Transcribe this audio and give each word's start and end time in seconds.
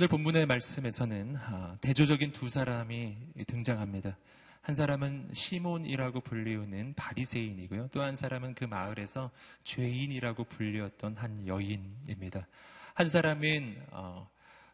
오늘 0.00 0.08
본문의 0.08 0.46
말씀에서는 0.46 1.36
아, 1.36 1.76
대조적인 1.82 2.32
두 2.32 2.48
사람이 2.48 3.18
등장합니다. 3.46 4.16
한 4.62 4.74
사람은 4.74 5.28
시몬이라고 5.34 6.20
불리우는 6.20 6.94
바리새인이고요. 6.94 7.88
또 7.92 8.00
한 8.00 8.16
사람은 8.16 8.54
그 8.54 8.64
마을에서 8.64 9.30
죄인이라고 9.64 10.44
불리웠던 10.44 11.16
한 11.18 11.46
여인입니다. 11.46 12.46
한 12.94 13.10
사람은 13.10 13.76
어, 13.90 14.26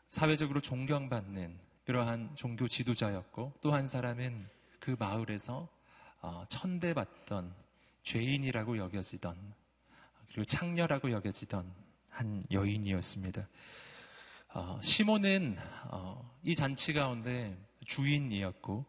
사회적으로 0.09 0.61
존경받는 0.61 1.59
그러한 1.85 2.35
종교 2.37 2.69
지도자였고 2.69 3.55
또 3.61 3.73
한 3.73 3.87
사람은 3.89 4.49
그 4.81 4.97
마을에서 4.99 5.69
어, 6.21 6.45
천대받던 6.49 7.55
죄인이라고 8.03 8.79
여겨지던 8.79 9.55
그리고 10.29 10.45
창녀라고 10.45 11.11
여겨지던 11.11 11.73
한 12.11 12.45
여인이었습니다. 12.51 13.49
어, 14.55 14.81
시몬은 14.83 15.57
어, 15.91 16.39
이 16.43 16.55
잔치 16.55 16.93
가운데 16.93 17.57
주인이었고 17.85 18.85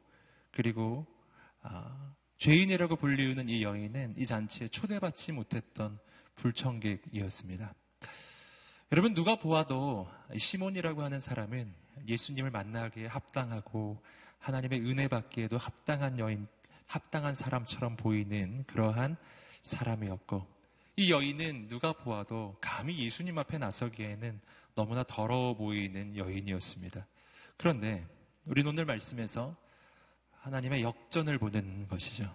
그리고 0.52 1.05
아, 1.61 2.13
죄인이라고 2.38 2.95
불리우는 2.95 3.49
이 3.49 3.63
여인은 3.63 4.16
이 4.17 4.25
잔치에 4.25 4.70
초대받지 4.70 5.34
못했던 5.34 5.99
불청객이었습니다. 6.36 7.73
여러분 8.94 9.14
누가 9.14 9.36
보아도 9.36 10.09
시몬이라고 10.38 11.04
하는 11.04 11.20
사람은 11.20 11.73
예수님을 12.08 12.52
만나기에 12.52 13.08
합당하고 13.08 14.02
하나님의 14.40 14.80
은혜 14.80 15.09
받기에도 15.09 15.58
합당한 15.58 16.17
여인, 16.20 16.48
합당한 16.86 17.34
사람처럼 17.34 17.98
보이는 17.98 18.64
그러한 18.66 19.17
사람이었고 19.61 20.48
이 20.95 21.11
여인은 21.11 21.67
누가 21.67 21.92
보아도 21.92 22.56
감히 22.61 22.98
예수님 23.00 23.38
앞에 23.38 23.58
나서기에는 23.58 24.39
너무나 24.73 25.04
더러워 25.04 25.54
보이는 25.54 26.16
여인이었습니다. 26.16 27.06
그런데 27.58 28.08
우리는 28.50 28.70
오늘 28.70 28.86
말씀에서 28.86 29.54
하나님의 30.39 30.83
역전을 30.83 31.39
보는 31.39 31.89
것이죠. 31.89 32.33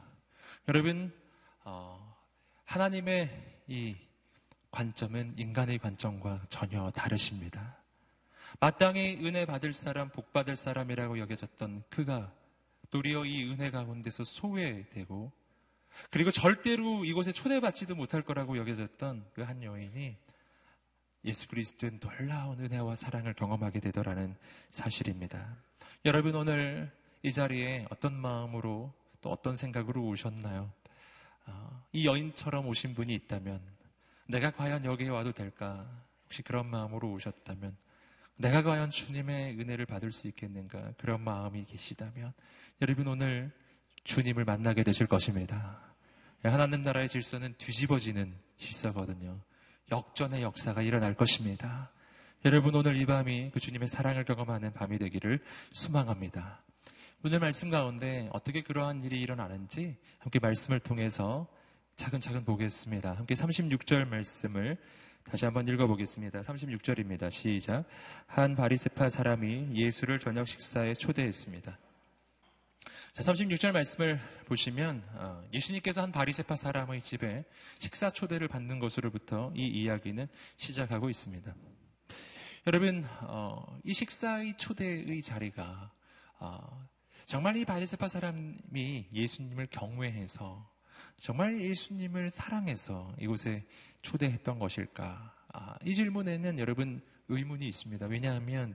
여러분, 0.69 1.19
어, 1.65 2.15
하나님의 2.65 3.63
이 3.69 3.97
관점은 4.73 5.35
인간의 5.37 5.79
관점과 5.79 6.43
전혀 6.49 6.91
다르십니다. 6.91 7.77
마땅히 8.59 9.19
은혜 9.25 9.45
받을 9.47 9.73
사람, 9.73 10.09
복 10.09 10.33
받을 10.33 10.57
사람이라고 10.57 11.19
여겨졌던 11.21 11.85
그가 11.89 12.33
도리어 12.91 13.25
이 13.25 13.51
은혜 13.51 13.71
가운데서 13.71 14.25
소외되고 14.25 15.31
그리고 16.11 16.31
절대로 16.31 17.05
이곳에 17.05 17.33
초대받지도 17.33 17.95
못할 17.95 18.23
거라고 18.23 18.57
여겨졌던 18.59 19.27
그 19.35 19.43
한 19.43 19.63
여인이 19.63 20.17
예수 21.25 21.49
그리스도의 21.49 22.01
놀라운 22.01 22.59
은혜와 22.61 22.95
사랑을 22.97 23.35
경험하게 23.35 23.81
되더라는 23.81 24.35
사실입니다. 24.71 25.57
여러분 26.05 26.35
오늘 26.35 26.91
이 27.23 27.31
자리에 27.31 27.87
어떤 27.91 28.15
마음으로 28.15 28.93
또 29.21 29.31
어떤 29.31 29.55
생각으로 29.55 30.05
오셨나요? 30.09 30.73
어, 31.47 31.83
이 31.93 32.07
여인처럼 32.07 32.67
오신 32.67 32.95
분이 32.95 33.15
있다면 33.15 33.61
내가 34.27 34.51
과연 34.51 34.85
여기에 34.85 35.09
와도 35.09 35.33
될까? 35.33 35.89
혹시 36.25 36.43
그런 36.43 36.67
마음으로 36.67 37.11
오셨다면 37.13 37.77
내가 38.37 38.63
과연 38.63 38.91
주님의 38.91 39.59
은혜를 39.61 39.87
받을 39.87 40.13
수 40.13 40.29
있겠는가? 40.29 40.93
그런 40.99 41.21
마음이 41.21 41.65
계시다면 41.67 42.33
여러분 42.81 43.07
오늘 43.07 43.53
주님을 44.05 44.45
만나게 44.45 44.83
되실 44.83 45.07
것입니다. 45.07 45.81
하나님 46.43 46.83
나라의 46.83 47.09
질서는 47.09 47.55
뒤집어지는 47.59 48.35
질서거든요. 48.59 49.41
역전의 49.91 50.43
역사가 50.43 50.83
일어날 50.83 51.15
것입니다. 51.15 51.93
여러분 52.45 52.75
오늘 52.75 52.97
이 52.97 53.07
밤이 53.07 53.51
그 53.53 53.61
주님의 53.61 53.87
사랑을 53.87 54.25
경험하는 54.25 54.73
밤이 54.73 54.99
되기를 54.99 55.41
소망합니다. 55.71 56.63
오늘 57.25 57.39
말씀 57.39 57.71
가운데 57.71 58.29
어떻게 58.33 58.63
그러한 58.63 59.05
일이 59.05 59.21
일어나는지 59.21 59.97
함께 60.19 60.41
말씀을 60.41 60.81
통해서 60.81 61.47
차근차근 61.97 62.45
보겠습니다. 62.45 63.13
함께 63.13 63.35
36절 63.35 64.09
말씀을 64.09 64.79
다시 65.25 65.45
한번 65.45 65.69
읽어보겠습니다. 65.69 66.41
36절입니다. 66.41 67.31
시작. 67.31 67.85
한 68.27 68.57
바리세파 68.57 69.09
사람이 69.09 69.71
예수를 69.75 70.19
저녁 70.19 70.49
식사에 70.49 70.95
초대했습니다. 70.95 71.79
자, 73.15 73.23
36절 73.23 73.73
말씀을 73.73 74.19
보시면 74.47 75.05
어, 75.13 75.45
예수님께서 75.53 76.03
한 76.03 76.13
바리세파 76.13 76.57
사람의 76.57 77.03
집에 77.03 77.45
식사 77.79 78.11
초대를 78.11 78.49
받는 78.49 78.79
것으로부터 78.79 79.53
이 79.55 79.67
이야기는 79.67 80.27
시작하고 80.57 81.11
있습니다. 81.11 81.55
여러분, 82.67 83.07
어, 83.21 83.79
이 83.85 83.93
식사의 83.93 84.57
초대의 84.57 85.21
자리가 85.21 85.93
어, 86.39 86.89
정말 87.27 87.57
이 87.57 87.65
바리세파 87.65 88.09
사람이 88.09 89.09
예수님을 89.13 89.69
경외해서 89.71 90.72
정말 91.21 91.61
예수님을 91.61 92.31
사랑해서 92.31 93.15
이곳에 93.19 93.65
초대했던 94.03 94.59
것일까? 94.59 95.35
아, 95.53 95.75
이 95.85 95.95
질문에는 95.95 96.59
여러분 96.59 97.01
의문이 97.29 97.67
있습니다. 97.69 98.07
왜냐하면 98.07 98.75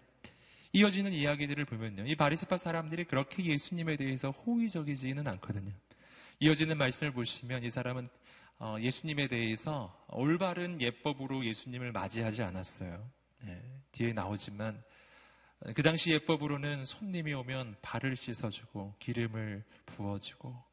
이어지는 0.74 1.12
이야기들을 1.12 1.66
보면요. 1.66 2.06
이 2.06 2.16
바리스파 2.16 2.58
사람들이 2.58 3.06
그렇게 3.06 3.44
예수님에 3.46 3.96
대해서 3.96 4.32
호의적이지는 4.32 5.28
않거든요. 5.28 5.72
이어지는 6.40 6.78
말씀을 6.78 7.14
보시면 7.14 7.64
이 7.64 7.70
사람은 7.70 8.10
어, 8.60 8.78
예수님에 8.80 9.28
대해서 9.28 10.06
올바른 10.10 10.82
예법으로 10.82 11.46
예수님을 11.46 11.92
맞이하지 11.92 12.44
않았어요. 12.44 13.10
네, 13.42 13.62
뒤에 13.92 14.14
나오지만 14.14 14.84
그 15.76 15.82
당시 15.82 16.12
예법으로는 16.12 16.86
손님이 16.86 17.34
오면 17.34 17.78
발을 17.82 18.16
씻어주고 18.16 18.96
기름을 19.00 19.64
부어주고 19.86 20.67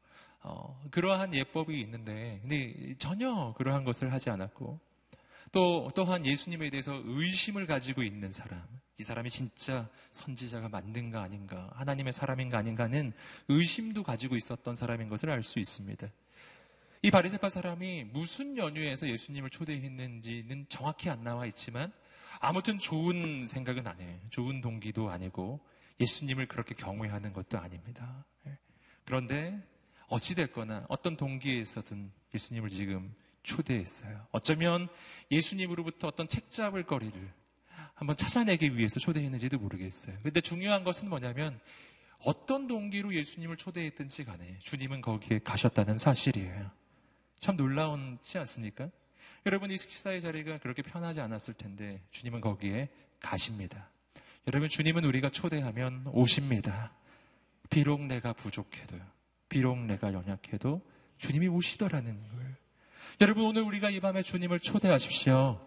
어, 0.47 0.79
그러한 0.91 1.33
예법이 1.33 1.81
있는데 1.81 2.37
근데 2.41 2.95
전혀 2.99 3.53
그러한 3.57 3.83
것을 3.83 4.13
하지 4.13 4.29
않았고 4.29 4.79
또 5.51 5.89
또한 5.95 6.23
예수님에 6.23 6.69
대해서 6.69 7.01
의심을 7.03 7.65
가지고 7.65 8.03
있는 8.03 8.31
사람 8.31 8.63
이 8.99 9.03
사람이 9.03 9.31
진짜 9.31 9.89
선지자가 10.11 10.69
맞는가 10.69 11.23
아닌가 11.23 11.71
하나님의 11.73 12.13
사람인가 12.13 12.59
아닌가는 12.59 13.11
의심도 13.47 14.03
가지고 14.03 14.35
있었던 14.35 14.75
사람인 14.75 15.09
것을 15.09 15.31
알 15.31 15.41
수 15.41 15.57
있습니다. 15.57 16.07
이 17.01 17.11
바리새파 17.11 17.49
사람이 17.49 18.05
무슨 18.05 18.55
연유에서 18.55 19.07
예수님을 19.07 19.49
초대했는지는 19.49 20.67
정확히 20.69 21.09
안 21.09 21.23
나와 21.23 21.47
있지만 21.47 21.91
아무튼 22.39 22.77
좋은 22.77 23.47
생각은 23.47 23.87
아니에요. 23.87 24.19
좋은 24.29 24.61
동기도 24.61 25.09
아니고 25.09 25.59
예수님을 25.99 26.47
그렇게 26.47 26.75
경외하는 26.75 27.33
것도 27.33 27.57
아닙니다. 27.57 28.25
예. 28.45 28.57
그런데 29.05 29.59
어찌됐거나 30.07 30.85
어떤 30.89 31.17
동기에서든 31.17 32.11
예수님을 32.33 32.69
지금 32.69 33.13
초대했어요. 33.43 34.27
어쩌면 34.31 34.87
예수님으로부터 35.31 36.07
어떤 36.07 36.27
책 36.27 36.51
잡을 36.51 36.83
거리를 36.83 37.31
한번 37.93 38.17
찾아내기 38.17 38.77
위해서 38.77 38.99
초대했는지도 38.99 39.57
모르겠어요. 39.57 40.17
근데 40.23 40.41
중요한 40.41 40.83
것은 40.83 41.09
뭐냐면 41.09 41.59
어떤 42.23 42.67
동기로 42.67 43.13
예수님을 43.13 43.57
초대했든지 43.57 44.25
간에 44.25 44.57
주님은 44.61 45.01
거기에 45.01 45.39
가셨다는 45.39 45.97
사실이에요. 45.97 46.71
참 47.39 47.55
놀라운지 47.55 48.37
않습니까? 48.39 48.89
여러분 49.45 49.69
이 49.69 49.77
식사의 49.77 50.21
자리가 50.21 50.57
그렇게 50.57 50.81
편하지 50.81 51.21
않았을 51.21 51.53
텐데 51.53 52.01
주님은 52.11 52.41
거기에 52.41 52.89
가십니다. 53.19 53.89
여러분 54.47 54.69
주님은 54.69 55.03
우리가 55.05 55.29
초대하면 55.29 56.07
오십니다. 56.07 56.91
비록 57.69 58.01
내가 58.01 58.33
부족해도요. 58.33 59.14
비록 59.55 59.79
내가 59.79 60.11
연약해도 60.11 60.81
주님이 61.17 61.47
오시더라는 61.47 62.21
걸. 62.27 62.57
여러분 63.21 63.45
오늘 63.45 63.61
우리가 63.61 63.89
이 63.89 64.01
밤에 64.01 64.21
주님을 64.21 64.59
초대하십시오. 64.59 65.65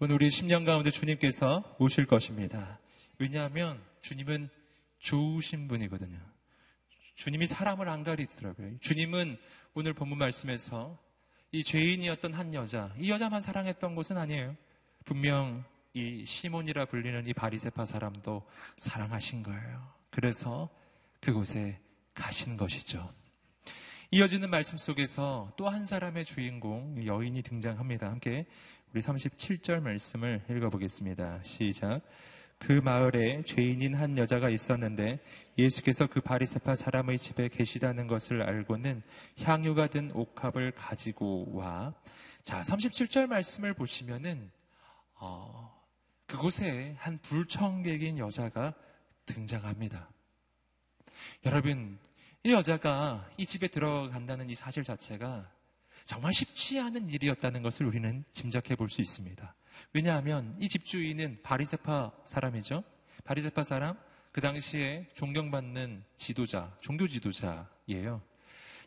오늘 0.00 0.16
우리 0.16 0.26
10년 0.26 0.66
가운데 0.66 0.90
주님께서 0.90 1.76
오실 1.78 2.06
것입니다. 2.06 2.80
왜냐하면 3.18 3.80
주님은 4.00 4.48
좋으신 4.98 5.68
분이거든요. 5.68 6.18
주님이 7.14 7.46
사람을 7.46 7.88
안 7.88 8.02
가리더라고요. 8.02 8.80
주님은 8.80 9.38
오늘 9.74 9.92
본문 9.92 10.18
말씀에서 10.18 10.98
이 11.52 11.62
죄인이었던 11.62 12.34
한 12.34 12.54
여자, 12.54 12.92
이 12.98 13.08
여자만 13.08 13.40
사랑했던 13.40 13.94
것은 13.94 14.18
아니에요. 14.18 14.56
분명 15.04 15.62
이 15.94 16.26
시몬이라 16.26 16.86
불리는 16.86 17.24
이 17.28 17.32
바리세파 17.32 17.86
사람도 17.86 18.44
사랑하신 18.78 19.44
거예요. 19.44 19.92
그래서 20.10 20.68
그곳에 21.20 21.78
가신 22.14 22.56
것이죠. 22.56 23.12
이어지는 24.10 24.50
말씀 24.50 24.76
속에서 24.76 25.52
또 25.56 25.68
한 25.68 25.84
사람의 25.84 26.26
주인공 26.26 27.04
여인이 27.06 27.42
등장합니다. 27.42 28.08
함께 28.08 28.46
우리 28.92 29.00
37절 29.00 29.80
말씀을 29.80 30.42
읽어보겠습니다. 30.50 31.42
시작. 31.42 32.02
그 32.58 32.72
마을에 32.72 33.42
죄인인 33.42 33.94
한 33.94 34.16
여자가 34.18 34.50
있었는데 34.50 35.18
예수께서 35.58 36.06
그 36.06 36.20
바리세파 36.20 36.76
사람의 36.76 37.18
집에 37.18 37.48
계시다는 37.48 38.06
것을 38.06 38.42
알고는 38.42 39.02
향유가 39.42 39.88
든 39.88 40.12
옥합을 40.12 40.72
가지고 40.72 41.48
와. 41.56 41.94
자, 42.44 42.62
37절 42.62 43.26
말씀을 43.26 43.72
보시면은 43.74 44.50
어, 45.14 45.74
그곳에 46.26 46.94
한 46.98 47.18
불청객인 47.22 48.18
여자가 48.18 48.74
등장합니다. 49.26 50.11
여러분, 51.44 51.98
이 52.44 52.52
여자가 52.52 53.28
이 53.36 53.46
집에 53.46 53.68
들어간다는 53.68 54.50
이 54.50 54.54
사실 54.54 54.84
자체가 54.84 55.50
정말 56.04 56.32
쉽지 56.32 56.80
않은 56.80 57.08
일이었다는 57.08 57.62
것을 57.62 57.86
우리는 57.86 58.24
짐작해 58.32 58.74
볼 58.74 58.88
수 58.88 59.00
있습니다. 59.00 59.54
왜냐하면 59.92 60.56
이 60.58 60.68
집주인은 60.68 61.40
바리세파 61.42 62.12
사람이죠. 62.24 62.82
바리세파 63.24 63.62
사람, 63.62 63.96
그 64.32 64.40
당시에 64.40 65.08
존경받는 65.14 66.04
지도자, 66.16 66.76
종교 66.80 67.06
지도자예요. 67.06 68.22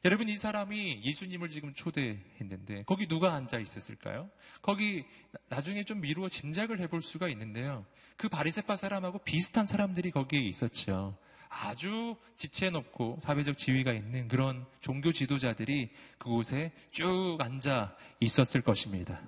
여러분, 0.04 0.30
이 0.30 0.38
사람이 0.38 1.02
예수님을 1.04 1.50
지금 1.50 1.74
초대했는데, 1.74 2.84
거기 2.84 3.08
누가 3.08 3.34
앉아 3.34 3.60
있었을까요? 3.60 4.30
거기 4.62 5.04
나중에 5.50 5.84
좀 5.84 6.02
미루어 6.02 6.30
짐작을 6.30 6.80
해볼 6.82 7.02
수가 7.02 7.28
있는데요. 7.30 7.86
그 8.16 8.30
바리세파 8.30 8.76
사람하고 8.76 9.20
비슷한 9.20 9.66
사람들이 9.66 10.12
거기에 10.12 10.42
있었죠. 10.42 11.18
아주 11.57 12.18
지체 12.36 12.69
높고 12.69 13.18
사회적 13.22 13.57
지위가 13.57 13.94
있는 13.94 14.28
그런 14.28 14.66
종교 14.81 15.13
지도자들이 15.13 15.90
그곳에 16.18 16.74
쭉 16.92 17.38
앉아 17.40 17.96
있었을 18.19 18.62
것입니다. 18.62 19.22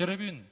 여러분, 0.00 0.48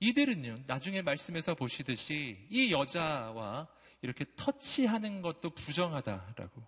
이들은요, 0.00 0.64
나중에 0.66 1.00
말씀에서 1.00 1.54
보시듯이 1.54 2.46
이 2.50 2.72
여자와 2.72 3.68
이렇게 4.02 4.26
터치하는 4.36 5.22
것도 5.22 5.50
부정하다라고, 5.50 6.62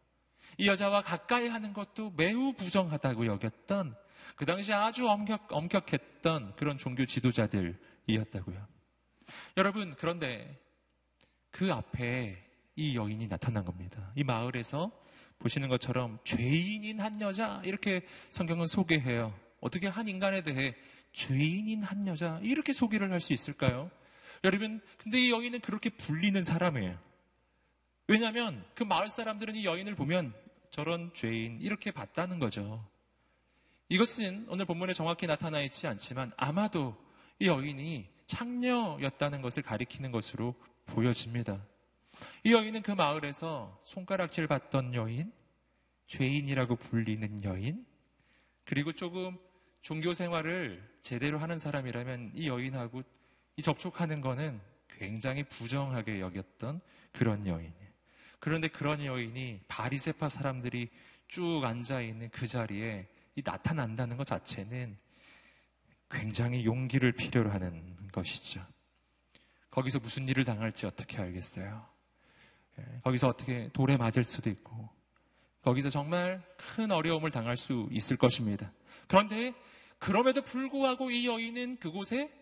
이 0.57 0.67
여자와 0.67 1.03
가까이 1.03 1.49
하는 1.49 1.75
것도 1.75 2.13
매우 2.17 2.55
부정하다고 2.55 3.27
여겼던 3.27 3.95
그 4.37 4.47
당시 4.47 4.73
아주 4.73 5.07
엄격, 5.07 5.47
엄격했던 5.51 6.57
그런 6.57 6.79
종교 6.79 7.05
지도자들이었다고요. 7.05 8.67
여러분, 9.59 9.95
그런데 9.97 10.59
그 11.51 11.73
앞에 11.73 12.50
이 12.81 12.97
여인이 12.97 13.29
나타난 13.29 13.63
겁니다. 13.63 14.11
이 14.17 14.25
마을에서 14.25 14.91
보시는 15.39 15.69
것처럼 15.69 16.19
죄인인 16.25 16.99
한 16.99 17.21
여자 17.21 17.61
이렇게 17.63 18.07
성경은 18.31 18.67
소개해요. 18.67 19.39
어떻게 19.61 19.87
한 19.87 20.09
인간에 20.09 20.43
대해 20.43 20.75
죄인인 21.13 21.83
한 21.83 22.07
여자 22.07 22.41
이렇게 22.43 22.73
소개를 22.73 23.13
할 23.13 23.21
수 23.21 23.35
있을까요? 23.35 23.91
여러분, 24.45 24.81
근데 24.97 25.21
이 25.21 25.31
여인은 25.31 25.61
그렇게 25.61 25.91
불리는 25.91 26.43
사람이에요. 26.43 26.99
왜냐하면 28.09 28.65
그 28.75 28.83
마을 28.83 29.11
사람들은 29.11 29.57
이 29.57 29.67
여인을 29.67 29.95
보면 29.95 30.33
저런 30.71 31.13
죄인 31.13 31.61
이렇게 31.61 31.91
봤다는 31.91 32.39
거죠. 32.39 32.83
이것은 33.91 34.47
오늘 34.49 34.65
본문에 34.65 34.95
정확히 34.95 35.27
나타나 35.27 35.61
있지 35.61 35.87
않지만 35.87 36.33
아마도 36.39 36.97
이 37.39 37.47
여인이 37.47 38.09
창녀였다는 38.27 39.43
것을 39.43 39.63
가리키는 39.63 40.13
것으로 40.13 40.55
보여집니다. 40.87 41.61
이 42.45 42.53
여인은 42.53 42.83
그 42.83 42.91
마을에서 42.93 43.81
손가락질 43.85 44.47
받던 44.47 44.95
여인, 44.95 45.33
죄인이라고 46.07 46.77
불리는 46.77 47.45
여인, 47.45 47.87
그리고 48.65 48.93
조금 48.93 49.39
종교 49.83 50.13
생활을 50.13 50.83
제대로 51.03 51.39
하는 51.39 51.59
사람이라면 51.59 52.33
이 52.35 52.49
여인하고 52.49 53.03
이 53.57 53.63
접촉하는 53.63 54.21
거는 54.21 54.61
굉장히 54.89 55.43
부정하게 55.45 56.21
여겼던 56.21 56.81
그런 57.13 57.47
여인이에요. 57.47 57.91
그런데 58.39 58.69
그런 58.69 59.05
여인이 59.05 59.61
바리세파 59.69 60.29
사람들이 60.29 60.89
쭉 61.29 61.63
앉아 61.65 62.01
있는 62.01 62.29
그 62.31 62.47
자리에 62.47 63.07
나타난다는 63.45 64.17
것 64.17 64.27
자체는 64.27 64.97
굉장히 66.11 66.65
용기를 66.65 67.13
필요로 67.13 67.51
하는 67.51 67.97
것이죠. 68.13 68.67
거기서 69.71 70.01
무슨 70.01 70.29
일을 70.29 70.45
당할지 70.45 70.87
어떻게 70.87 71.19
알겠어요? 71.19 71.90
예, 72.81 73.01
거기서 73.03 73.29
어떻게 73.29 73.69
돌에 73.73 73.97
맞을 73.97 74.25
수도 74.25 74.51
있고, 74.51 74.89
거기서 75.63 75.91
정말 75.91 76.43
큰 76.57 76.91
어려움을 76.91 77.31
당할 77.31 77.57
수 77.57 77.89
있을 77.91 78.17
것입니다. 78.17 78.73
그런데 79.07 79.53
그럼에도 79.99 80.43
불구하고 80.43 81.11
이 81.11 81.27
여인은 81.27 81.79
그곳에 81.79 82.33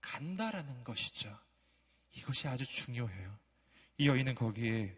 간다라는 0.00 0.84
것이죠. 0.84 1.36
이것이 2.16 2.48
아주 2.48 2.66
중요해요. 2.66 3.36
이 3.98 4.08
여인은 4.08 4.34
거기에 4.34 4.96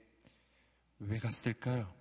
왜 0.99 1.19
갔을까요? 1.19 1.93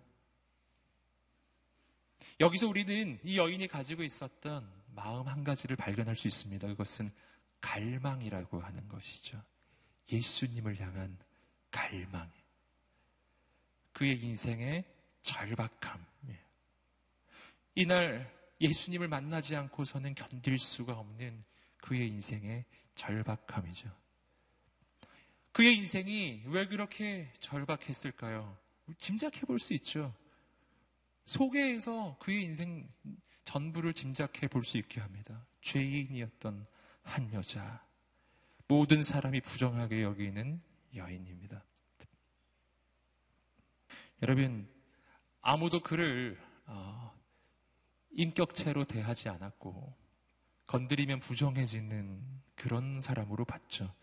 여기서 2.40 2.68
우리는 2.68 3.20
이 3.24 3.38
여인이 3.38 3.68
가지고 3.68 4.04
있었던 4.04 4.70
마음 4.94 5.28
한 5.28 5.44
가지를 5.44 5.76
발견할 5.76 6.16
수 6.16 6.28
있습니다. 6.28 6.68
그것은 6.68 7.12
갈망이라고 7.62 8.60
하는 8.60 8.88
것이죠. 8.88 9.42
예수님을 10.12 10.80
향한 10.80 11.18
갈망. 11.72 12.30
그의 13.96 14.22
인생의 14.22 14.84
절박함. 15.24 16.06
예. 16.28 16.40
이날 17.76 18.30
예수님을 18.60 19.08
만나지 19.08 19.56
않고서는 19.56 20.16
견딜 20.16 20.58
수가 20.58 21.00
없는 21.00 21.44
그의 21.78 22.10
인생의 22.10 22.66
절박함이죠. 22.96 23.90
그의 25.54 25.78
인생이 25.78 26.44
왜 26.48 26.68
그렇게 26.68 27.32
절박했을까요? 27.40 28.58
짐작해 28.98 29.42
볼 29.42 29.60
수 29.60 29.74
있죠. 29.76 30.14
소개에서 31.26 32.18
그의 32.20 32.44
인생 32.44 32.90
전부를 33.46 33.94
짐작해 33.94 34.50
볼 34.50 34.66
수 34.66 34.78
있게 34.78 35.00
합니다. 35.00 35.48
죄인이었던 35.62 36.68
한 37.02 37.34
여자. 37.34 37.82
모든 38.68 39.04
사람이 39.04 39.40
부정하게 39.40 40.04
여기는 40.04 40.62
여인입니다. 40.96 41.64
여러분, 44.22 44.68
아무도 45.42 45.82
그를 45.82 46.40
어, 46.66 47.14
인격체로 48.12 48.86
대하지 48.86 49.30
않았고 49.30 49.96
건드리면 50.68 51.20
부정해지는 51.20 52.22
그런 52.56 53.00
사람으로 53.00 53.46
봤죠. 53.46 53.94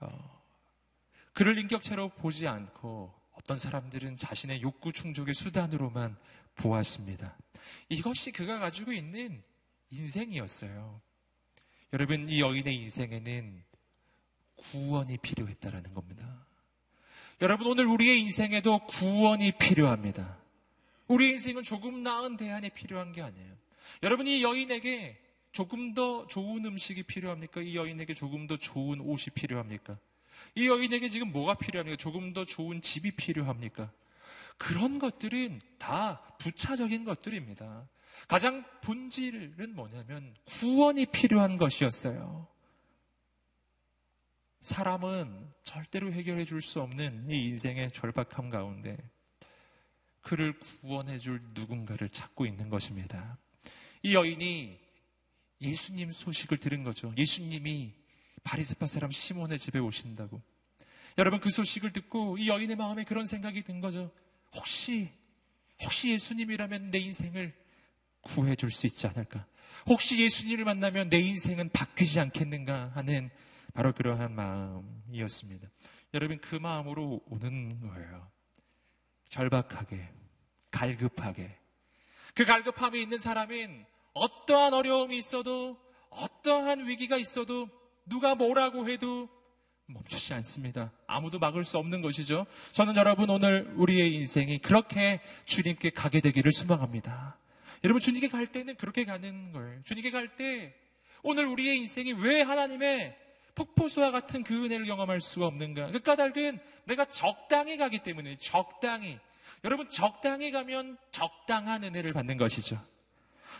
어, 0.00 0.42
그를 1.32 1.58
인격체로 1.58 2.08
보지 2.10 2.46
않고 2.46 3.12
어떤 3.32 3.58
사람들은 3.58 4.16
자신의 4.16 4.62
욕구 4.62 4.92
충족의 4.92 5.34
수단으로만 5.34 6.16
보았습니다. 6.54 7.36
이것이 7.88 8.30
그가 8.30 8.58
가지고 8.58 8.92
있는 8.92 9.42
인생이었어요. 9.90 11.00
여러분, 11.92 12.28
이 12.28 12.40
여인의 12.40 12.76
인생에는 12.76 13.64
구원이 14.56 15.18
필요했다라는 15.18 15.94
겁니다. 15.94 16.43
여러분, 17.40 17.66
오늘 17.66 17.86
우리의 17.86 18.20
인생에도 18.20 18.78
구원이 18.86 19.52
필요합니다. 19.52 20.38
우리 21.08 21.30
인생은 21.32 21.62
조금 21.62 22.02
나은 22.02 22.36
대안이 22.36 22.70
필요한 22.70 23.12
게 23.12 23.22
아니에요. 23.22 23.54
여러분, 24.02 24.26
이 24.26 24.42
여인에게 24.42 25.18
조금 25.52 25.94
더 25.94 26.26
좋은 26.26 26.64
음식이 26.64 27.04
필요합니까? 27.04 27.60
이 27.60 27.76
여인에게 27.76 28.14
조금 28.14 28.46
더 28.46 28.56
좋은 28.56 29.00
옷이 29.00 29.26
필요합니까? 29.34 29.98
이 30.54 30.68
여인에게 30.68 31.08
지금 31.08 31.32
뭐가 31.32 31.54
필요합니까? 31.54 31.96
조금 31.96 32.32
더 32.32 32.44
좋은 32.44 32.80
집이 32.80 33.12
필요합니까? 33.12 33.90
그런 34.56 34.98
것들은 34.98 35.60
다 35.78 36.22
부차적인 36.38 37.04
것들입니다. 37.04 37.88
가장 38.28 38.64
본질은 38.82 39.74
뭐냐면 39.74 40.34
구원이 40.44 41.06
필요한 41.06 41.56
것이었어요. 41.56 42.46
사람은 44.64 45.52
절대로 45.62 46.10
해결해 46.10 46.46
줄 46.46 46.62
수 46.62 46.80
없는 46.80 47.28
이 47.30 47.48
인생의 47.48 47.92
절박함 47.92 48.48
가운데 48.48 48.96
그를 50.22 50.58
구원해 50.58 51.18
줄 51.18 51.42
누군가를 51.52 52.08
찾고 52.08 52.46
있는 52.46 52.70
것입니다. 52.70 53.36
이 54.02 54.14
여인이 54.14 54.80
예수님 55.60 56.12
소식을 56.12 56.58
들은 56.58 56.82
거죠. 56.82 57.12
예수님이 57.18 57.92
바리스파 58.42 58.86
사람 58.86 59.10
시몬의 59.10 59.58
집에 59.58 59.78
오신다고. 59.78 60.40
여러분 61.18 61.40
그 61.40 61.50
소식을 61.50 61.92
듣고 61.92 62.38
이 62.38 62.48
여인의 62.48 62.76
마음에 62.76 63.04
그런 63.04 63.26
생각이 63.26 63.62
든 63.64 63.82
거죠. 63.82 64.10
혹시 64.54 65.10
혹시 65.82 66.08
예수님이라면 66.10 66.90
내 66.90 67.00
인생을 67.00 67.52
구해 68.22 68.54
줄 68.56 68.70
수 68.70 68.86
있지 68.86 69.06
않을까? 69.06 69.44
혹시 69.86 70.22
예수님을 70.22 70.64
만나면 70.64 71.10
내 71.10 71.18
인생은 71.18 71.68
바뀌지 71.68 72.18
않겠는가 72.18 72.92
하는 72.94 73.30
바로 73.74 73.92
그러한 73.92 74.34
마음이었습니다. 74.34 75.68
여러분 76.14 76.38
그 76.38 76.54
마음으로 76.54 77.20
오는 77.26 77.80
거예요. 77.80 78.30
절박하게, 79.28 80.08
갈급하게. 80.70 81.58
그 82.34 82.44
갈급함이 82.44 83.02
있는 83.02 83.18
사람은 83.18 83.84
어떠한 84.14 84.74
어려움이 84.74 85.18
있어도 85.18 85.76
어떠한 86.10 86.86
위기가 86.86 87.16
있어도 87.16 87.68
누가 88.06 88.36
뭐라고 88.36 88.88
해도 88.88 89.28
멈추지 89.86 90.32
않습니다. 90.34 90.92
아무도 91.08 91.40
막을 91.40 91.64
수 91.64 91.76
없는 91.78 92.00
것이죠. 92.00 92.46
저는 92.72 92.94
여러분 92.96 93.28
오늘 93.28 93.72
우리의 93.76 94.14
인생이 94.14 94.58
그렇게 94.58 95.20
주님께 95.46 95.90
가게 95.90 96.20
되기를 96.20 96.52
소망합니다. 96.52 97.38
여러분 97.82 98.00
주님께 98.00 98.28
갈 98.28 98.46
때는 98.46 98.76
그렇게 98.76 99.04
가는 99.04 99.52
거예요. 99.52 99.82
주님께 99.82 100.12
갈 100.12 100.36
때 100.36 100.74
오늘 101.24 101.46
우리의 101.46 101.78
인생이 101.78 102.12
왜 102.12 102.42
하나님의 102.42 103.23
폭포수와 103.54 104.10
같은 104.10 104.42
그 104.42 104.64
은혜를 104.64 104.86
경험할 104.86 105.20
수가 105.20 105.46
없는가? 105.46 105.90
그 105.90 106.00
까닭은 106.00 106.58
내가 106.84 107.04
적당히 107.04 107.76
가기 107.76 108.00
때문에 108.00 108.36
적당히 108.38 109.18
여러분 109.62 109.88
적당히 109.88 110.50
가면 110.50 110.98
적당한 111.10 111.84
은혜를 111.84 112.12
받는 112.12 112.36
것이죠. 112.36 112.80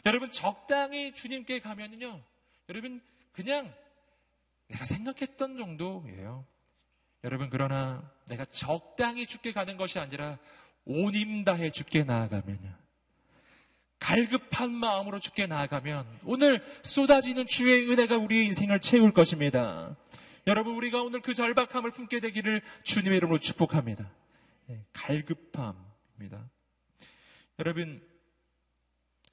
여러분 0.04 0.30
적당히 0.32 1.14
주님께 1.14 1.60
가면은요. 1.60 2.20
여러분 2.68 3.00
그냥 3.32 3.72
내가 4.68 4.84
생각했던 4.84 5.56
정도예요. 5.56 6.44
여러분 7.22 7.48
그러나 7.48 8.10
내가 8.26 8.44
적당히 8.44 9.26
죽게 9.26 9.52
가는 9.52 9.76
것이 9.76 9.98
아니라 9.98 10.38
온 10.84 11.12
힘 11.14 11.44
다해 11.44 11.70
죽게 11.70 12.04
나아가면요. 12.04 12.83
갈급한 14.04 14.70
마음으로 14.70 15.18
죽게 15.18 15.46
나아가면 15.46 16.20
오늘 16.24 16.62
쏟아지는 16.82 17.46
주의 17.46 17.90
은혜가 17.90 18.18
우리의 18.18 18.44
인생을 18.46 18.80
채울 18.80 19.14
것입니다. 19.14 19.96
여러분 20.46 20.74
우리가 20.74 21.02
오늘 21.02 21.22
그 21.22 21.32
절박함을 21.32 21.90
품게 21.90 22.20
되기를 22.20 22.60
주님의 22.82 23.16
이름으로 23.16 23.38
축복합니다. 23.38 24.10
예, 24.68 24.84
갈급함입니다. 24.92 26.50
여러분 27.58 28.06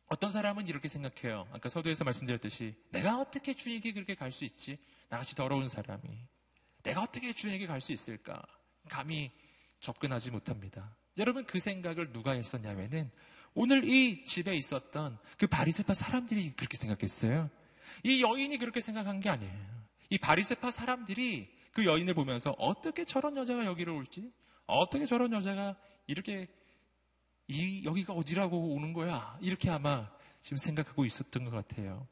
어떤 0.07 0.31
사람은 0.31 0.69
이렇게 0.69 0.87
생각해요. 0.87 1.49
아까 1.51 1.67
서두에서 1.67 2.05
말씀드렸듯이 2.05 2.73
내가 2.91 3.19
어떻게 3.19 3.53
주님께 3.53 3.91
그렇게 3.91 4.15
갈 4.15 4.31
수 4.31 4.45
있지? 4.45 4.77
나같이 5.09 5.35
더러운 5.35 5.67
사람이 5.67 6.01
내가 6.83 7.01
어떻게 7.01 7.33
주님께 7.33 7.67
갈수 7.67 7.91
있을까? 7.91 8.41
감히 8.87 9.31
접근하지 9.81 10.31
못합니다. 10.31 10.95
여러분 11.17 11.43
그 11.43 11.59
생각을 11.59 12.13
누가 12.13 12.31
했었냐면은 12.31 13.11
오늘 13.53 13.83
이 13.83 14.23
집에 14.23 14.55
있었던 14.55 15.17
그 15.37 15.47
바리세파 15.47 15.93
사람들이 15.93 16.53
그렇게 16.53 16.77
생각했어요. 16.77 17.49
이 18.03 18.21
여인이 18.23 18.57
그렇게 18.57 18.79
생각한 18.79 19.19
게 19.19 19.29
아니에요. 19.29 19.71
이 20.09 20.17
바리세파 20.17 20.71
사람들이 20.71 21.49
그 21.71 21.85
여인을 21.85 22.13
보면서 22.13 22.51
어떻게 22.57 23.05
저런 23.05 23.35
여자가 23.37 23.65
여기를 23.65 23.93
올지? 23.93 24.31
어떻게 24.65 25.05
저런 25.05 25.31
여자가 25.33 25.77
이렇게 26.07 26.47
이 27.47 27.83
여기가 27.83 28.13
어디라고 28.13 28.73
오는 28.73 28.93
거야? 28.93 29.37
이렇게 29.41 29.69
아마 29.69 30.09
지금 30.41 30.57
생각하고 30.57 31.05
있었던 31.05 31.43
것 31.45 31.51
같아요. 31.51 32.07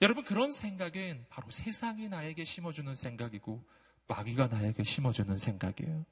여러분 0.00 0.24
그런 0.24 0.50
생각은 0.50 1.26
바로 1.28 1.50
세상이 1.50 2.08
나에게 2.08 2.44
심어주는 2.44 2.94
생각이고 2.94 3.64
마귀가 4.06 4.48
나에게 4.48 4.84
심어주는 4.84 5.38
생각이에요. 5.38 6.04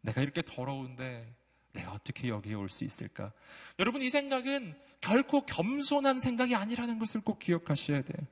내가 0.00 0.20
이렇게 0.20 0.42
더러운데 0.42 1.34
내가 1.76 1.92
어떻게 1.92 2.28
여기에 2.28 2.54
올 2.54 2.68
수 2.68 2.84
있을까? 2.84 3.32
여러분 3.78 4.02
이 4.02 4.10
생각은 4.10 4.74
결코 5.00 5.44
겸손한 5.44 6.18
생각이 6.18 6.54
아니라는 6.54 6.98
것을 6.98 7.20
꼭 7.20 7.38
기억하셔야 7.38 8.02
돼요. 8.02 8.26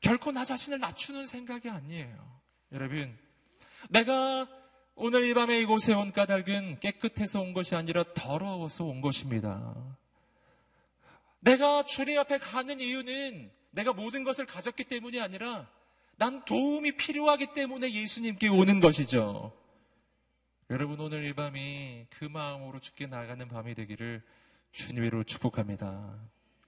결코 0.00 0.30
나 0.32 0.44
자신을 0.44 0.78
낮추는 0.78 1.26
생각이 1.26 1.68
아니에요. 1.68 2.40
여러분 2.72 3.18
내가 3.88 4.48
오늘 4.94 5.24
이 5.24 5.34
밤에 5.34 5.60
이곳에 5.60 5.92
온 5.94 6.12
까닭은 6.12 6.80
깨끗해서 6.80 7.40
온 7.40 7.52
것이 7.52 7.74
아니라 7.74 8.04
더러워서 8.14 8.84
온 8.84 9.00
것입니다. 9.00 9.74
내가 11.40 11.84
주님 11.84 12.18
앞에 12.18 12.38
가는 12.38 12.80
이유는 12.80 13.50
내가 13.70 13.92
모든 13.92 14.24
것을 14.24 14.46
가졌기 14.46 14.84
때문이 14.84 15.20
아니라 15.20 15.68
난 16.16 16.44
도움이 16.44 16.96
필요하기 16.96 17.54
때문에 17.54 17.90
예수님께 17.92 18.48
오는 18.48 18.80
것이죠. 18.80 19.52
여러분 20.70 21.00
오늘 21.00 21.24
이 21.24 21.32
밤이 21.32 22.06
그 22.10 22.26
마음으로 22.26 22.78
죽게 22.78 23.08
나가는 23.08 23.48
밤이 23.48 23.74
되기를 23.74 24.22
주님으로 24.70 25.24
축복합니다. 25.24 26.16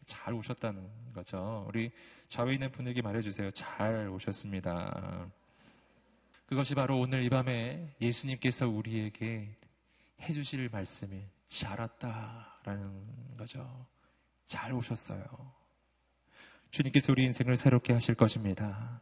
잘 0.07 0.35
오셨다는 0.35 1.13
거죠. 1.13 1.65
우리 1.69 1.93
좌우에 2.29 2.55
있는 2.55 2.73
분에게 2.73 3.01
말해주세요. 3.01 3.53
잘 3.53 4.09
오셨습니다. 4.09 5.31
그것이 6.47 6.75
바로 6.75 6.99
오늘 6.99 7.23
이 7.23 7.31
밤에 7.31 7.95
예수님께서 8.01 8.69
우리에게 8.69 9.57
해주실 10.21 10.69
말씀이 10.73 11.23
잘 11.47 11.79
왔다라는 11.79 13.37
거죠. 13.37 13.87
잘 14.49 14.73
오셨어요. 14.73 15.25
주님께서 16.73 17.13
우리 17.13 17.23
인생을 17.23 17.57
새롭게 17.57 17.93
하실 17.93 18.17
것입니다. 18.17 19.01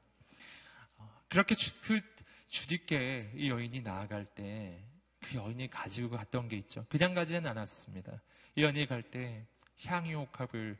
그렇게 1.30 1.54
주, 1.54 1.72
그 1.80 2.02
주님께 2.48 3.32
이 3.36 3.48
여인이 3.48 3.80
나아갈 3.80 4.26
때 4.26 4.89
그 5.20 5.36
여인이 5.36 5.68
가지고 5.70 6.10
갔던 6.16 6.48
게 6.48 6.56
있죠. 6.58 6.84
그냥 6.88 7.14
가지는 7.14 7.46
않았습니다. 7.46 8.20
이 8.56 8.62
여인이 8.62 8.86
갈 8.86 9.02
때 9.02 9.46
향유 9.84 10.18
옥합을 10.20 10.76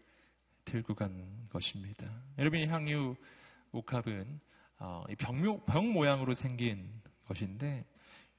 들고 0.65 0.95
간 0.95 1.49
것입니다. 1.51 2.07
여러분 2.39 2.59
이 2.61 2.67
향유 2.67 3.17
옥합은 3.73 4.41
어, 4.79 5.05
병, 5.19 5.65
병 5.67 5.93
모양으로 5.93 6.35
생긴 6.35 6.91
것인데 7.27 7.85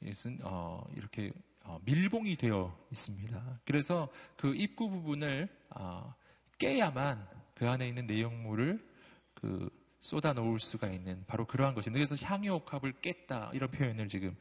이것은 0.02 0.40
어, 0.44 0.84
이렇게 0.96 1.32
어, 1.64 1.80
밀봉이 1.86 2.36
되어 2.38 2.76
있습니다. 2.92 3.60
그래서 3.66 4.10
그 4.38 4.54
입구 4.56 4.90
부분을 4.90 5.48
어, 5.70 6.14
깨야만 6.58 7.28
그 7.54 7.70
안에 7.70 7.88
있는 7.88 8.08
내용물을 8.08 8.88
그 9.36 9.70
쏟아 10.00 10.34
놓을 10.34 10.60
수가 10.60 10.90
있는 10.90 11.24
바로 11.28 11.46
그러한 11.46 11.76
것입니다. 11.76 12.04
그래서 12.04 12.16
향유옥합을 12.26 13.02
깼다 13.02 13.52
이런 13.54 13.70
표현을 13.70 14.10
지금 14.10 14.36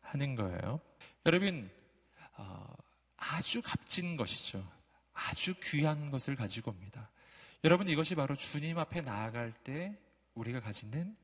하는 0.00 0.34
거예요. 0.34 0.80
여러분 1.26 1.70
어, 2.36 2.66
아주 3.16 3.62
값진 3.62 4.16
것이죠. 4.16 4.66
아주 5.12 5.54
귀한 5.62 6.10
것을 6.10 6.36
가지고 6.36 6.72
옵니다. 6.72 7.10
여러분 7.62 7.88
이것이 7.88 8.14
바로 8.14 8.36
주님 8.36 8.78
앞에 8.78 9.00
나아갈 9.00 9.52
때 9.64 9.96
우리가 10.34 10.60
가지는 10.60 11.16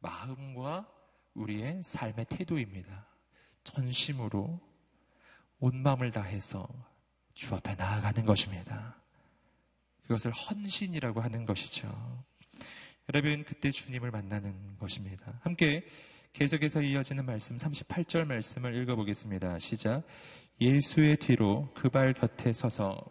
마음과 0.00 0.90
우리의 1.34 1.82
삶의 1.84 2.26
태도입니다. 2.28 3.06
전심으로 3.62 4.60
온 5.60 5.82
마음을 5.82 6.10
다해서 6.10 6.68
주 7.34 7.54
앞에 7.54 7.74
나아가는 7.74 8.24
것입니다. 8.24 8.96
그것을 10.02 10.32
헌신이라고 10.32 11.20
하는 11.20 11.44
것이죠. 11.44 12.24
여러분, 13.08 13.44
그때 13.44 13.70
주님을 13.70 14.10
만나는 14.10 14.78
것입니다. 14.78 15.38
함께 15.42 15.86
계속해서 16.36 16.82
이어지는 16.82 17.24
말씀 17.24 17.56
38절 17.56 18.26
말씀을 18.26 18.74
읽어보겠습니다. 18.82 19.58
시작. 19.58 20.02
예수의 20.60 21.16
뒤로 21.16 21.72
그 21.72 21.88
발 21.88 22.12
곁에 22.12 22.52
서서 22.52 23.02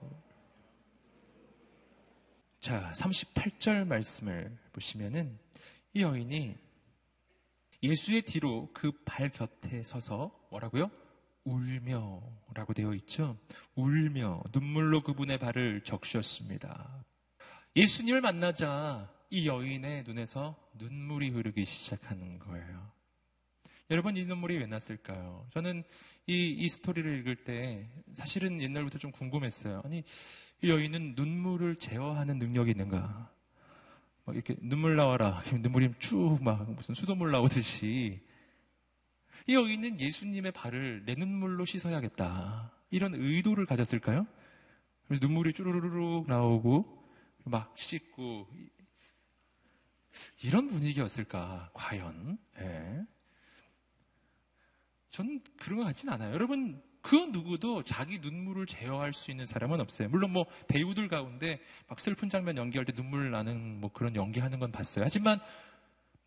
자, 2.59 2.93
38절 2.95 3.87
말씀을 3.87 4.55
보시면은 4.73 5.39
이 5.95 6.03
여인이 6.03 6.55
예수의 7.81 8.21
뒤로 8.21 8.69
그 8.73 8.91
발 9.05 9.31
곁에 9.31 9.81
서서 9.83 10.47
뭐라고요? 10.51 10.91
울며라고 11.45 12.73
되어 12.75 12.93
있죠. 12.93 13.39
울며 13.73 14.43
눈물로 14.53 15.01
그분의 15.01 15.39
발을 15.39 15.83
적셨습니다. 15.83 17.03
예수님을 17.75 18.21
만나자 18.21 19.11
이 19.31 19.47
여인의 19.47 20.03
눈에서 20.03 20.55
눈물이 20.75 21.29
흐르기 21.29 21.65
시작하는 21.65 22.37
거예요. 22.37 22.94
여러분 23.91 24.17
이 24.17 24.25
눈물이 24.25 24.57
왜 24.57 24.65
났을까요? 24.65 25.45
저는 25.53 25.83
이, 26.25 26.49
이 26.49 26.69
스토리를 26.69 27.19
읽을 27.19 27.35
때 27.43 27.87
사실은 28.13 28.59
옛날부터 28.61 28.97
좀 28.97 29.11
궁금했어요. 29.11 29.83
아니 29.85 30.03
이 30.63 30.69
여인은 30.69 31.13
눈물을 31.15 31.75
제어하는 31.75 32.39
능력이 32.39 32.71
있는가? 32.71 33.31
막 34.25 34.35
이렇게 34.35 34.55
눈물 34.59 34.95
나와라. 34.95 35.43
눈물이 35.53 35.93
쭉 35.99 36.39
막 36.41 36.71
무슨 36.71 36.95
수돗물 36.95 37.31
나오듯이 37.31 38.19
이 39.45 39.53
여인은 39.53 39.99
예수님의 39.99 40.51
발을 40.51 41.03
내 41.05 41.13
눈물로 41.13 41.65
씻어야겠다. 41.65 42.71
이런 42.89 43.13
의도를 43.13 43.67
가졌을까요? 43.67 44.25
눈물이 45.09 45.53
쭈르르륵 45.53 46.25
나오고 46.27 47.05
막 47.43 47.77
씻고 47.77 48.47
이런 50.41 50.67
분위기였을까? 50.69 51.69
과연? 51.73 52.39
예. 52.59 53.05
전 55.15 55.39
그런 55.55 55.79
것 55.79 55.85
같진 55.85 56.09
않아요. 56.09 56.33
여러분 56.33 56.81
그 57.01 57.15
누구도 57.15 57.83
자기 57.83 58.19
눈물을 58.19 58.65
제어할 58.65 59.13
수 59.13 59.31
있는 59.31 59.45
사람은 59.45 59.79
없어요. 59.79 60.09
물론 60.09 60.33
뭐 60.33 60.45
배우들 60.67 61.07
가운데 61.07 61.61
막 61.87 62.01
슬픈 62.01 62.29
장면 62.29 62.57
연기할 62.57 62.83
때 62.83 62.91
눈물 62.91 63.31
나는 63.31 63.79
뭐 63.79 63.89
그런 63.93 64.13
연기하는 64.13 64.59
건 64.59 64.73
봤어요. 64.73 65.05
하지만 65.05 65.39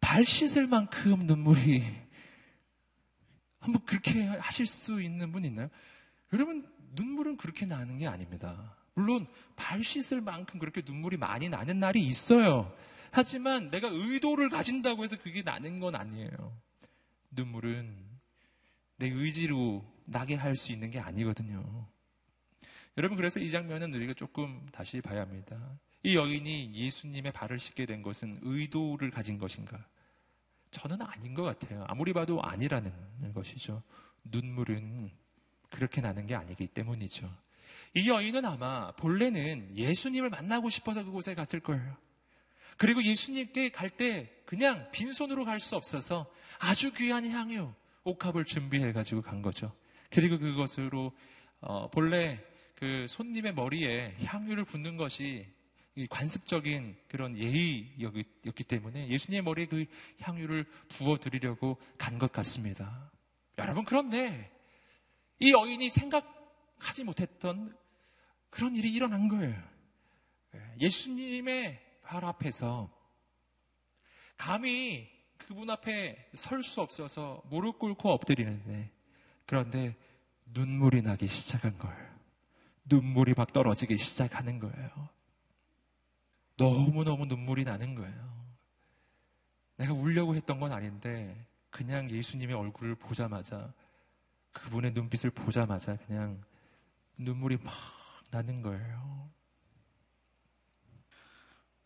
발 0.01 0.25
씻을 0.25 0.69
만큼 0.69 1.27
눈물이 1.27 1.85
한번 3.59 3.85
그렇게 3.85 4.23
하실 4.25 4.65
수 4.65 5.03
있는 5.03 5.33
분 5.33 5.45
있나요? 5.45 5.69
여러분 6.33 6.67
눈물은 6.93 7.37
그렇게 7.37 7.67
나는 7.67 7.99
게 7.99 8.07
아닙니다. 8.07 8.75
물론 8.95 9.27
발 9.55 9.85
씻을 9.85 10.23
만큼 10.23 10.59
그렇게 10.59 10.81
눈물이 10.83 11.19
많이 11.19 11.51
나는 11.51 11.79
날이 11.79 12.03
있어요. 12.07 12.75
하지만 13.11 13.71
내가 13.71 13.89
의도를 13.89 14.49
가진다고 14.49 15.05
해서 15.05 15.19
그게 15.19 15.43
나는 15.43 15.79
건 15.79 15.95
아니에요. 15.95 16.57
눈물은 17.33 18.08
내 18.99 19.09
의지로 19.09 19.85
나게 20.05 20.35
할 20.35 20.55
수 20.57 20.73
있는 20.73 20.91
게 20.91 20.99
아니거든요. 20.99 21.87
여러분, 22.97 23.17
그래서 23.17 23.39
이 23.41 23.51
장면은 23.51 23.95
우리가 23.95 24.15
조금 24.15 24.67
다시 24.73 25.01
봐야 25.01 25.21
합니다. 25.23 25.79
이 26.03 26.17
여인이 26.17 26.75
예수님의 26.75 27.33
발을 27.33 27.59
씻게 27.59 27.87
된 27.87 28.03
것은 28.03 28.41
의도를 28.43 29.11
가진 29.11 29.39
것인가? 29.39 29.87
저는 30.71 31.01
아닌 31.03 31.35
것 31.35 31.43
같아요. 31.43 31.85
아무리 31.89 32.13
봐도 32.13 32.43
아니라는 32.43 32.93
것이죠. 33.35 33.83
눈물은 34.25 35.11
그렇게 35.71 36.01
나는 36.01 36.27
게 36.27 36.35
아니기 36.35 36.67
때문이죠. 36.67 37.33
이 37.95 38.09
여인은 38.09 38.45
아마 38.45 38.93
본래는 38.93 39.77
예수님을 39.77 40.29
만나고 40.31 40.71
싶어서 40.71 41.05
그곳에 41.05 41.35
갔을 41.35 41.61
거예요. 41.61 41.97
그리고 42.77 43.03
예수님께 43.03 43.71
갈 43.71 43.91
때 43.91 44.31
그냥 44.45 44.91
빈손으로 44.93 45.45
갈 45.45 45.61
수 45.61 45.77
없어서 45.77 46.33
아주 46.59 46.93
귀한 46.95 47.29
향유, 47.29 47.73
옥합을 48.09 48.45
준비해 48.45 48.93
가지고 48.93 49.23
간 49.23 49.43
거죠. 49.43 49.73
그리고 50.11 50.39
그것으로, 50.39 51.13
어, 51.61 51.91
본래 51.91 52.43
그 52.75 53.07
손님의 53.09 53.55
머리에 53.55 54.17
향유를 54.25 54.65
붓는 54.65 54.97
것이 54.97 55.47
관습적인 56.11 56.97
그런 57.09 57.37
예의였기 57.37 58.65
때문에 58.65 59.09
예수님의 59.09 59.43
머리에 59.43 59.67
그 59.67 59.85
향유를 60.21 60.65
부어드리려고 60.89 61.77
간 61.99 62.19
것 62.19 62.31
같습니다. 62.33 63.11
여러분, 63.59 63.85
그런데 63.85 64.51
이 65.41 65.53
여인이 65.53 65.91
생각하지 65.91 67.05
못했던 67.05 67.77
그런 68.51 68.77
일이 68.77 68.93
일어난 68.93 69.29
거예요. 69.29 69.61
예수님의 70.81 71.81
발 72.03 72.25
앞에서 72.25 72.91
감히 74.37 75.09
그분 75.49 75.71
앞에 75.71 76.29
설 76.35 76.63
수 76.63 76.83
없어서 76.83 77.43
무릎 77.49 77.79
꿇고 77.79 78.11
엎드리는데 78.11 78.91
그런데 79.47 79.97
눈물이 80.45 81.01
나기 81.01 81.27
시작한 81.27 81.79
거예요. 81.79 82.19
눈물이 82.85 83.33
막 83.35 83.51
떨어지기 83.51 83.97
시작하는 83.97 84.59
거예요. 84.59 85.09
너무너무 86.59 87.25
눈물이 87.25 87.65
나는 87.65 87.95
거예요. 87.95 88.47
내가 89.79 89.95
울려고 89.95 90.35
했던 90.35 90.61
건 90.61 90.71
아닌데 90.71 91.47
그냥 91.71 92.11
예수님의 92.11 92.55
얼굴을 92.55 92.97
보자마자 92.97 93.73
그분의 94.53 94.93
눈빛을 94.93 95.31
보자마자 95.31 95.97
그냥 95.97 96.43
눈물이 97.17 97.57
막 97.57 97.73
나는 98.31 98.61
거예요. 98.61 99.31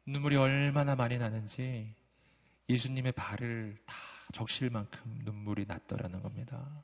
눈물이 0.05 0.35
얼마나 0.35 0.97
많이 0.97 1.17
나는지 1.17 1.95
예수님의 2.69 3.13
발을 3.13 3.77
다 3.87 3.95
적실 4.33 4.71
만큼 4.71 5.01
눈물이 5.25 5.67
났더라는 5.67 6.23
겁니다. 6.23 6.83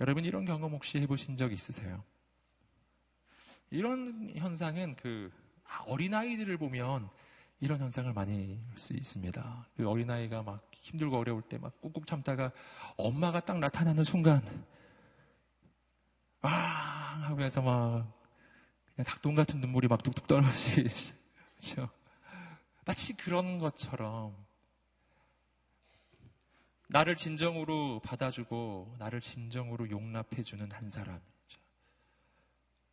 여러분 0.00 0.24
이런 0.24 0.44
경험 0.44 0.72
혹시 0.72 0.98
해보신 0.98 1.36
적 1.36 1.52
있으세요? 1.52 2.02
이런 3.70 4.30
현상은 4.34 4.94
그 4.96 5.32
어린아이들을 5.86 6.56
보면 6.58 7.08
이런 7.60 7.80
현상을 7.80 8.12
많이 8.12 8.60
볼 8.68 8.78
수 8.78 8.92
있습니다. 8.92 9.66
그 9.76 9.88
어린아이가 9.88 10.42
막 10.42 10.70
힘들고 10.74 11.16
어려울 11.18 11.42
때 11.42 11.56
막 11.58 11.80
꾹꾹 11.80 12.04
참다가 12.06 12.52
엄마가 12.96 13.40
딱 13.40 13.58
나타나는 13.58 14.04
순간, 14.04 14.42
와! 16.42 16.50
하면서 17.22 17.60
막 17.62 18.12
그냥 18.94 19.04
닭똥 19.06 19.34
같은 19.34 19.60
눈물이 19.60 19.88
막 19.88 20.02
뚝뚝 20.02 20.26
떨어지죠. 20.26 21.88
마치 22.86 23.16
그런 23.16 23.58
것처럼 23.58 24.34
나를 26.88 27.16
진정으로 27.16 28.00
받아주고 28.00 28.94
나를 28.98 29.20
진정으로 29.20 29.90
용납해주는 29.90 30.70
한 30.70 30.88
사람. 30.88 31.20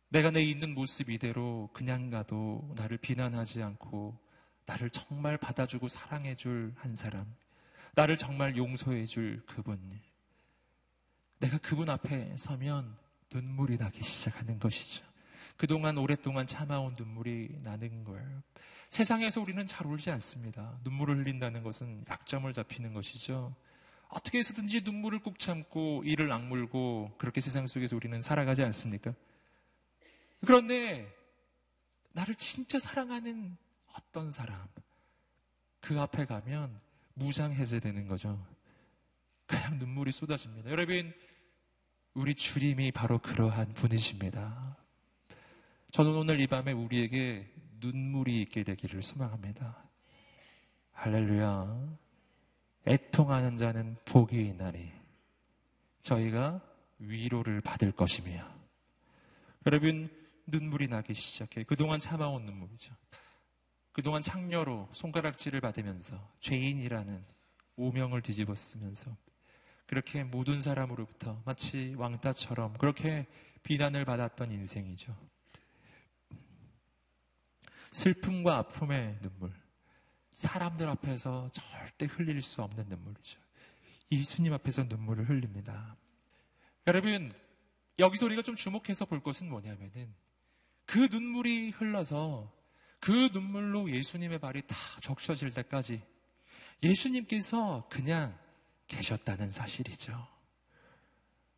내가 0.08 0.32
내 0.32 0.42
있는 0.42 0.74
모습 0.74 1.10
이대로 1.10 1.70
그냥 1.72 2.10
가도 2.10 2.68
나를 2.76 2.98
비난하지 2.98 3.62
않고 3.62 4.18
나를 4.66 4.90
정말 4.90 5.36
받아주고 5.38 5.86
사랑해줄 5.86 6.74
한 6.76 6.96
사람. 6.96 7.32
나를 7.94 8.18
정말 8.18 8.56
용서해줄 8.56 9.44
그분. 9.46 10.00
내가 11.38 11.58
그분 11.58 11.88
앞에 11.88 12.36
서면 12.36 12.98
눈물이 13.32 13.76
나기 13.78 14.02
시작하는 14.02 14.58
것이죠. 14.58 15.13
그동안 15.56 15.98
오랫동안 15.98 16.46
참아온 16.46 16.94
눈물이 16.98 17.60
나는 17.62 18.04
거예요. 18.04 18.42
세상에서 18.90 19.40
우리는 19.40 19.66
잘 19.66 19.86
울지 19.86 20.10
않습니다. 20.10 20.78
눈물을 20.84 21.18
흘린다는 21.18 21.62
것은 21.62 22.04
약점을 22.08 22.52
잡히는 22.52 22.92
것이죠. 22.94 23.54
어떻게 24.08 24.38
해서든지 24.38 24.82
눈물을 24.82 25.20
꾹 25.20 25.38
참고 25.38 26.02
이를 26.04 26.30
악물고 26.32 27.14
그렇게 27.18 27.40
세상 27.40 27.66
속에서 27.66 27.96
우리는 27.96 28.22
살아가지 28.22 28.62
않습니까? 28.62 29.12
그런데 30.44 31.12
나를 32.12 32.36
진짜 32.36 32.78
사랑하는 32.78 33.56
어떤 33.96 34.30
사람 34.30 34.64
그 35.80 36.00
앞에 36.00 36.26
가면 36.26 36.80
무장해제되는 37.14 38.06
거죠. 38.06 38.44
그냥 39.46 39.78
눈물이 39.78 40.12
쏟아집니다. 40.12 40.70
여러분 40.70 41.12
우리 42.14 42.34
주님이 42.34 42.92
바로 42.92 43.18
그러한 43.18 43.74
분이십니다. 43.74 44.76
저는 45.94 46.12
오늘 46.16 46.40
이 46.40 46.48
밤에 46.48 46.72
우리에게 46.72 47.48
눈물이 47.78 48.42
있게 48.42 48.64
되기를 48.64 49.04
소망합니다. 49.04 49.78
할렐루야. 50.90 51.96
애통하는 52.88 53.56
자는 53.56 53.96
복이 54.04 54.44
있나니 54.44 54.90
저희가 56.02 56.60
위로를 56.98 57.60
받을 57.60 57.92
것이며 57.92 58.44
여러분 59.66 60.10
눈물이 60.48 60.88
나기 60.88 61.14
시작해 61.14 61.62
그동안 61.62 62.00
참아온 62.00 62.44
눈물이죠. 62.44 62.92
그동안 63.92 64.20
창녀로 64.20 64.88
손가락질을 64.90 65.60
받으면서 65.60 66.18
죄인이라는 66.40 67.24
오명을 67.76 68.20
뒤집어 68.20 68.56
쓰면서 68.56 69.16
그렇게 69.86 70.24
모든 70.24 70.60
사람으로부터 70.60 71.40
마치 71.44 71.94
왕따처럼 71.96 72.78
그렇게 72.78 73.28
비난을 73.62 74.04
받았던 74.04 74.50
인생이죠. 74.50 75.33
슬픔과 77.94 78.58
아픔의 78.58 79.20
눈물. 79.20 79.52
사람들 80.32 80.88
앞에서 80.88 81.48
절대 81.52 82.06
흘릴 82.06 82.42
수 82.42 82.60
없는 82.60 82.88
눈물이죠. 82.88 83.40
예수님 84.10 84.52
앞에서 84.52 84.84
눈물을 84.84 85.28
흘립니다. 85.28 85.96
여러분, 86.88 87.30
여기서 88.00 88.26
우리가 88.26 88.42
좀 88.42 88.56
주목해서 88.56 89.04
볼 89.04 89.22
것은 89.22 89.48
뭐냐면은 89.48 90.12
그 90.86 90.98
눈물이 90.98 91.70
흘러서 91.70 92.52
그 92.98 93.30
눈물로 93.32 93.88
예수님의 93.88 94.40
발이 94.40 94.66
다 94.66 94.76
적셔질 95.00 95.52
때까지 95.52 96.02
예수님께서 96.82 97.86
그냥 97.88 98.36
계셨다는 98.88 99.48
사실이죠. 99.48 100.26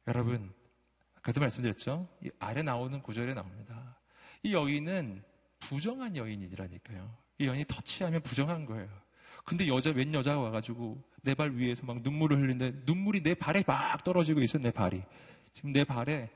여러분, 0.07 0.53
아까도 1.15 1.41
말씀드렸죠? 1.41 2.09
아래 2.39 2.63
나오는 2.63 3.01
구절에 3.01 3.33
나옵니다. 3.33 3.99
이 4.43 4.53
여인은 4.53 5.25
부정한 5.61 6.17
여인이라니까요. 6.17 7.17
이 7.39 7.47
여인이 7.47 7.65
터치하면 7.67 8.23
부정한 8.23 8.65
거예요. 8.67 8.89
근데 9.45 9.67
여자, 9.69 9.91
웬 9.91 10.13
여자가 10.15 10.41
와가지고 10.41 11.03
내 11.23 11.35
발 11.35 11.55
위에서 11.55 11.85
막 11.87 12.01
눈물을 12.03 12.37
흘리는데 12.39 12.83
눈물이 12.85 13.23
내 13.23 13.35
발에 13.35 13.63
막 13.67 14.03
떨어지고 14.05 14.41
있어, 14.43 14.59
내 14.59 14.71
발이. 14.71 15.03
지금 15.55 15.73
내 15.73 15.85
발에 15.85 16.31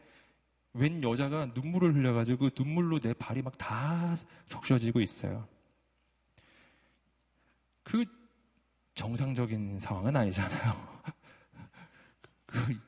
웬 0.72 1.02
여자가 1.02 1.46
눈물을 1.54 1.94
흘려가지고 1.94 2.50
그 2.50 2.62
눈물로 2.62 3.00
내 3.00 3.12
발이 3.14 3.42
막 3.42 3.56
다 3.58 4.16
적셔지고 4.48 5.00
있어요. 5.00 5.46
그 7.82 8.04
정상적인 8.94 9.80
상황은 9.80 10.14
아니잖아요. 10.16 11.02
그, 12.46 12.80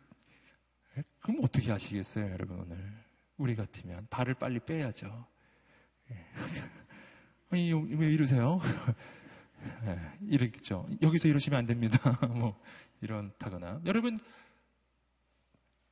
그럼 1.21 1.41
어떻게 1.43 1.71
하시겠어요, 1.71 2.31
여러분, 2.33 2.61
오늘? 2.61 2.93
우리 3.37 3.57
같으면. 3.57 4.07
발을 4.11 4.35
빨리 4.35 4.61
빼야죠. 4.61 5.27
예. 6.13 6.27
아니, 7.51 7.73
왜 7.73 8.07
이러세요? 8.13 8.61
네, 9.85 9.99
이러겠죠. 10.23 10.89
여기서 11.03 11.29
이러시면 11.29 11.59
안 11.59 11.67
됩니다. 11.67 11.99
뭐, 12.29 12.61
이런다거나. 13.01 13.81
여러분, 13.85 14.19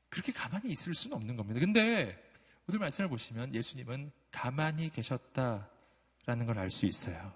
그렇게 0.08 0.32
가만히 0.32 0.70
있을 0.70 0.94
수는 0.94 1.16
없는 1.16 1.36
겁니다. 1.36 1.60
근데 1.60 2.20
오늘 2.68 2.80
말씀을 2.80 3.08
보시면 3.08 3.54
예수님은 3.54 4.10
가만히 4.30 4.90
계셨다라는 4.90 6.46
걸 6.46 6.58
알 6.58 6.70
수 6.70 6.86
있어요. 6.86 7.32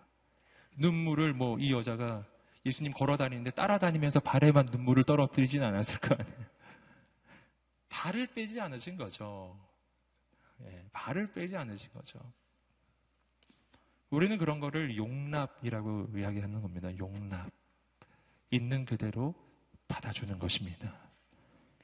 눈물을 0.77 1.35
뭐 1.35 1.57
이 1.61 1.73
여자가 1.73 2.25
예수님 2.67 2.93
걸어 2.93 3.17
다니는데 3.17 3.51
따라다니면서 3.53 4.21
발에만 4.21 4.67
눈물을 4.73 5.05
떨어뜨리진 5.05 5.63
않았을 5.63 6.01
거 6.01 6.15
아니에요. 6.19 6.47
발을 7.91 8.27
빼지 8.29 8.61
않으신 8.61 8.97
거죠. 8.97 9.57
예, 10.65 10.85
발을 10.93 11.31
빼지 11.33 11.57
않으신 11.57 11.93
거죠. 11.93 12.19
우리는 14.15 14.39
그런 14.39 14.61
거를 14.61 14.97
용납이라고 14.97 16.11
이야기하는 16.17 16.63
겁니다. 16.63 16.97
용납. 16.99 17.51
있는 18.51 18.85
그대로 18.85 19.35
받아주는 19.89 20.39
것입니다. 20.39 20.97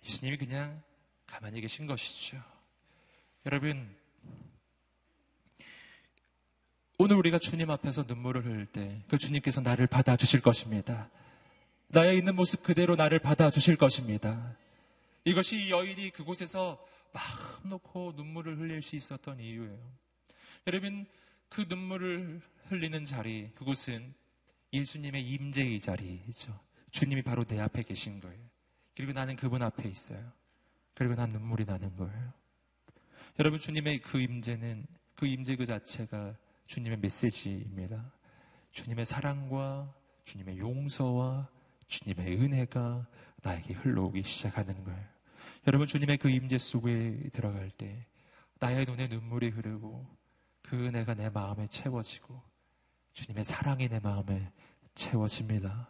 예수님이 0.04 0.38
그냥 0.38 0.80
가만히 1.26 1.60
계신 1.60 1.86
것이죠. 1.86 2.40
여러분, 3.46 3.96
오늘 6.98 7.16
우리가 7.16 7.38
주님 7.38 7.70
앞에서 7.70 8.04
눈물을 8.06 8.44
흘릴 8.44 8.66
때 8.66 9.02
그 9.08 9.18
주님께서 9.18 9.60
나를 9.62 9.86
받아주실 9.86 10.40
것입니다. 10.42 11.10
나의 11.88 12.18
있는 12.18 12.36
모습 12.36 12.62
그대로 12.62 12.94
나를 12.94 13.18
받아주실 13.18 13.76
것입니다. 13.76 14.54
이것이 15.24 15.70
여인이 15.70 16.10
그곳에서 16.10 16.86
마음 17.12 17.70
놓고 17.70 18.12
눈물을 18.16 18.58
흘릴 18.58 18.82
수 18.82 18.94
있었던 18.94 19.40
이유예요. 19.40 19.78
여러분, 20.66 21.06
그 21.50 21.66
눈물을 21.68 22.40
흘리는 22.68 23.04
자리, 23.04 23.50
그곳은 23.54 24.14
예수님의 24.72 25.28
임재의 25.28 25.80
자리이죠. 25.80 26.58
주님이 26.90 27.22
바로 27.22 27.44
내 27.44 27.60
앞에 27.60 27.82
계신 27.82 28.20
거예요. 28.20 28.40
그리고 28.96 29.12
나는 29.12 29.36
그분 29.36 29.62
앞에 29.62 29.88
있어요. 29.88 30.32
그리고 30.94 31.14
난 31.14 31.28
눈물이 31.28 31.66
나는 31.66 31.94
거예요. 31.96 32.32
여러분, 33.38 33.58
주님의 33.58 34.00
그 34.00 34.20
임재는, 34.20 34.86
그 35.14 35.26
임재 35.26 35.56
그 35.56 35.66
자체가 35.66 36.34
주님의 36.66 36.98
메시지입니다. 36.98 38.12
주님의 38.72 39.04
사랑과 39.04 39.92
주님의 40.24 40.58
용서와 40.58 41.48
주님의 41.88 42.36
은혜가 42.40 43.06
나에게 43.42 43.74
흘러오기 43.74 44.22
시작하는 44.22 44.84
거예요. 44.84 45.04
여러분 45.66 45.86
주님의 45.86 46.18
그 46.18 46.30
임재 46.30 46.58
속에 46.58 47.30
들어갈 47.32 47.70
때 47.70 48.06
나의 48.60 48.86
눈에 48.86 49.08
눈물이 49.08 49.48
흐르고 49.48 50.06
그 50.62 50.86
은혜가 50.86 51.14
내 51.14 51.28
마음에 51.30 51.66
채워지고 51.68 52.40
주님의 53.12 53.44
사랑이 53.44 53.88
내 53.88 53.98
마음에 53.98 54.52
채워집니다. 54.94 55.88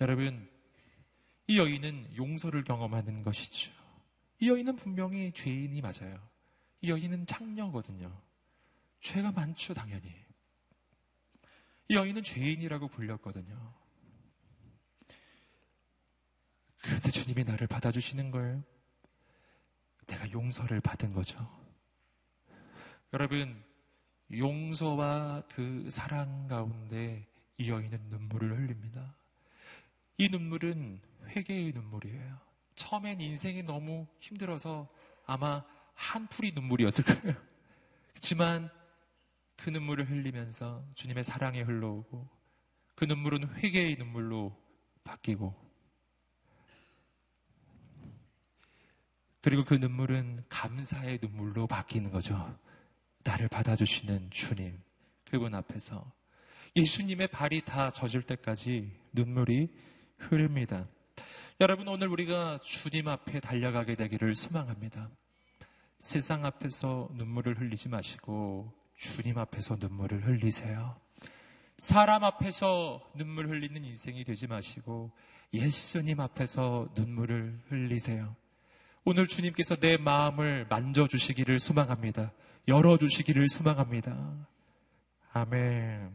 여러분 0.00 0.48
이 1.46 1.58
여인은 1.58 2.16
용서를 2.16 2.62
경험하는 2.62 3.22
것이죠. 3.22 3.72
이 4.40 4.48
여인은 4.48 4.76
분명히 4.76 5.32
죄인이 5.32 5.80
맞아요. 5.80 6.20
이 6.80 6.90
여인은 6.90 7.26
창녀거든요. 7.26 8.22
죄가 9.00 9.32
많죠, 9.32 9.74
당연히. 9.74 10.14
이 11.88 11.94
여인은 11.94 12.22
죄인이라고 12.22 12.88
불렸거든요. 12.88 13.74
그런데 16.82 17.10
주님이 17.10 17.44
나를 17.44 17.66
받아주시는 17.66 18.30
거예요. 18.30 18.62
내가 20.06 20.30
용서를 20.30 20.80
받은 20.80 21.12
거죠. 21.12 21.67
여러분, 23.12 23.64
용서와 24.30 25.42
그 25.50 25.88
사랑 25.90 26.46
가운데 26.46 27.26
이 27.56 27.70
여인은 27.70 28.10
눈물을 28.10 28.58
흘립니다. 28.58 29.14
이 30.18 30.28
눈물은 30.28 31.00
회개의 31.28 31.72
눈물이에요. 31.72 32.38
처음엔 32.74 33.20
인생이 33.20 33.62
너무 33.62 34.06
힘들어서 34.20 34.88
아마 35.26 35.64
한풀이 35.94 36.52
눈물이었을 36.52 37.04
거예요. 37.04 37.36
그렇지만 38.10 38.70
그 39.56 39.70
눈물을 39.70 40.08
흘리면서 40.08 40.84
주님의 40.94 41.24
사랑이 41.24 41.62
흘러오고 41.62 42.28
그 42.94 43.04
눈물은 43.04 43.56
회개의 43.56 43.96
눈물로 43.96 44.56
바뀌고 45.02 45.68
그리고 49.40 49.64
그 49.64 49.74
눈물은 49.74 50.44
감사의 50.48 51.20
눈물로 51.22 51.66
바뀌는 51.66 52.10
거죠. 52.10 52.58
나를 53.28 53.46
받아주시는 53.48 54.30
주님, 54.30 54.80
그분 55.30 55.54
앞에서 55.54 56.10
예수님의 56.74 57.28
발이 57.28 57.62
다 57.62 57.90
젖을 57.90 58.22
때까지 58.22 58.90
눈물이 59.12 59.68
흐릅니다. 60.16 60.88
여러분, 61.60 61.88
오늘 61.88 62.08
우리가 62.08 62.58
주님 62.62 63.06
앞에 63.06 63.40
달려가게 63.40 63.96
되기를 63.96 64.34
소망합니다. 64.34 65.10
세상 65.98 66.46
앞에서 66.46 67.10
눈물을 67.16 67.60
흘리지 67.60 67.90
마시고 67.90 68.72
주님 68.96 69.36
앞에서 69.36 69.76
눈물을 69.78 70.26
흘리세요. 70.26 70.98
사람 71.76 72.24
앞에서 72.24 73.02
눈물 73.14 73.48
흘리는 73.50 73.84
인생이 73.84 74.24
되지 74.24 74.46
마시고 74.46 75.12
예수님 75.52 76.20
앞에서 76.20 76.88
눈물을 76.96 77.60
흘리세요. 77.68 78.34
오늘 79.04 79.26
주님께서 79.26 79.76
내 79.76 79.98
마음을 79.98 80.66
만져주시기를 80.70 81.58
소망합니다. 81.58 82.32
열어주시기를 82.68 83.48
소망합니다. 83.48 84.46
아멘. 85.32 86.14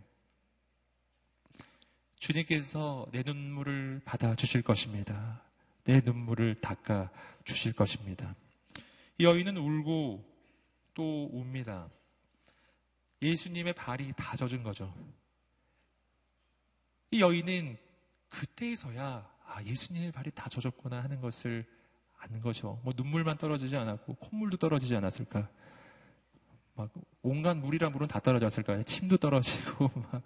주님께서 2.19 3.07
내 3.11 3.23
눈물을 3.23 4.01
받아 4.05 4.35
주실 4.35 4.61
것입니다. 4.61 5.41
내 5.83 5.99
눈물을 5.99 6.61
닦아 6.61 7.09
주실 7.43 7.73
것입니다. 7.73 8.35
여인은 9.19 9.57
울고 9.57 10.23
또 10.93 11.29
웁니다. 11.33 11.89
예수님의 13.23 13.73
발이 13.73 14.13
다 14.15 14.37
젖은 14.37 14.61
거죠. 14.61 14.93
이 17.09 17.19
여인은 17.19 17.77
그때에서야 18.29 19.27
아, 19.47 19.63
예수님의 19.63 20.11
발이 20.11 20.29
다 20.35 20.49
젖었구나 20.49 21.03
하는 21.03 21.19
것을 21.19 21.65
아는 22.19 22.41
거죠. 22.41 22.79
뭐 22.83 22.93
눈물만 22.95 23.37
떨어지지 23.37 23.75
않았고 23.75 24.15
콧물도 24.15 24.57
떨어지지 24.57 24.95
않았을까. 24.95 25.49
막 26.75 26.91
온갖 27.21 27.55
물이랑 27.57 27.91
물은 27.91 28.07
다 28.07 28.19
떨어졌을까요? 28.19 28.83
침도 28.83 29.17
떨어지고 29.17 29.91
막. 30.11 30.21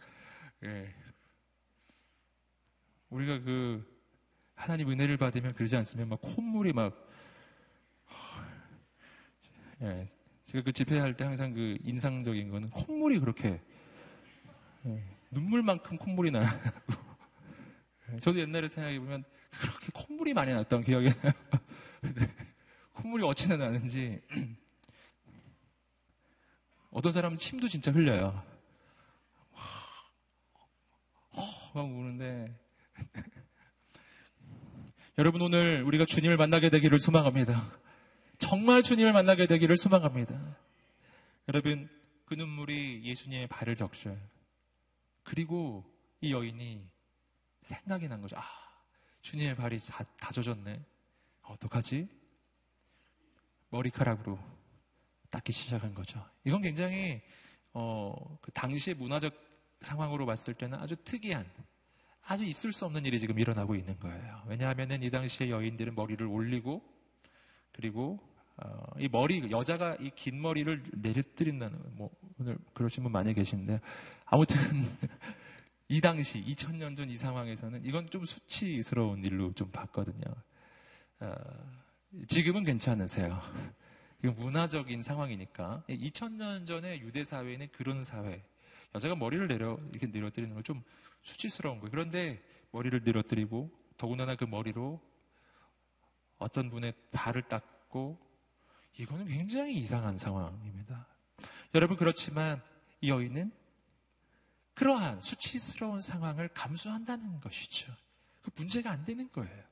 예. 0.63 0.93
우리가 3.09 3.39
그 3.39 3.85
하나님 4.55 4.89
은혜를 4.91 5.17
받으면 5.17 5.53
그러지 5.53 5.75
않으면 5.75 6.09
막 6.09 6.21
콧물이 6.21 6.73
막. 6.73 7.05
예, 9.81 10.09
제가 10.45 10.63
그 10.63 10.71
집회할 10.71 11.15
때 11.15 11.23
항상 11.23 11.53
그 11.53 11.77
인상적인 11.83 12.49
거는 12.49 12.69
콧물이 12.71 13.19
그렇게. 13.19 13.61
예, 14.85 15.03
눈물만큼 15.31 15.97
콧물이 15.97 16.31
나고 16.31 16.47
예, 18.13 18.17
저도 18.19 18.39
옛날에 18.39 18.69
생각해 18.69 18.99
보면 18.99 19.23
그렇게 19.51 19.87
콧물이 19.93 20.33
많이 20.33 20.53
났던 20.53 20.83
기억이 20.83 21.09
나요. 21.21 21.33
콧물이 22.93 23.23
어찌나 23.23 23.57
나는지 23.57 24.21
어떤 26.97 27.11
사람은 27.11 27.37
침도 27.37 27.67
진짜 27.67 27.91
흘려요. 27.91 28.43
막 31.75 31.85
우는데 31.85 32.59
여러분 35.19 35.43
오늘 35.43 35.83
우리가 35.83 36.05
주님을 36.07 36.37
만나게 36.37 36.71
되기를 36.71 36.97
소망합니다. 36.97 37.71
정말 38.39 38.81
주님을 38.81 39.13
만나게 39.13 39.45
되기를 39.45 39.77
소망합니다. 39.77 40.57
여러분, 41.49 41.87
그 42.25 42.33
눈물이 42.33 43.03
예수님의 43.03 43.45
발을 43.45 43.75
적셔요. 43.75 44.17
그리고 45.21 45.85
이 46.19 46.33
여인이 46.33 46.83
생각이 47.61 48.07
난 48.07 48.21
거죠. 48.21 48.37
아, 48.37 48.43
주님의 49.21 49.55
발이 49.55 49.77
다, 49.81 50.03
다 50.19 50.31
젖었네. 50.31 50.83
어떡하지? 51.43 52.09
머리카락으로 53.69 54.56
닦기 55.31 55.51
시작한 55.53 55.93
거죠. 55.93 56.23
이건 56.43 56.61
굉장히, 56.61 57.21
어, 57.73 58.13
그 58.41 58.51
당시의 58.51 58.95
문화적 58.95 59.33
상황으로 59.81 60.25
봤을 60.25 60.53
때는 60.53 60.79
아주 60.79 60.95
특이한, 61.03 61.45
아주 62.23 62.43
있을 62.43 62.71
수 62.71 62.85
없는 62.85 63.05
일이 63.05 63.19
지금 63.19 63.39
일어나고 63.39 63.75
있는 63.75 63.97
거예요. 63.99 64.41
왜냐하면 64.47 65.01
이 65.03 65.09
당시의 65.09 65.49
여인들은 65.51 65.95
머리를 65.95 66.25
올리고 66.25 66.81
그리고 67.71 68.19
어, 68.57 68.83
이 68.99 69.07
머리 69.07 69.49
여자가 69.51 69.95
이 70.01 70.09
긴 70.15 70.41
머리를 70.41 70.83
내려뜨린다는 70.95 71.95
뭐 71.95 72.09
오늘 72.39 72.57
그러신 72.73 73.03
분 73.03 73.11
많이 73.11 73.33
계신데 73.33 73.79
아무튼 74.25 74.57
이 75.87 76.01
당시 76.01 76.43
2000년 76.43 76.97
전 76.97 77.09
이 77.09 77.15
상황에서는 77.15 77.85
이건 77.85 78.09
좀 78.09 78.25
수치스러운 78.25 79.23
일로 79.23 79.53
좀 79.53 79.69
봤거든요. 79.71 80.25
어, 81.19 81.33
지금은 82.27 82.63
괜찮으세요. 82.63 83.39
문화적인 84.21 85.03
상황이니까 85.03 85.83
2000년 85.89 86.65
전에 86.65 86.99
유대 86.99 87.23
사회는 87.23 87.69
그런 87.71 88.03
사회. 88.03 88.43
여자가 88.95 89.15
머리를 89.15 89.47
내려 89.47 89.77
이렇게 89.91 90.07
내려뜨리는 90.07 90.53
건 90.53 90.63
좀 90.63 90.83
수치스러운 91.27 91.79
거예요. 91.79 91.91
그런데 91.91 92.41
머리를 92.71 93.03
내려뜨리고 93.03 93.69
더군다나 93.97 94.35
그 94.35 94.45
머리로 94.45 95.01
어떤 96.37 96.69
분의 96.69 96.93
발을 97.11 97.43
닦고 97.43 98.17
이거는 98.97 99.27
굉장히 99.27 99.75
이상한 99.75 100.17
상황입니다. 100.17 101.07
여러분 101.75 101.97
그렇지만 101.97 102.61
이 103.01 103.09
여인은 103.09 103.51
그러한 104.73 105.21
수치스러운 105.21 106.01
상황을 106.01 106.49
감수한다는 106.49 107.39
것이죠. 107.41 107.93
그 108.41 108.51
문제가 108.55 108.91
안 108.91 109.03
되는 109.03 109.29
거예요. 109.31 109.63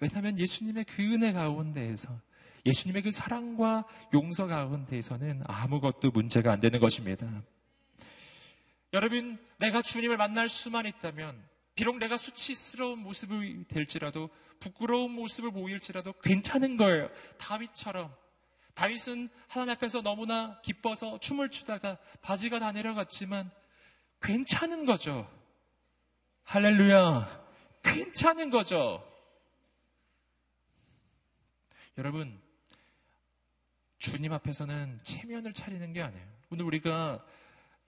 왜냐하면 0.00 0.38
예수님의 0.38 0.84
그 0.84 1.02
은혜 1.02 1.32
가운데에서 1.32 2.20
예수님의 2.66 3.02
그 3.02 3.10
사랑과 3.10 3.84
용서 4.12 4.46
가운데에서는 4.46 5.42
아무것도 5.46 6.10
문제가 6.10 6.52
안 6.52 6.60
되는 6.60 6.80
것입니다. 6.80 7.42
여러분, 8.92 9.38
내가 9.58 9.82
주님을 9.82 10.16
만날 10.16 10.48
수만 10.48 10.86
있다면 10.86 11.42
비록 11.74 11.98
내가 11.98 12.16
수치스러운 12.16 13.00
모습이 13.00 13.66
될지라도 13.68 14.30
부끄러운 14.60 15.10
모습을 15.10 15.50
보일지라도 15.50 16.12
괜찮은 16.22 16.76
거예요. 16.76 17.10
다윗처럼. 17.38 18.14
다윗은 18.74 19.28
하나님 19.48 19.74
앞에서 19.74 20.02
너무나 20.02 20.60
기뻐서 20.62 21.18
춤을 21.18 21.50
추다가 21.50 21.98
바지가 22.22 22.60
다 22.60 22.72
내려갔지만 22.72 23.50
괜찮은 24.20 24.84
거죠. 24.84 25.30
할렐루야. 26.44 27.44
괜찮은 27.82 28.50
거죠. 28.50 29.06
여러분, 31.98 32.40
주님 34.04 34.34
앞에서는 34.34 35.00
체면을 35.02 35.54
차리는 35.54 35.92
게 35.94 36.02
아니에요. 36.02 36.26
오늘 36.50 36.66
우리가 36.66 37.24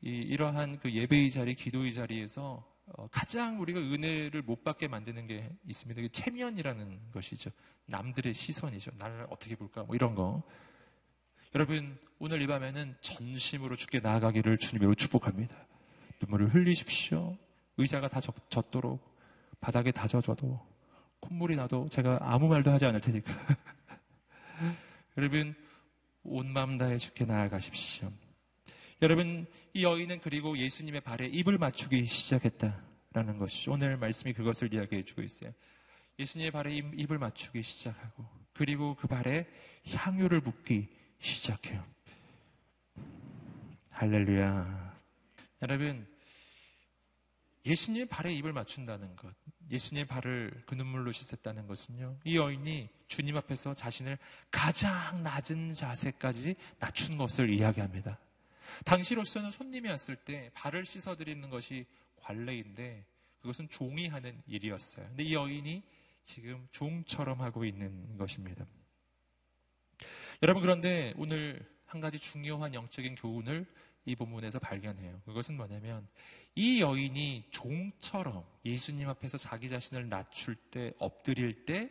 이, 0.01 0.35
러한그 0.35 0.91
예배의 0.91 1.31
자리, 1.31 1.55
기도의 1.55 1.93
자리에서 1.93 2.65
어, 2.87 3.07
가장 3.09 3.61
우리가 3.61 3.81
은혜를 3.81 4.41
못 4.41 4.65
받게 4.65 4.89
만드는 4.89 5.27
게 5.27 5.51
있습니다. 5.67 6.01
그 6.01 6.09
체면이라는 6.09 7.11
것이죠. 7.13 7.51
남들의 7.85 8.33
시선이죠. 8.33 8.93
나를 8.97 9.27
어떻게 9.29 9.57
볼까? 9.57 9.83
뭐 9.83 9.95
이런 9.95 10.15
거. 10.15 10.43
여러분, 11.55 11.99
오늘 12.19 12.41
이 12.41 12.47
밤에는 12.47 12.97
전심으로 13.03 13.77
죽게 13.77 14.01
나아가기를 14.01 14.57
주님으로 14.57 14.95
축복합니다. 14.95 15.55
눈물을 16.23 16.55
흘리십시오. 16.55 17.37
의자가 17.77 18.09
다 18.09 18.21
젖, 18.21 18.71
도록 18.71 19.19
바닥에 19.61 19.91
다 19.91 20.09
젖어도 20.09 20.67
콧물이 21.21 21.57
나도 21.57 21.91
제가 21.91 22.21
아무 22.23 22.49
말도 22.49 22.71
하지 22.71 22.87
않을 22.87 23.03
테니까. 23.03 23.35
여러분, 25.19 25.55
온 26.29 26.53
마음 26.53 26.79
다해 26.79 26.99
죽게 26.99 27.25
나아가십시오. 27.25 28.13
여러분, 29.03 29.47
이 29.75 29.85
여인은 29.85 30.21
그리고 30.21 30.57
예수님의 30.57 31.03
발에 31.03 31.27
입을 31.27 31.59
맞추기 31.59 32.07
시작했다라는 32.07 33.39
것이 33.39 33.69
오늘 33.71 33.97
말씀이 33.97 34.33
그것을 34.33 34.73
이야기해 34.73 35.05
주고 35.05 35.23
있어요. 35.23 35.53
예수님의 36.19 36.51
발에 36.51 36.75
입, 36.75 37.11
을 37.11 37.19
맞추기 37.19 37.63
시작하고 37.63 38.27
그리고 38.55 38.95
그 38.95 39.07
발에 39.07 39.47
향유를 39.87 40.41
붓기 40.41 40.89
시작해요. 41.19 41.85
할렐루야. 43.91 44.97
여러분, 45.63 46.07
예수님의 47.67 48.07
발에 48.07 48.33
입을 48.35 48.53
맞춘다는 48.53 49.15
것, 49.17 49.35
예수님의 49.71 50.07
발을 50.07 50.63
그 50.67 50.75
눈물로 50.75 51.13
씻었다는 51.13 51.67
것은요, 51.67 52.19
이 52.25 52.37
여인이 52.37 52.89
주님 53.09 53.37
앞에서 53.37 53.75
자신을 53.75 54.19
가장 54.51 55.23
낮은 55.23 55.75
자세까지 55.75 56.57
낮춘 56.79 57.17
것을 57.17 57.51
이야기합니다. 57.51 58.19
당시로서는 58.85 59.51
손님이 59.51 59.89
왔을 59.89 60.17
때 60.17 60.51
발을 60.55 60.85
씻어드리는 60.85 61.49
것이 61.51 61.87
관례인데 62.17 63.05
그것은 63.41 63.69
종이 63.69 64.09
하는 64.09 64.43
일이었어요. 64.47 65.07
근데 65.07 65.23
이 65.23 65.35
여인이 65.35 65.83
지금 66.25 66.67
종처럼 66.73 67.41
하고 67.41 67.65
있는 67.65 68.19
것입니다. 68.19 68.67
여러분 70.43 70.63
그런데 70.63 71.15
오늘 71.17 71.65
한 71.87 72.01
가지 72.01 72.19
중요한 72.19 72.75
영적인 72.75 73.15
교훈을 73.15 73.67
이 74.05 74.15
본문에서 74.15 74.59
발견해요. 74.59 75.21
그것은 75.25 75.57
뭐냐면 75.57 76.07
이 76.57 76.81
여인이 76.81 77.45
종처럼 77.51 78.45
예수님 78.65 79.09
앞에서 79.09 79.39
자기 79.39 79.69
자신을 79.69 80.09
낮출 80.09 80.57
때, 80.57 80.93
엎드릴 80.99 81.65
때 81.65 81.91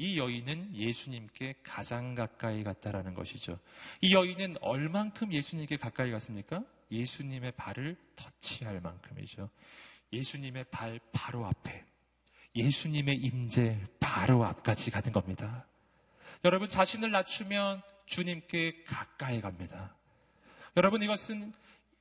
이 0.00 0.18
여인은 0.18 0.74
예수님께 0.74 1.56
가장 1.62 2.14
가까이 2.14 2.64
갔다라는 2.64 3.12
것이죠. 3.12 3.58
이 4.00 4.14
여인은 4.14 4.56
얼만큼 4.62 5.30
예수님께 5.30 5.76
가까이 5.76 6.10
갔습니까? 6.10 6.64
예수님의 6.90 7.52
발을 7.52 7.98
터치할 8.16 8.80
만큼이죠. 8.80 9.50
예수님의 10.10 10.64
발 10.70 11.00
바로 11.12 11.44
앞에 11.44 11.84
예수님의 12.56 13.16
임재 13.16 13.78
바로 14.00 14.46
앞까지 14.46 14.90
가는 14.90 15.12
겁니다. 15.12 15.66
여러분 16.46 16.70
자신을 16.70 17.10
낮추면 17.10 17.82
주님께 18.06 18.84
가까이 18.84 19.42
갑니다. 19.42 19.94
여러분 20.78 21.02
이것은 21.02 21.52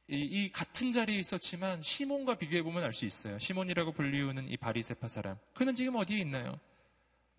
이, 0.10 0.22
이 0.22 0.52
같은 0.52 0.92
자리에 0.92 1.18
있었지만 1.20 1.84
시몬과 1.84 2.38
비교해 2.38 2.64
보면 2.64 2.84
알 2.84 2.94
수 2.94 3.06
있어요. 3.06 3.38
시몬이라고 3.38 3.92
불리우는 3.92 4.48
이 4.50 4.58
바리세파 4.58 5.08
사람. 5.08 5.38
그는 5.54 5.76
지금 5.76 5.96
어디에 5.96 6.18
있나요? 6.20 6.60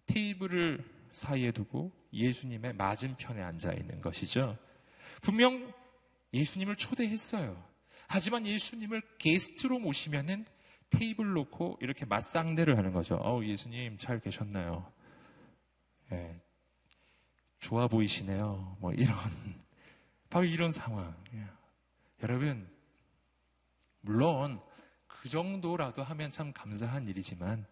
테이블을 0.07 0.85
사이에 1.13 1.51
두고 1.51 1.93
예수님의 2.13 2.75
맞은편에 2.75 3.43
앉아 3.43 3.73
있는 3.73 4.01
것이죠. 4.01 4.57
분명 5.21 5.73
예수님을 6.33 6.77
초대했어요. 6.77 7.63
하지만 8.07 8.47
예수님을 8.47 9.03
게스트로 9.19 9.79
모시면은 9.79 10.47
테이블 10.91 11.33
놓고 11.33 11.79
이렇게 11.81 12.05
맞상대를 12.05 12.77
하는 12.79 12.93
거죠. 12.93 13.17
어 13.17 13.45
예수님 13.45 13.99
잘 13.99 14.21
계셨나요? 14.21 14.93
예, 16.13 16.41
좋아 17.59 17.87
보이시네요. 17.87 18.77
뭐 18.81 18.93
이런 18.93 19.17
바로 20.31 20.45
이런 20.45 20.73
상황. 20.73 21.15
예. 22.21 22.23
여러분 22.23 22.69
물론 24.01 24.61
그 25.07 25.29
정도라도 25.29 26.03
하면 26.03 26.31
참 26.31 26.53
감사한 26.53 27.09
일이지만 27.09 27.67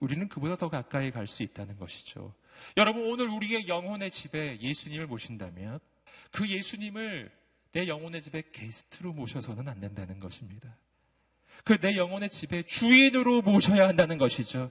우리는 0.00 0.28
그보다 0.28 0.56
더 0.56 0.68
가까이 0.68 1.10
갈 1.10 1.26
수 1.26 1.42
있다는 1.42 1.76
것이죠. 1.76 2.34
여러분, 2.76 3.04
오늘 3.10 3.28
우리의 3.28 3.68
영혼의 3.68 4.10
집에 4.10 4.60
예수님을 4.60 5.06
모신다면 5.06 5.78
그 6.32 6.48
예수님을 6.48 7.30
내 7.72 7.86
영혼의 7.86 8.22
집에 8.22 8.42
게스트로 8.52 9.12
모셔서는 9.12 9.68
안 9.68 9.80
된다는 9.80 10.18
것입니다. 10.20 10.76
그 11.64 11.78
내 11.80 11.96
영혼의 11.96 12.28
집에 12.30 12.62
주인으로 12.62 13.42
모셔야 13.42 13.86
한다는 13.88 14.18
것이죠. 14.18 14.70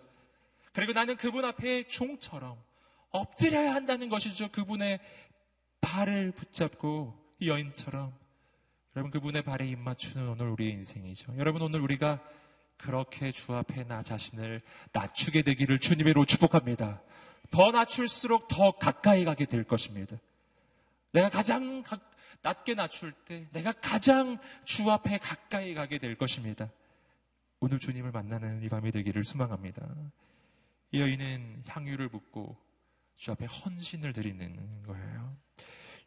그리고 0.73 0.93
나는 0.93 1.15
그분 1.15 1.45
앞에 1.45 1.83
종처럼 1.87 2.61
엎드려야 3.09 3.73
한다는 3.75 4.09
것이죠. 4.09 4.49
그분의 4.51 4.99
발을 5.81 6.31
붙잡고 6.31 7.13
이 7.39 7.49
여인처럼 7.49 8.13
여러분 8.97 9.11
그분의 9.11 9.43
발에 9.43 9.67
입맞추는 9.67 10.27
오늘 10.27 10.49
우리의 10.49 10.71
인생이죠. 10.71 11.37
여러분 11.37 11.61
오늘 11.61 11.81
우리가 11.81 12.19
그렇게 12.77 13.31
주 13.31 13.53
앞에 13.53 13.83
나 13.83 14.01
자신을 14.01 14.63
낮추게 14.91 15.43
되기를 15.43 15.77
주님의로 15.77 16.25
축복합니다. 16.25 17.03
더 17.51 17.69
낮출수록 17.69 18.47
더 18.47 18.71
가까이 18.71 19.23
가게 19.23 19.45
될 19.45 19.65
것입니다. 19.65 20.17
내가 21.11 21.29
가장 21.29 21.83
가, 21.83 21.99
낮게 22.41 22.73
낮출 22.73 23.11
때 23.11 23.47
내가 23.51 23.71
가장 23.71 24.39
주 24.65 24.89
앞에 24.89 25.19
가까이 25.19 25.75
가게 25.75 25.99
될 25.99 26.17
것입니다. 26.17 26.67
오늘 27.59 27.77
주님을 27.77 28.09
만나는 28.09 28.63
이 28.63 28.67
밤이 28.67 28.91
되기를 28.91 29.23
소망합니다. 29.25 29.87
이 30.89 31.01
여인은 31.01 31.65
향유를 31.67 32.09
붓고 32.09 32.57
주 33.15 33.31
앞에 33.31 33.45
헌신을 33.45 34.13
드리는 34.13 34.81
거예요. 34.87 35.37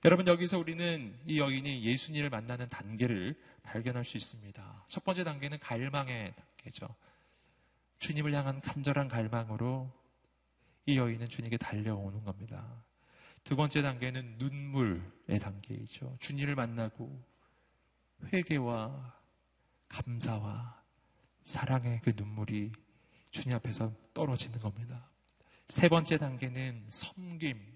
여러분 0.02 0.26
여기서 0.26 0.58
우리는 0.58 1.14
이 1.26 1.38
여인이 1.38 1.84
예수님을 1.84 2.30
만나는 2.30 2.70
단계를 2.70 3.38
발견할 3.62 4.02
수 4.02 4.16
있습니다. 4.16 4.86
첫 4.88 5.04
번째 5.04 5.24
단계는 5.24 5.58
갈망의 5.58 6.34
단계죠. 6.34 6.88
주님을 7.98 8.32
향한 8.32 8.62
간절한 8.62 9.08
갈망으로 9.08 9.92
이 10.86 10.96
여인은 10.96 11.28
주님께 11.28 11.58
달려오는 11.58 12.24
겁니다. 12.24 12.82
두 13.44 13.56
번째 13.56 13.82
단계는 13.82 14.36
눈물의 14.38 15.38
단계이죠. 15.38 16.16
주님을 16.18 16.54
만나고 16.54 17.22
회개와 18.32 19.14
감사와 19.88 20.82
사랑의 21.44 22.00
그 22.02 22.14
눈물이 22.16 22.72
주님 23.30 23.54
앞에서 23.56 23.92
떨어지는 24.14 24.60
겁니다. 24.60 25.10
세 25.68 25.90
번째 25.90 26.16
단계는 26.16 26.86
섬김. 26.88 27.70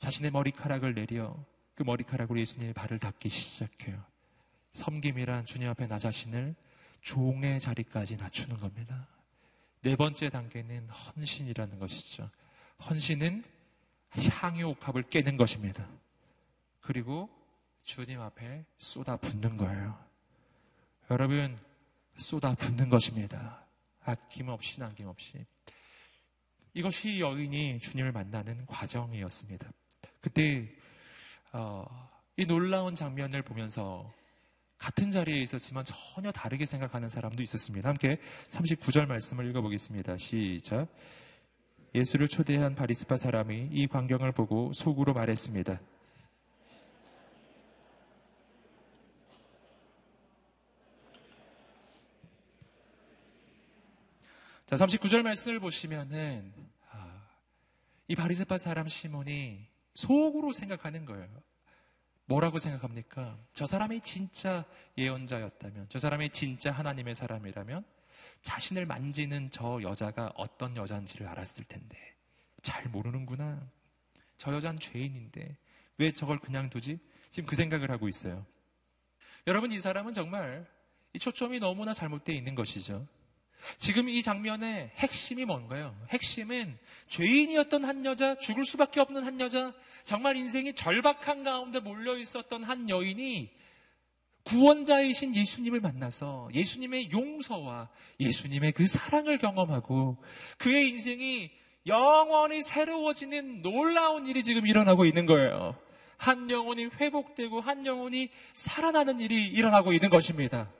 예. 0.00 0.04
자신의 0.04 0.30
머리카락을 0.30 0.94
내려 0.94 1.36
그 1.74 1.82
머리카락으로 1.82 2.40
예수님의 2.40 2.74
발을 2.74 2.98
닦기 2.98 3.28
시작해요. 3.28 4.02
섬김이란 4.72 5.46
주님 5.46 5.68
앞에 5.68 5.86
나 5.86 5.98
자신을 5.98 6.54
종의 7.02 7.60
자리까지 7.60 8.16
낮추는 8.16 8.56
겁니다. 8.56 9.06
네 9.82 9.96
번째 9.96 10.30
단계는 10.30 10.88
헌신이라는 10.88 11.78
것이죠. 11.78 12.30
헌신은 12.88 13.44
향유 14.10 14.68
옥합을 14.68 15.04
깨는 15.04 15.36
것입니다. 15.36 15.86
그리고 16.80 17.30
주님 17.82 18.20
앞에 18.20 18.64
쏟아 18.78 19.16
붓는 19.16 19.56
거예요. 19.56 19.98
여러분, 21.10 21.58
쏟아 22.16 22.54
붓는 22.54 22.88
것입니다. 22.90 23.64
아낌없이 24.00 24.80
남김없이. 24.80 25.46
이것이 26.74 27.20
여인이 27.20 27.80
주님을 27.80 28.12
만나는 28.12 28.66
과정이었습니다. 28.66 29.70
그때 30.20 30.68
어, 31.52 31.84
이 32.36 32.46
놀라운 32.46 32.94
장면을 32.94 33.42
보면서 33.42 34.12
같은 34.78 35.10
자리에 35.10 35.36
있었지만 35.42 35.84
전혀 35.84 36.32
다르게 36.32 36.64
생각하는 36.64 37.08
사람도 37.08 37.42
있었습니다. 37.42 37.88
함께 37.88 38.18
39절 38.48 39.06
말씀을 39.06 39.46
읽어보겠습니다. 39.50 40.16
시작. 40.16 40.88
예수를 41.94 42.28
초대한 42.28 42.74
바리스파 42.74 43.16
사람이 43.16 43.68
이 43.72 43.86
광경을 43.88 44.32
보고 44.32 44.72
속으로 44.72 45.12
말했습니다. 45.12 45.80
자, 54.66 54.76
39절 54.76 55.22
말씀을 55.22 55.58
보시면은 55.58 56.54
아, 56.92 57.28
이 58.06 58.14
바리새파 58.14 58.56
사람 58.56 58.88
시몬이 58.88 59.66
속으로 59.94 60.52
생각하는 60.52 61.04
거예요. 61.04 61.28
뭐라고 62.26 62.58
생각합니까? 62.58 63.36
저 63.54 63.66
사람이 63.66 64.00
진짜 64.02 64.64
예언자였다면, 64.96 65.86
저 65.88 65.98
사람이 65.98 66.30
진짜 66.30 66.70
하나님의 66.70 67.14
사람이라면 67.14 67.84
자신을 68.42 68.86
만지는 68.86 69.50
저 69.50 69.80
여자가 69.82 70.32
어떤 70.36 70.76
여자인지를 70.76 71.26
알았을 71.26 71.64
텐데 71.64 71.98
잘 72.62 72.88
모르는구나. 72.88 73.60
저 74.36 74.54
여자는 74.54 74.78
죄인인데 74.78 75.56
왜 75.98 76.12
저걸 76.12 76.38
그냥 76.38 76.70
두지? 76.70 76.98
지금 77.30 77.46
그 77.46 77.56
생각을 77.56 77.90
하고 77.90 78.08
있어요. 78.08 78.46
여러분 79.46 79.72
이 79.72 79.78
사람은 79.78 80.12
정말 80.12 80.66
이 81.12 81.18
초점이 81.18 81.60
너무나 81.60 81.92
잘못되어 81.92 82.34
있는 82.34 82.54
것이죠. 82.54 83.06
지금 83.76 84.08
이 84.08 84.22
장면의 84.22 84.90
핵심이 84.96 85.44
뭔가요? 85.44 85.96
핵심은 86.10 86.78
죄인이었던 87.08 87.84
한 87.84 88.04
여자, 88.04 88.38
죽을 88.38 88.64
수밖에 88.64 89.00
없는 89.00 89.24
한 89.24 89.40
여자, 89.40 89.72
정말 90.04 90.36
인생이 90.36 90.74
절박한 90.74 91.44
가운데 91.44 91.80
몰려 91.80 92.16
있었던 92.16 92.64
한 92.64 92.88
여인이 92.88 93.50
구원자이신 94.44 95.34
예수님을 95.34 95.80
만나서 95.80 96.48
예수님의 96.54 97.10
용서와 97.12 97.88
예수님의 98.18 98.72
그 98.72 98.86
사랑을 98.86 99.38
경험하고 99.38 100.16
그의 100.58 100.88
인생이 100.88 101.50
영원히 101.86 102.62
새로워지는 102.62 103.62
놀라운 103.62 104.26
일이 104.26 104.42
지금 104.42 104.66
일어나고 104.66 105.04
있는 105.04 105.26
거예요. 105.26 105.76
한 106.16 106.50
영혼이 106.50 106.86
회복되고 106.86 107.60
한 107.60 107.86
영혼이 107.86 108.28
살아나는 108.52 109.20
일이 109.20 109.46
일어나고 109.46 109.92
있는 109.92 110.10
것입니다. 110.10 110.70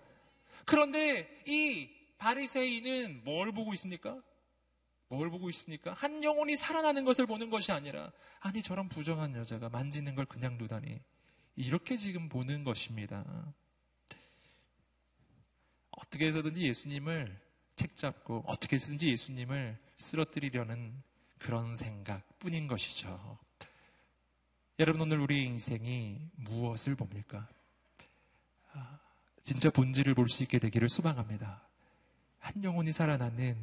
그런데 0.66 1.28
이 1.46 1.88
바리새인은 2.20 3.24
뭘 3.24 3.50
보고 3.50 3.72
있습니까? 3.74 4.22
뭘 5.08 5.30
보고 5.30 5.48
있습니까? 5.50 5.94
한 5.94 6.22
영혼이 6.22 6.54
살아나는 6.54 7.04
것을 7.04 7.26
보는 7.26 7.48
것이 7.48 7.72
아니라 7.72 8.12
아니 8.40 8.62
저런 8.62 8.88
부정한 8.90 9.34
여자가 9.34 9.70
만지는 9.70 10.14
걸 10.14 10.26
그냥 10.26 10.58
두다니 10.58 11.00
이렇게 11.56 11.96
지금 11.96 12.28
보는 12.28 12.62
것입니다. 12.62 13.24
어떻게 15.90 16.26
해서든지 16.26 16.62
예수님을 16.62 17.40
책잡고 17.76 18.44
어떻게 18.46 18.76
해서든지 18.76 19.08
예수님을 19.08 19.78
쓰러뜨리려는 19.96 21.02
그런 21.38 21.74
생각 21.74 22.38
뿐인 22.38 22.66
것이죠. 22.66 23.38
여러분 24.78 25.00
오늘 25.00 25.20
우리 25.20 25.44
인생이 25.46 26.20
무엇을 26.36 26.96
봅니까? 26.96 27.48
아, 28.72 28.98
진짜 29.42 29.70
본질을 29.70 30.14
볼 30.14 30.28
수 30.28 30.42
있게 30.42 30.58
되기를 30.58 30.88
소망합니다. 30.90 31.69
한 32.40 32.64
영혼이 32.64 32.92
살아나는 32.92 33.56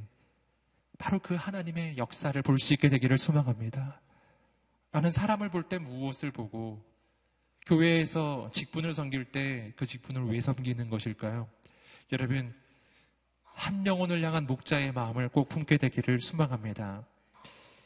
바로 0.98 1.20
그 1.20 1.36
하나님의 1.36 1.98
역사를 1.98 2.40
볼 2.42 2.58
수 2.60 2.74
있게 2.74 2.90
되기를 2.90 3.18
소망합니다. 3.18 4.00
나는 4.92 5.12
사람을 5.12 5.50
볼 5.50 5.64
때 5.68 5.78
무엇을 5.78 6.32
보고 6.32 6.84
교회에서 7.66 8.50
직분을 8.54 8.94
섬길 8.94 9.26
때 9.26 9.74
그 9.76 9.86
직분을 9.86 10.26
왜 10.32 10.40
섬기는 10.40 10.90
것일까요? 10.90 11.48
여러분, 12.14 12.56
한 13.44 13.86
영혼을 13.86 14.24
향한 14.24 14.46
목자의 14.48 14.94
마음을 14.94 15.30
꼭 15.30 15.50
품게 15.50 15.78
되기를 15.78 16.20
소망합니다. 16.20 17.06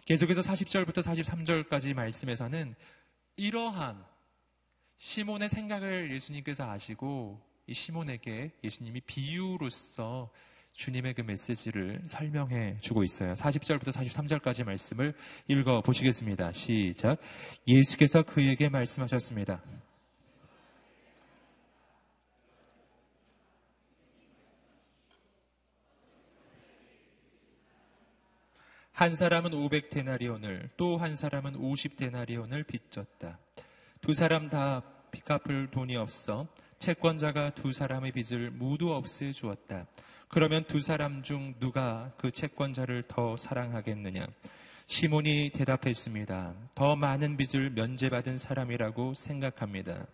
계속해서 0.06 0.42
40절부터 0.42 1.02
43절까지 1.02 1.94
말씀에서는 1.94 2.76
이러한 3.38 4.04
시몬의 5.00 5.50
생각을 5.50 6.14
예수님께서 6.14 6.70
아시고 6.70 7.42
이 7.66 7.74
시몬에게 7.74 8.52
예수님이 8.64 9.02
비유로서 9.02 10.30
주님의 10.74 11.14
그 11.14 11.22
메시지를 11.22 12.02
설명해 12.06 12.78
주고 12.82 13.04
있어요. 13.04 13.34
40절부터 13.34 13.92
43절까지 13.92 14.64
말씀을 14.64 15.14
읽어 15.48 15.82
보시겠습니다. 15.82 16.52
시작. 16.54 17.20
예수께서 17.68 18.24
그에게 18.24 18.70
말씀하셨습니다. 18.70 19.62
한 28.94 29.16
사람은 29.16 29.52
500데나리온을 29.52 30.70
또 30.78 30.98
한 30.98 31.16
사람은 31.16 31.54
50데나리온을 31.54 32.66
빚졌다. 32.68 33.40
두 34.02 34.14
사람 34.14 34.50
다 34.50 35.02
빚 35.12 35.26
갚을 35.26 35.70
돈이 35.72 35.98
없어 35.98 36.48
채권자가 36.80 37.52
두 37.54 37.72
사람의 37.72 38.14
빚을 38.14 38.52
모두 38.52 38.94
없애 38.94 39.32
주었다. 39.32 39.86
그러면 40.34 40.64
두 40.64 40.80
사람 40.80 41.24
중 41.24 41.56
누가 41.60 42.14
그 42.18 42.32
채권자를 42.32 43.04
더 43.10 43.36
사랑하겠느냐? 43.36 44.26
시몬이 44.88 45.50
대답했습니다. 45.54 46.56
더 46.74 46.96
많은 46.96 47.36
빚을 47.36 47.72
면제받은 47.72 48.38
사람이라고 48.38 49.14
생각합니다. 49.14 50.08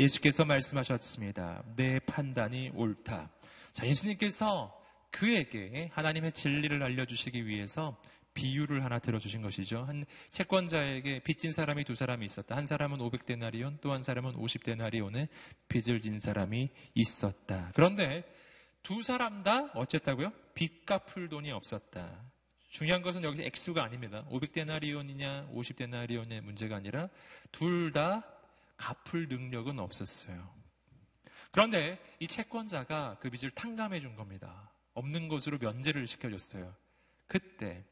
예수께서 0.00 0.44
말씀하셨습니다. 0.44 1.62
내 1.76 2.00
판단이 2.00 2.72
옳다. 2.74 3.30
자, 3.72 3.86
예수님께서 3.86 4.76
그에게 5.12 5.90
하나님의 5.92 6.32
진리를 6.32 6.82
알려주시기 6.82 7.46
위해서 7.46 7.96
비유를 8.34 8.82
하나 8.84 8.98
들어주신 8.98 9.42
것이죠. 9.42 9.84
한 9.84 10.06
채권자에게 10.30 11.20
빚진 11.20 11.52
사람이 11.52 11.84
두 11.84 11.94
사람이 11.94 12.26
있었다. 12.26 12.56
한 12.56 12.66
사람은 12.66 12.98
500데나리온, 12.98 13.80
또 13.80 13.92
한 13.92 14.02
사람은 14.02 14.32
50데나리온의 14.32 15.28
빚을 15.68 16.00
진 16.00 16.18
사람이 16.18 16.68
있었다. 16.94 17.70
그런데 17.74 18.24
두 18.86 19.02
사람 19.02 19.42
다 19.42 19.68
어쨌다고요? 19.74 20.32
빚 20.54 20.86
갚을 20.86 21.28
돈이 21.28 21.50
없었다. 21.50 22.22
중요한 22.68 23.02
것은 23.02 23.24
여기서 23.24 23.42
액수가 23.42 23.82
아닙니다. 23.82 24.24
500데나리온이냐 24.30 25.52
50데나리온의 25.52 26.40
문제가 26.42 26.76
아니라 26.76 27.08
둘 27.50 27.92
다 27.92 28.22
갚을 28.76 29.26
능력은 29.26 29.80
없었어요. 29.80 30.48
그런데 31.50 31.98
이 32.20 32.28
채권자가 32.28 33.16
그 33.18 33.28
빚을 33.28 33.50
탕감해 33.50 33.98
준 33.98 34.14
겁니다. 34.14 34.70
없는 34.94 35.26
것으로 35.26 35.58
면제를 35.58 36.06
시켜줬어요. 36.06 36.72
그때 37.26 37.84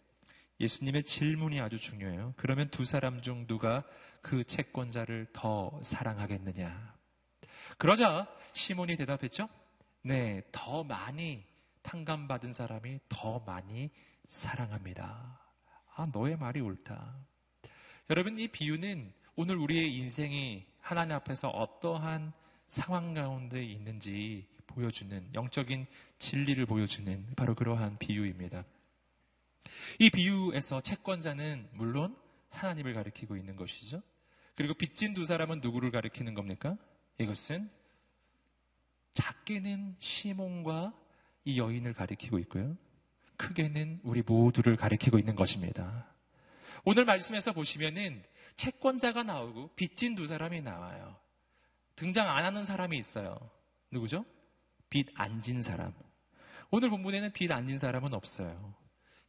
예수님의 0.60 1.02
질문이 1.02 1.60
아주 1.60 1.76
중요해요. 1.76 2.34
그러면 2.36 2.68
두 2.70 2.84
사람 2.84 3.20
중 3.20 3.48
누가 3.48 3.82
그 4.22 4.44
채권자를 4.44 5.26
더 5.32 5.76
사랑하겠느냐? 5.82 6.94
그러자 7.78 8.28
시몬이 8.52 8.96
대답했죠. 8.96 9.48
네, 10.06 10.42
더 10.52 10.84
많이 10.84 11.42
탕감받은 11.80 12.52
사람이 12.52 13.00
더 13.08 13.38
많이 13.40 13.88
사랑합니다. 14.28 15.40
아, 15.94 16.06
너의 16.12 16.36
말이 16.36 16.60
옳다. 16.60 17.16
여러분, 18.10 18.38
이 18.38 18.48
비유는 18.48 19.14
오늘 19.34 19.56
우리의 19.56 19.96
인생이 19.96 20.66
하나님 20.78 21.16
앞에서 21.16 21.48
어떠한 21.48 22.34
상황 22.66 23.14
가운데 23.14 23.64
있는지 23.64 24.46
보여주는 24.66 25.30
영적인 25.32 25.86
진리를 26.18 26.66
보여주는 26.66 27.26
바로 27.34 27.54
그러한 27.54 27.96
비유입니다. 27.96 28.62
이 30.00 30.10
비유에서 30.10 30.82
채권자는 30.82 31.70
물론 31.72 32.14
하나님을 32.50 32.92
가리키고 32.92 33.38
있는 33.38 33.56
것이죠. 33.56 34.02
그리고 34.54 34.74
빚진 34.74 35.14
두 35.14 35.24
사람은 35.24 35.60
누구를 35.62 35.90
가리키는 35.90 36.34
겁니까? 36.34 36.76
이것은 37.16 37.70
작게는 39.14 39.96
시몬과 39.98 40.92
이 41.44 41.58
여인을 41.58 41.94
가리키고 41.94 42.38
있고요. 42.40 42.76
크게는 43.36 44.00
우리 44.02 44.22
모두를 44.22 44.76
가리키고 44.76 45.18
있는 45.18 45.34
것입니다. 45.34 46.06
오늘 46.84 47.04
말씀에서 47.04 47.52
보시면은 47.52 48.22
채권자가 48.56 49.22
나오고 49.22 49.70
빚진 49.74 50.14
두 50.14 50.26
사람이 50.26 50.60
나와요. 50.62 51.16
등장 51.96 52.28
안 52.28 52.44
하는 52.44 52.64
사람이 52.64 52.96
있어요. 52.98 53.38
누구죠? 53.90 54.24
빚 54.90 55.08
안 55.16 55.42
진 55.42 55.62
사람. 55.62 55.92
오늘 56.70 56.90
본문에는 56.90 57.32
빚 57.32 57.50
안 57.52 57.66
진 57.68 57.78
사람은 57.78 58.14
없어요. 58.14 58.74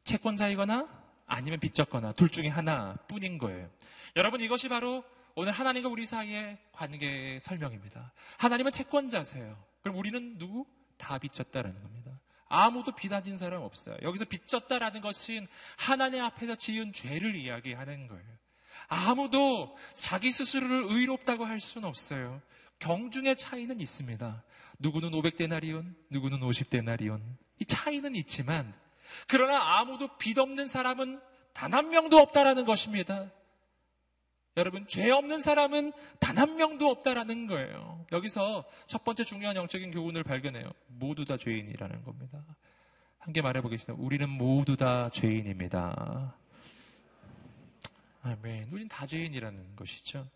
채권자이거나 0.03 0.88
아니면 1.27 1.59
빚졌거나 1.59 2.13
둘 2.13 2.29
중에 2.29 2.47
하나 2.47 2.95
뿐인 3.07 3.38
거예요. 3.39 3.69
여러분 4.15 4.41
이것이 4.41 4.69
바로 4.69 5.03
오늘 5.36 5.51
하나님과 5.51 5.89
우리 5.89 6.05
사이의 6.05 6.57
관계의 6.71 7.39
설명입니다. 7.39 8.13
하나님은 8.38 8.71
채권자세요. 8.71 9.57
그럼 9.86 9.99
우리는 9.99 10.36
누구? 10.39 10.65
다 10.97 11.19
빚졌다라는 11.19 11.79
겁니다. 11.79 12.19
아무도 12.47 12.95
빚안진 12.95 13.38
사람 13.38 13.61
없어요. 13.61 13.95
여기서 14.01 14.25
빚졌다라는 14.25 14.99
것은 15.01 15.45
하나님 15.77 16.23
앞에서 16.23 16.55
지은 16.55 16.91
죄를 16.91 17.36
이야기하는 17.36 18.07
거예요. 18.07 18.25
아무도 18.88 19.77
자기 19.93 20.31
스스로를 20.31 20.86
의롭다고 20.89 21.45
할 21.45 21.59
수는 21.59 21.88
없어요. 21.88 22.41
경중의 22.79 23.36
차이는 23.36 23.79
있습니다. 23.79 24.43
누구는 24.79 25.11
500데나리온, 25.11 25.93
누구는 26.09 26.39
50데나리온. 26.39 27.21
이 27.59 27.65
차이는 27.65 28.15
있지만 28.15 28.73
그러나 29.27 29.77
아무도 29.79 30.17
빚 30.17 30.39
없는 30.39 30.67
사람은 30.67 31.21
단 31.53 31.73
한 31.73 31.89
명도 31.89 32.17
없다라는 32.17 32.65
것입니다. 32.65 33.29
여러분, 34.58 34.88
죄 34.88 35.10
없는 35.12 35.41
사람은 35.41 35.91
단 36.20 36.38
한 36.38 36.56
명도 36.56 36.89
없다라는 36.89 37.47
거예요. 37.47 38.06
여기서 38.12 38.66
첫 38.88 39.03
번째 39.03 39.24
중요한 39.24 39.56
영적인 39.56 39.91
교훈을 39.91 40.24
발견해요. 40.24 40.70
모두 40.88 41.24
다 41.26 41.38
죄인이라는 41.38 42.03
겁니다. 42.03 42.43
함께 43.20 43.41
말해보겠습니다. 43.41 44.01
우리는 44.01 44.30
모두 44.30 44.76
다 44.76 45.10
죄인입니다. 45.12 46.36
아멘. 48.22 48.70
우린 48.72 48.88
다 48.88 49.06
죄인이라는 49.06 49.76
것이죠. 49.76 50.28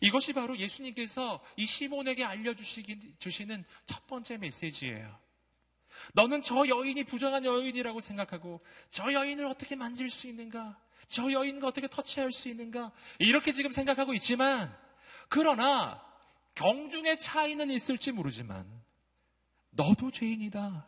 이것이 0.00 0.32
바로 0.32 0.56
예수님께서 0.56 1.40
이 1.56 1.66
시몬에게 1.66 2.24
알려주시는 2.24 3.64
첫 3.86 4.06
번째 4.06 4.38
메시지예요. 4.38 5.18
너는 6.14 6.42
저 6.42 6.66
여인이 6.68 7.04
부정한 7.04 7.44
여인이라고 7.44 8.00
생각하고 8.00 8.60
저 8.90 9.12
여인을 9.12 9.46
어떻게 9.46 9.74
만질 9.76 10.10
수 10.10 10.28
있는가? 10.28 10.78
저 11.08 11.32
여인과 11.32 11.66
어떻게 11.66 11.88
터치할 11.88 12.32
수 12.32 12.48
있는가? 12.48 12.92
이렇게 13.18 13.52
지금 13.52 13.72
생각하고 13.72 14.14
있지만 14.14 14.74
그러나 15.28 16.02
경중의 16.54 17.18
차이는 17.18 17.70
있을지 17.70 18.12
모르지만 18.12 18.66
너도 19.70 20.10
죄인이다. 20.10 20.86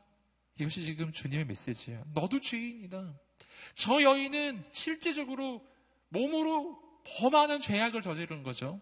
이것이 0.58 0.84
지금 0.84 1.12
주님의 1.12 1.46
메시지예요. 1.46 2.04
너도 2.12 2.40
죄인이다. 2.40 3.14
저 3.74 4.02
여인은 4.02 4.64
실제적으로 4.72 5.64
몸으로 6.10 6.78
더 7.04 7.30
많은 7.30 7.60
죄악을 7.60 8.02
저지른 8.02 8.42
거죠. 8.42 8.80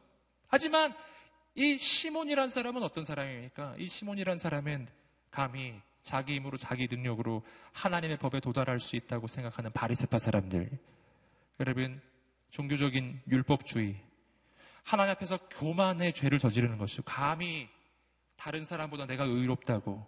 하지만 0.48 0.94
이 1.54 1.76
시몬이란 1.76 2.48
사람은 2.48 2.82
어떤 2.82 3.04
사람입니까? 3.04 3.76
이 3.78 3.88
시몬이란 3.88 4.38
사람은 4.38 4.88
감히 5.30 5.74
자기 6.02 6.34
힘으로 6.36 6.56
자기 6.56 6.88
능력으로 6.90 7.42
하나님의 7.72 8.18
법에 8.18 8.40
도달할 8.40 8.80
수 8.80 8.96
있다고 8.96 9.28
생각하는 9.28 9.72
바리세파 9.72 10.18
사람들. 10.18 10.70
여러분 11.60 12.00
종교적인 12.50 13.22
율법주의 13.28 13.96
하나님 14.84 15.12
앞에서 15.12 15.36
교만의 15.48 16.14
죄를 16.14 16.38
저지르는 16.38 16.78
것이죠. 16.78 17.02
감히 17.02 17.68
다른 18.36 18.64
사람보다 18.64 19.06
내가 19.06 19.24
의롭다고 19.24 20.06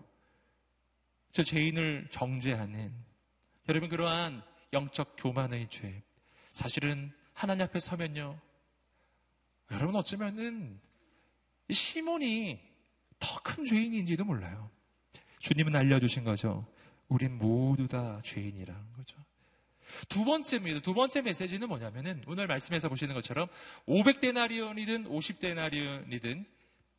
저 1.32 1.42
죄인을 1.42 2.08
정죄하는 2.10 2.92
여러분 3.68 3.88
그러한 3.88 4.42
영적 4.72 5.16
교만의 5.18 5.68
죄 5.68 6.02
사실은 6.52 7.12
하나님 7.34 7.64
앞에 7.64 7.78
서면요 7.78 8.40
여러분 9.72 9.96
어쩌면은 9.96 10.80
시몬이 11.70 12.60
더 13.18 13.40
큰 13.42 13.64
죄인인지도 13.66 14.24
몰라요. 14.24 14.70
주님은 15.40 15.74
알려주신 15.76 16.24
거죠. 16.24 16.66
우린 17.08 17.36
모두 17.36 17.86
다 17.86 18.20
죄인이라는 18.24 18.92
거죠. 18.94 19.16
두 20.08 20.24
번째입니다. 20.24 20.80
두 20.80 20.94
번째 20.94 21.22
메시지는 21.22 21.68
뭐냐면은 21.68 22.22
오늘 22.26 22.46
말씀에서 22.46 22.88
보시는 22.88 23.14
것처럼 23.14 23.48
500데나리온이든 23.86 25.06
50데나리온이든 25.08 26.44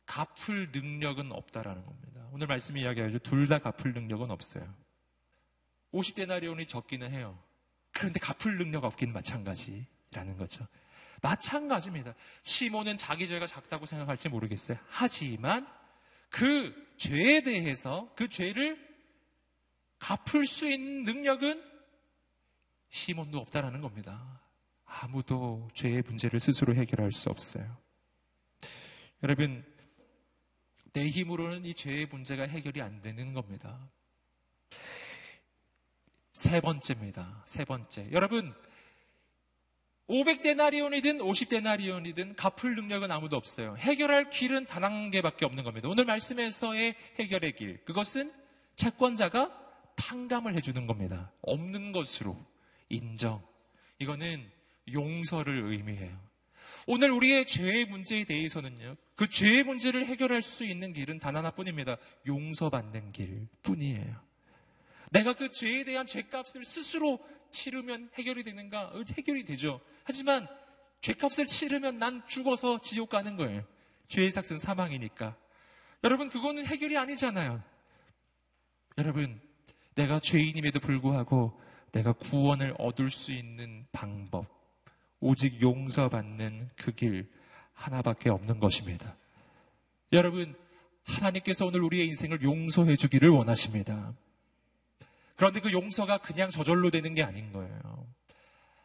갚을 0.06 0.70
능력은 0.72 1.32
없다라는 1.32 1.84
겁니다. 1.86 2.26
오늘 2.32 2.46
말씀이 2.46 2.80
이야기하죠. 2.82 3.18
둘 3.20 3.46
다 3.46 3.58
갚을 3.58 3.92
능력은 3.92 4.30
없어요. 4.30 4.74
50데나리온이 5.92 6.68
적기는 6.68 7.10
해요. 7.10 7.38
그런데 7.92 8.18
갚을 8.18 8.56
능력 8.56 8.84
없기는 8.84 9.12
마찬가지라는 9.12 10.36
거죠. 10.38 10.66
마찬가지입니다. 11.20 12.14
시몬은 12.42 12.96
자기 12.96 13.26
죄가 13.26 13.46
작다고 13.46 13.86
생각할지 13.86 14.28
모르겠어요. 14.28 14.78
하지만 14.88 15.66
그 16.30 16.74
죄에 16.96 17.42
대해서 17.42 18.10
그 18.16 18.28
죄를 18.28 18.78
갚을 19.98 20.46
수 20.46 20.68
있는 20.68 21.04
능력은 21.04 21.71
시몬도 22.92 23.38
없다라는 23.38 23.80
겁니다. 23.80 24.40
아무도 24.84 25.68
죄의 25.72 26.02
문제를 26.06 26.38
스스로 26.38 26.74
해결할 26.74 27.10
수 27.10 27.30
없어요. 27.30 27.78
여러분, 29.22 29.64
내 30.92 31.08
힘으로는 31.08 31.64
이 31.64 31.72
죄의 31.74 32.06
문제가 32.06 32.44
해결이 32.44 32.82
안 32.82 33.00
되는 33.00 33.32
겁니다. 33.32 33.80
세 36.34 36.60
번째입니다. 36.60 37.42
세 37.46 37.64
번째. 37.64 38.10
여러분, 38.12 38.54
500데나리온이든 40.08 41.20
50데나리온이든 41.20 42.36
갚을 42.36 42.76
능력은 42.76 43.10
아무도 43.10 43.36
없어요. 43.36 43.74
해결할 43.78 44.28
길은 44.28 44.66
단 44.66 44.84
한 44.84 45.10
개밖에 45.10 45.46
없는 45.46 45.64
겁니다. 45.64 45.88
오늘 45.88 46.04
말씀에서의 46.04 46.94
해결의 47.18 47.54
길. 47.56 47.82
그것은 47.84 48.30
채권자가 48.76 49.50
탕감을 49.96 50.54
해주는 50.56 50.86
겁니다. 50.86 51.32
없는 51.40 51.92
것으로. 51.92 52.51
인정. 52.92 53.42
이거는 53.98 54.48
용서를 54.92 55.64
의미해요. 55.64 56.16
오늘 56.86 57.10
우리의 57.10 57.46
죄의 57.46 57.86
문제에 57.86 58.24
대해서는요, 58.24 58.96
그 59.14 59.28
죄의 59.28 59.64
문제를 59.64 60.06
해결할 60.06 60.42
수 60.42 60.64
있는 60.64 60.92
길은 60.92 61.18
단 61.18 61.36
하나뿐입니다. 61.36 61.96
용서받는 62.26 63.12
길 63.12 63.46
뿐이에요. 63.62 64.20
내가 65.10 65.34
그 65.34 65.52
죄에 65.52 65.84
대한 65.84 66.06
죄값을 66.06 66.64
스스로 66.64 67.20
치르면 67.50 68.10
해결이 68.14 68.42
되는가? 68.42 68.88
어, 68.88 69.04
해결이 69.16 69.44
되죠. 69.44 69.80
하지만 70.04 70.48
죄값을 71.02 71.46
치르면 71.46 71.98
난 71.98 72.22
죽어서 72.26 72.80
지옥 72.80 73.10
가는 73.10 73.36
거예요. 73.36 73.64
죄의 74.08 74.30
삭은 74.30 74.58
사망이니까. 74.58 75.36
여러분, 76.04 76.28
그거는 76.28 76.66
해결이 76.66 76.96
아니잖아요. 76.96 77.62
여러분, 78.98 79.40
내가 79.94 80.18
죄인임에도 80.18 80.80
불구하고 80.80 81.60
내가 81.92 82.12
구원을 82.12 82.74
얻을 82.78 83.10
수 83.10 83.32
있는 83.32 83.86
방법, 83.92 84.46
오직 85.20 85.60
용서받는 85.60 86.70
그 86.76 86.92
길 86.92 87.30
하나밖에 87.74 88.30
없는 88.30 88.60
것입니다. 88.60 89.16
여러분, 90.12 90.54
하나님께서 91.04 91.66
오늘 91.66 91.82
우리의 91.82 92.06
인생을 92.08 92.42
용서해 92.42 92.96
주기를 92.96 93.28
원하십니다. 93.30 94.14
그런데 95.36 95.60
그 95.60 95.72
용서가 95.72 96.18
그냥 96.18 96.50
저절로 96.50 96.90
되는 96.90 97.14
게 97.14 97.22
아닌 97.22 97.52
거예요. 97.52 98.06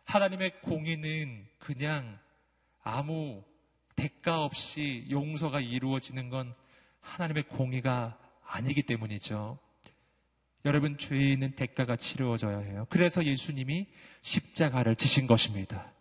하나님의 0.05 0.61
공의는 0.61 1.47
그냥 1.59 2.17
아무 2.81 3.43
대가 3.95 4.43
없이 4.43 5.05
용서가 5.09 5.59
이루어지는 5.59 6.29
건 6.29 6.55
하나님의 7.01 7.43
공의가 7.43 8.17
아니기 8.45 8.83
때문이죠. 8.83 9.59
여러분 10.65 10.97
죄에 10.97 11.31
있는 11.33 11.51
대가가 11.51 11.95
치루어져야 11.95 12.59
해요. 12.59 12.85
그래서 12.89 13.23
예수님이 13.23 13.87
십자가를 14.21 14.95
지신 14.95 15.27
것입니다. 15.27 15.93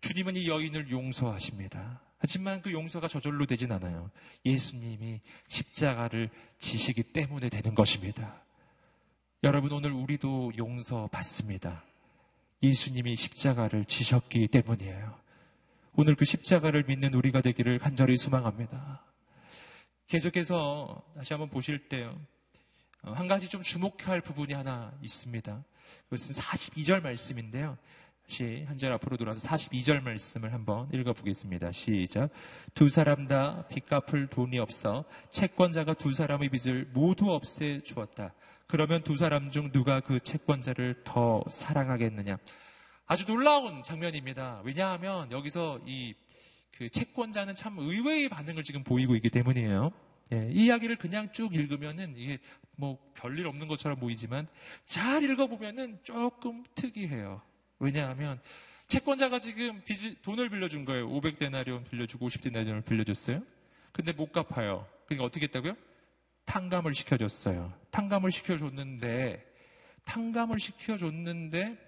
주님은 0.00 0.36
이 0.36 0.48
여인을 0.48 0.90
용서하십니다. 0.90 2.00
하지만 2.18 2.62
그 2.62 2.72
용서가 2.72 3.08
저절로 3.08 3.46
되진 3.46 3.72
않아요. 3.72 4.10
예수님이 4.44 5.20
십자가를 5.48 6.30
지시기 6.58 7.02
때문에 7.02 7.48
되는 7.48 7.74
것입니다. 7.74 8.42
여러분 9.42 9.72
오늘 9.72 9.92
우리도 9.92 10.52
용서 10.56 11.06
받습니다. 11.08 11.84
예수님이 12.62 13.14
십자가를 13.14 13.84
지셨기 13.84 14.48
때문이에요. 14.48 15.18
오늘 15.96 16.14
그 16.14 16.24
십자가를 16.24 16.84
믿는 16.84 17.14
우리가 17.14 17.40
되기를 17.42 17.78
간절히 17.78 18.16
소망합니다. 18.16 19.04
계속해서 20.06 21.02
다시 21.14 21.34
한번 21.34 21.50
보실 21.50 21.88
때요. 21.88 22.18
어, 23.04 23.12
한 23.12 23.28
가지 23.28 23.48
좀 23.48 23.62
주목할 23.62 24.20
부분이 24.20 24.52
하나 24.54 24.92
있습니다. 25.02 25.64
그것은 26.08 26.34
42절 26.34 27.02
말씀인데요. 27.02 27.76
다시 28.26 28.64
한 28.66 28.78
절 28.78 28.90
앞으로 28.92 29.18
돌아서 29.18 29.46
42절 29.46 30.02
말씀을 30.02 30.54
한번 30.54 30.88
읽어보겠습니다. 30.92 31.72
시작. 31.72 32.30
두 32.72 32.88
사람 32.88 33.26
다 33.28 33.66
빚 33.68 33.86
갚을 33.86 34.28
돈이 34.28 34.58
없어 34.58 35.04
채권자가 35.30 35.94
두 35.94 36.12
사람의 36.14 36.48
빚을 36.48 36.90
모두 36.94 37.30
없애 37.32 37.80
주었다. 37.80 38.32
그러면 38.66 39.02
두 39.02 39.16
사람 39.16 39.50
중 39.50 39.70
누가 39.72 40.00
그 40.00 40.20
채권자를 40.20 41.02
더 41.04 41.44
사랑하겠느냐? 41.50 42.38
아주 43.06 43.26
놀라운 43.26 43.82
장면입니다. 43.82 44.62
왜냐하면 44.64 45.30
여기서 45.30 45.80
이 45.86 46.14
그 46.76 46.88
채권자는 46.88 47.54
참 47.54 47.78
의외의 47.78 48.28
반응을 48.28 48.64
지금 48.64 48.82
보이고 48.82 49.14
있기 49.14 49.30
때문이에요. 49.30 49.92
예, 50.32 50.50
이 50.50 50.64
이야기를 50.66 50.96
그냥 50.96 51.30
쭉 51.32 51.54
읽으면은 51.54 52.14
이게 52.16 52.40
뭐 52.76 52.98
별일 53.14 53.46
없는 53.46 53.68
것처럼 53.68 53.98
보이지만 53.98 54.46
잘 54.86 55.22
읽어보면은 55.22 55.98
조금 56.02 56.64
특이해요. 56.74 57.40
왜냐하면 57.78 58.40
채권자가 58.86 59.38
지금 59.38 59.82
빚, 59.84 60.22
돈을 60.22 60.50
빌려준 60.50 60.84
거예요. 60.84 61.08
500데나리온 61.08 61.88
빌려주고 61.88 62.28
50데나리온을 62.28 62.84
빌려줬어요. 62.84 63.42
근데 63.92 64.12
못 64.12 64.32
갚아요. 64.32 64.86
그러니까 65.06 65.24
어떻게 65.24 65.44
했다고요? 65.44 65.76
탕감을 66.44 66.94
시켜줬어요. 66.94 67.72
탕감을 67.90 68.30
시켜줬는데, 68.30 69.44
탕감을 70.04 70.58
시켜줬는데, 70.58 71.78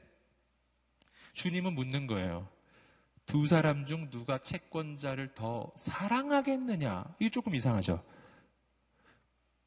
주님은 1.34 1.74
묻는 1.74 2.07
거예요. 2.07 2.49
두 3.26 3.47
사람 3.47 3.87
중 3.87 4.09
누가 4.09 4.39
채권자를 4.39 5.34
더 5.34 5.70
사랑하겠느냐? 5.76 7.05
이게 7.18 7.28
조금 7.28 7.55
이상하죠. 7.55 8.03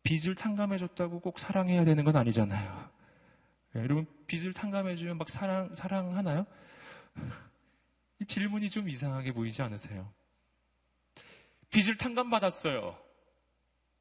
빚을 0.09 0.33
탕감해줬다고 0.33 1.19
꼭 1.19 1.37
사랑해야 1.37 1.85
되는 1.85 2.03
건 2.03 2.15
아니잖아요. 2.15 2.89
네, 3.73 3.81
여러분, 3.81 4.07
빚을 4.25 4.53
탕감해주면 4.53 5.19
막 5.19 5.29
사랑, 5.29 5.75
사랑하나요? 5.75 6.47
이 8.17 8.25
질문이 8.25 8.71
좀 8.71 8.89
이상하게 8.89 9.33
보이지 9.33 9.61
않으세요? 9.61 10.11
빚을 11.69 11.99
탕감받았어요. 11.99 12.99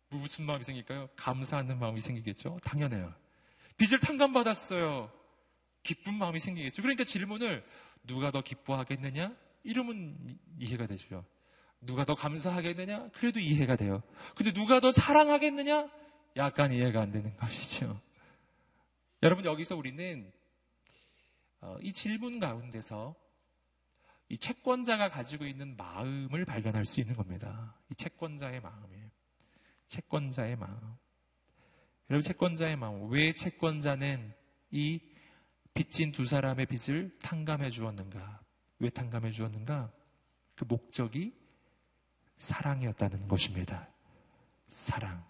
무슨 0.08 0.46
마음이 0.46 0.64
생길까요? 0.64 1.10
감사하는 1.14 1.78
마음이 1.78 2.00
생기겠죠? 2.00 2.56
당연해요. 2.64 3.12
빚을 3.76 4.00
탕감받았어요. 4.00 5.12
기쁜 5.82 6.14
마음이 6.14 6.38
생기겠죠. 6.38 6.80
그러니까 6.80 7.04
질문을 7.04 7.62
누가 8.04 8.30
더 8.30 8.40
기뻐하겠느냐? 8.40 9.36
이러면 9.62 10.38
이해가 10.58 10.86
되죠. 10.86 11.22
누가 11.80 12.04
더 12.04 12.14
감사하겠느냐? 12.14 13.10
그래도 13.12 13.40
이해가 13.40 13.76
돼요. 13.76 14.02
근데 14.34 14.52
누가 14.52 14.80
더 14.80 14.90
사랑하겠느냐? 14.90 15.88
약간 16.36 16.72
이해가 16.72 17.00
안 17.02 17.10
되는 17.10 17.36
것이죠. 17.36 18.00
여러분, 19.22 19.44
여기서 19.44 19.76
우리는 19.76 20.30
어, 21.60 21.76
이 21.80 21.92
질문 21.92 22.38
가운데서 22.38 23.14
이 24.28 24.38
채권자가 24.38 25.08
가지고 25.08 25.46
있는 25.46 25.76
마음을 25.76 26.44
발견할 26.44 26.84
수 26.84 27.00
있는 27.00 27.16
겁니다. 27.16 27.74
이 27.90 27.94
채권자의 27.94 28.60
마음이에요. 28.60 29.08
채권자의 29.88 30.56
마음. 30.56 30.96
여러분, 32.10 32.22
채권자의 32.22 32.76
마음. 32.76 33.10
왜 33.10 33.32
채권자는 33.32 34.34
이 34.70 35.00
빚진 35.74 36.12
두 36.12 36.26
사람의 36.26 36.66
빚을 36.66 37.16
탕감해 37.22 37.70
주었는가? 37.70 38.40
왜 38.80 38.90
탕감해 38.90 39.30
주었는가? 39.30 39.92
그 40.54 40.64
목적이 40.64 41.37
사랑이었다는 42.38 43.28
것입니다. 43.28 43.88
사랑. 44.68 45.24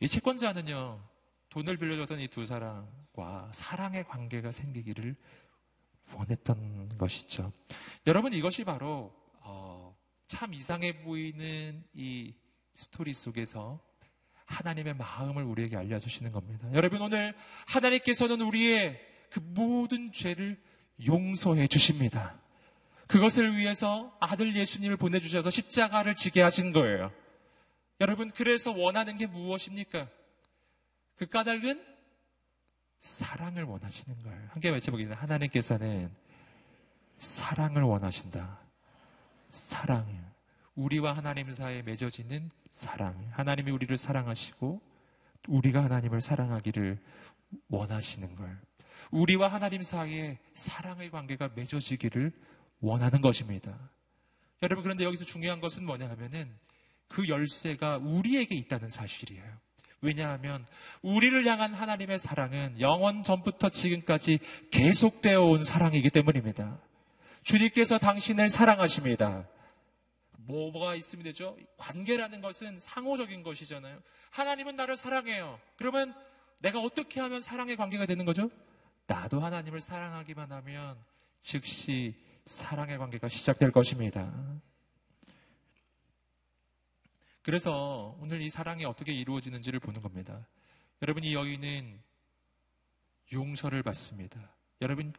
이 0.00 0.06
채권자는요, 0.08 1.00
돈을 1.50 1.76
빌려줬던 1.76 2.20
이 2.20 2.28
두 2.28 2.44
사람과 2.44 3.50
사랑의 3.52 4.04
관계가 4.04 4.52
생기기를 4.52 5.16
원했던 6.14 6.96
것이죠. 6.98 7.52
여러분, 8.06 8.32
이것이 8.32 8.64
바로, 8.64 9.12
어, 9.40 9.94
참 10.26 10.54
이상해 10.54 11.02
보이는 11.02 11.84
이 11.92 12.34
스토리 12.74 13.12
속에서 13.12 13.80
하나님의 14.46 14.94
마음을 14.94 15.42
우리에게 15.42 15.76
알려주시는 15.76 16.32
겁니다. 16.32 16.72
여러분, 16.72 17.02
오늘 17.02 17.34
하나님께서는 17.66 18.40
우리의 18.40 18.98
그 19.30 19.40
모든 19.40 20.10
죄를 20.12 20.62
용서해 21.04 21.66
주십니다. 21.66 22.40
그것을 23.08 23.56
위해서 23.56 24.14
아들 24.20 24.54
예수님을 24.54 24.96
보내주셔서 24.96 25.50
십자가를 25.50 26.14
지게 26.14 26.42
하신 26.42 26.72
거예요. 26.72 27.10
여러분, 28.00 28.30
그래서 28.30 28.70
원하는 28.70 29.16
게 29.16 29.26
무엇입니까? 29.26 30.08
그 31.16 31.26
까닭은 31.26 31.84
사랑을 33.00 33.64
원하시는 33.64 34.22
거예요. 34.22 34.48
함께 34.50 34.68
외쳐보겠습니다. 34.70 35.20
하나님께서는 35.20 36.10
사랑을 37.18 37.82
원하신다. 37.82 38.60
사랑이요. 39.50 40.22
우리와 40.74 41.16
하나님 41.16 41.50
사이에 41.50 41.82
맺어지는 41.82 42.50
사랑. 42.68 43.28
하나님이 43.32 43.70
우리를 43.70 43.96
사랑하시고 43.96 44.80
우리가 45.48 45.82
하나님을 45.84 46.20
사랑하기를 46.20 46.98
원하시는 47.68 48.36
걸. 48.36 48.60
우리와 49.10 49.48
하나님 49.48 49.82
사이에 49.82 50.38
사랑의 50.54 51.10
관계가 51.10 51.50
맺어지기를 51.54 52.32
원하는 52.80 53.20
것입니다. 53.20 53.78
여러분, 54.62 54.82
그런데 54.82 55.04
여기서 55.04 55.24
중요한 55.24 55.60
것은 55.60 55.84
뭐냐 55.84 56.08
하면은 56.10 56.52
그 57.08 57.28
열쇠가 57.28 57.98
우리에게 57.98 58.54
있다는 58.54 58.88
사실이에요. 58.88 59.44
왜냐하면 60.00 60.64
우리를 61.02 61.44
향한 61.46 61.74
하나님의 61.74 62.18
사랑은 62.18 62.80
영원 62.80 63.22
전부터 63.22 63.70
지금까지 63.70 64.38
계속되어 64.70 65.42
온 65.42 65.64
사랑이기 65.64 66.10
때문입니다. 66.10 66.78
주님께서 67.42 67.98
당신을 67.98 68.48
사랑하십니다. 68.48 69.48
뭐가 70.48 70.94
있으면 70.94 71.24
되죠? 71.24 71.56
관계라는 71.76 72.40
것은 72.40 72.78
상호적인 72.78 73.42
것이잖아요. 73.42 74.00
하나님은 74.30 74.76
나를 74.76 74.96
사랑해요. 74.96 75.58
그러면 75.76 76.14
내가 76.60 76.80
어떻게 76.80 77.20
하면 77.20 77.40
사랑의 77.40 77.76
관계가 77.76 78.06
되는 78.06 78.24
거죠? 78.24 78.50
나도 79.06 79.40
하나님을 79.40 79.80
사랑하기만 79.80 80.52
하면 80.52 80.96
즉시 81.42 82.14
사랑의 82.48 82.96
관계가 82.96 83.28
시작될 83.28 83.70
것입니다. 83.70 84.32
그래서 87.42 88.16
오늘 88.20 88.40
이 88.40 88.48
사랑이 88.48 88.86
어떻게 88.86 89.12
이루어지는지를 89.12 89.80
보는 89.80 90.00
겁니다. 90.00 90.46
여러분, 91.02 91.24
이 91.24 91.34
여인은 91.34 92.00
용서를 93.32 93.82
받습니다. 93.82 94.40
여러분, 94.80 95.12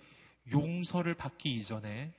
용서를 0.52 1.14
받기 1.14 1.54
이전에 1.54 2.12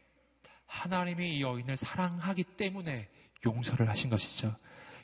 하나님이 0.67 1.39
이 1.39 1.43
여인을 1.43 1.77
사랑하기 1.77 2.45
때문에 2.45 3.09
용서를 3.45 3.89
하신 3.89 4.11
것이죠. 4.11 4.57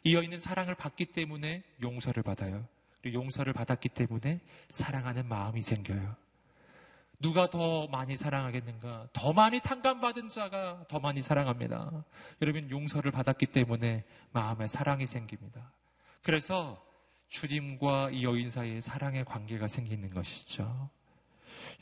이 0.05 0.15
여인은 0.15 0.39
사랑을 0.39 0.77
받기 0.77 1.07
때문에 1.07 1.65
용서를 1.83 2.23
받아요. 2.23 2.69
그리고 3.03 3.23
용서를 3.23 3.53
받았기 3.53 3.89
때문에 3.89 4.41
사랑하는 4.69 5.27
마음이 5.27 5.63
생겨요. 5.63 6.26
누가 7.21 7.49
더 7.49 7.87
많이 7.89 8.17
사랑하겠는가? 8.17 9.09
더 9.13 9.33
많이 9.33 9.61
탕감받은 9.61 10.29
자가 10.29 10.85
더 10.89 10.99
많이 10.99 11.23
사랑합니다. 11.23 12.05
여러분, 12.43 12.71
용서를 12.71 13.11
받았기 13.11 13.47
때문에 13.47 14.05
마음에 14.33 14.67
사랑이 14.67 15.07
생깁니다. 15.07 15.73
그래서 16.23 16.83
주님과 17.29 18.11
이 18.11 18.25
여인 18.25 18.51
사이에 18.51 18.81
사랑의 18.81 19.25
관계가 19.25 19.67
생기는 19.69 20.11
것이죠. 20.11 20.91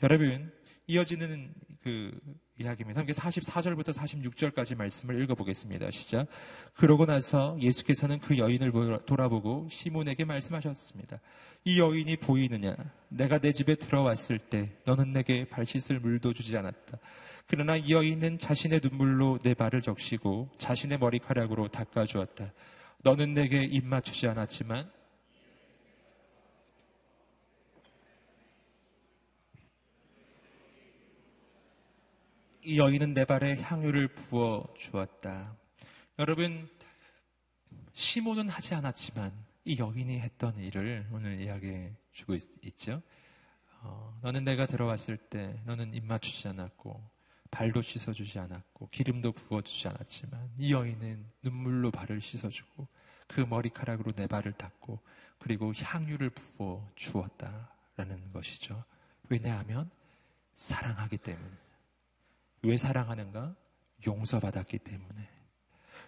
여러분, 0.03 0.51
이어지는 0.87 1.53
그 1.81 2.19
이야기입니다. 2.57 2.99
함께 2.99 3.11
44절부터 3.13 3.93
46절까지 3.93 4.77
말씀을 4.77 5.21
읽어보겠습니다. 5.23 5.91
시작. 5.91 6.27
그러고 6.73 7.05
나서 7.05 7.57
예수께서는 7.59 8.19
그 8.19 8.37
여인을 8.37 8.71
돌아보고 9.05 9.67
시몬에게 9.69 10.25
말씀하셨습니다. 10.25 11.19
이 11.67 11.79
여인이 11.79 12.17
보이느냐? 12.17 12.75
내가 13.09 13.39
내 13.39 13.51
집에 13.51 13.73
들어왔을 13.73 14.37
때 14.37 14.69
너는 14.85 15.13
내게 15.13 15.45
발 15.45 15.65
씻을 15.65 15.99
물도 15.99 16.31
주지 16.31 16.55
않았다. 16.55 16.99
그러나 17.47 17.75
이 17.75 17.91
여인은 17.91 18.37
자신의 18.37 18.81
눈물로 18.83 19.39
내 19.41 19.55
발을 19.55 19.81
적시고 19.81 20.51
자신의 20.59 20.99
머리카락으로 20.99 21.67
닦아주었다. 21.69 22.53
너는 23.03 23.33
내게 23.33 23.63
입 23.63 23.83
맞추지 23.83 24.27
않았지만 24.27 24.91
이 32.63 32.77
여인은 32.77 33.15
내 33.15 33.25
발에 33.25 33.61
향유를 33.61 34.09
부어 34.09 34.67
주었다. 34.77 35.55
여러분, 36.19 36.69
시몬은 37.93 38.49
하지 38.49 38.75
않았지만 38.75 39.44
이 39.65 39.77
여인이 39.79 40.19
했던 40.19 40.57
일을 40.57 41.07
오늘 41.11 41.41
이야기해 41.41 41.95
주고 42.11 42.35
있, 42.35 42.77
죠 42.77 43.01
어, 43.81 44.17
너는 44.21 44.43
내가 44.43 44.67
들어왔을 44.67 45.17
때 45.17 45.59
너는 45.65 45.93
입 45.95 46.05
맞추지 46.05 46.47
않았고 46.49 47.03
발도 47.49 47.81
씻어주지 47.81 48.37
않았고 48.37 48.89
기름도 48.89 49.31
부어주지 49.31 49.87
않았지만 49.87 50.51
이 50.59 50.71
여인은 50.71 51.25
눈물로 51.41 51.89
발을 51.89 52.21
씻어주고 52.21 52.87
그 53.27 53.41
머리카락으로 53.41 54.11
내 54.11 54.27
발을 54.27 54.53
닦고 54.53 54.99
그리고 55.39 55.73
향유를 55.73 56.29
부어 56.29 56.87
주었다라는 56.95 58.31
것이죠. 58.33 58.83
왜냐하면 59.29 59.89
사랑하기 60.55 61.17
때문에. 61.17 61.51
왜 62.61 62.77
사랑하는가? 62.77 63.55
용서받았기 64.05 64.79
때문에. 64.79 65.29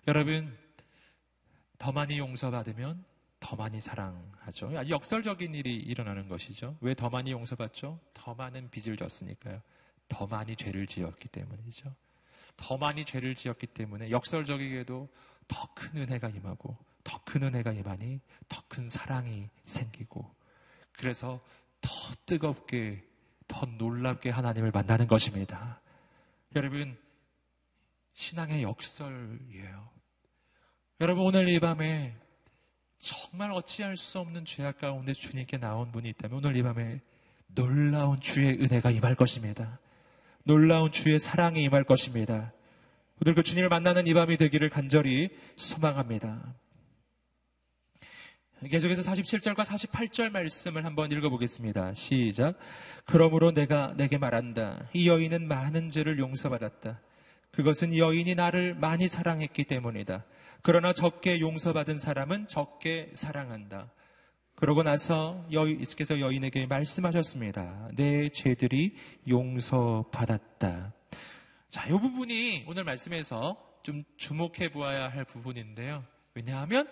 여러분, 0.07 0.57
더 1.77 1.91
많이 1.91 2.17
용서받으면 2.17 3.03
더 3.39 3.55
많이 3.55 3.79
사랑하죠. 3.79 4.89
역설적인 4.89 5.53
일이 5.53 5.75
일어나는 5.75 6.27
것이죠. 6.27 6.75
왜 6.81 6.93
더 6.95 7.09
많이 7.09 7.31
용서받죠? 7.31 7.99
더 8.13 8.33
많은 8.35 8.69
빚을 8.71 8.97
졌으니까요. 8.97 9.61
더 10.07 10.25
많이 10.27 10.55
죄를 10.55 10.87
지었기 10.87 11.27
때문이죠. 11.29 11.93
더 12.55 12.77
많이 12.77 13.05
죄를 13.05 13.35
지었기 13.35 13.67
때문에 13.67 14.09
역설적이게도 14.09 15.09
더 15.47 15.73
큰 15.75 16.01
은혜가 16.01 16.29
임하고 16.29 16.75
더 17.03 17.19
큰 17.23 17.43
은혜가 17.43 17.71
임하니 17.73 18.19
더 18.49 18.61
큰 18.67 18.89
사랑이 18.89 19.49
생기고 19.65 20.29
그래서 20.93 21.39
더 21.81 21.89
뜨겁게 22.25 23.03
더 23.47 23.65
놀랍게 23.77 24.29
하나님을 24.29 24.71
만나는 24.71 25.07
것입니다. 25.07 25.79
여러분, 26.55 26.97
신앙의 28.13 28.63
역설이에요. 28.63 29.89
여러분, 30.99 31.23
오늘 31.23 31.47
이 31.49 31.59
밤에 31.59 32.15
정말 32.99 33.51
어찌할 33.51 33.95
수 33.95 34.19
없는 34.19 34.45
죄악 34.45 34.79
가운데 34.79 35.13
주님께 35.13 35.57
나온 35.57 35.91
분이 35.91 36.09
있다면 36.09 36.37
오늘 36.39 36.55
이 36.55 36.63
밤에 36.63 36.99
놀라운 37.47 38.19
주의 38.19 38.49
은혜가 38.49 38.91
임할 38.91 39.15
것입니다. 39.15 39.79
놀라운 40.43 40.91
주의 40.91 41.17
사랑이 41.19 41.63
임할 41.63 41.83
것입니다. 41.83 42.53
오늘 43.21 43.35
그 43.35 43.43
주님을 43.43 43.69
만나는 43.69 44.07
이 44.07 44.13
밤이 44.13 44.37
되기를 44.37 44.69
간절히 44.69 45.29
소망합니다. 45.55 46.55
계속해서 48.69 49.03
47절과 49.11 49.57
48절 49.57 50.31
말씀을 50.31 50.83
한번 50.83 51.11
읽어보겠습니다. 51.11 51.93
시작. 51.93 52.57
그러므로 53.05 53.51
내가 53.51 53.93
내게 53.95 54.17
말한다. 54.17 54.87
이 54.93 55.07
여인은 55.07 55.47
많은 55.47 55.91
죄를 55.91 56.17
용서받았다. 56.17 56.99
그것은 57.51 57.95
여인이 57.95 58.33
나를 58.35 58.73
많이 58.73 59.07
사랑했기 59.07 59.65
때문이다. 59.65 60.23
그러나 60.61 60.93
적게 60.93 61.39
용서받은 61.39 61.99
사람은 61.99 62.47
적게 62.47 63.11
사랑한다. 63.13 63.91
그러고 64.55 64.81
나서 64.81 65.45
예수께서 65.51 66.19
여인에게 66.19 66.65
말씀하셨습니다. 66.65 67.89
내 67.95 68.29
죄들이 68.29 68.95
용서받았다. 69.27 70.93
자, 71.69 71.87
이 71.87 71.91
부분이 71.91 72.65
오늘 72.67 72.83
말씀에서 72.83 73.55
좀 73.83 74.03
주목해 74.17 74.69
보아야 74.71 75.09
할 75.09 75.25
부분인데요. 75.25 76.03
왜냐하면 76.33 76.89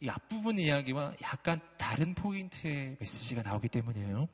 이 0.00 0.08
앞부분 0.08 0.58
이야기와 0.58 1.14
약간 1.22 1.60
다른 1.78 2.14
포인트의 2.14 2.96
메시지가 2.98 3.42
나오기 3.42 3.68
때문이에요. 3.68 4.28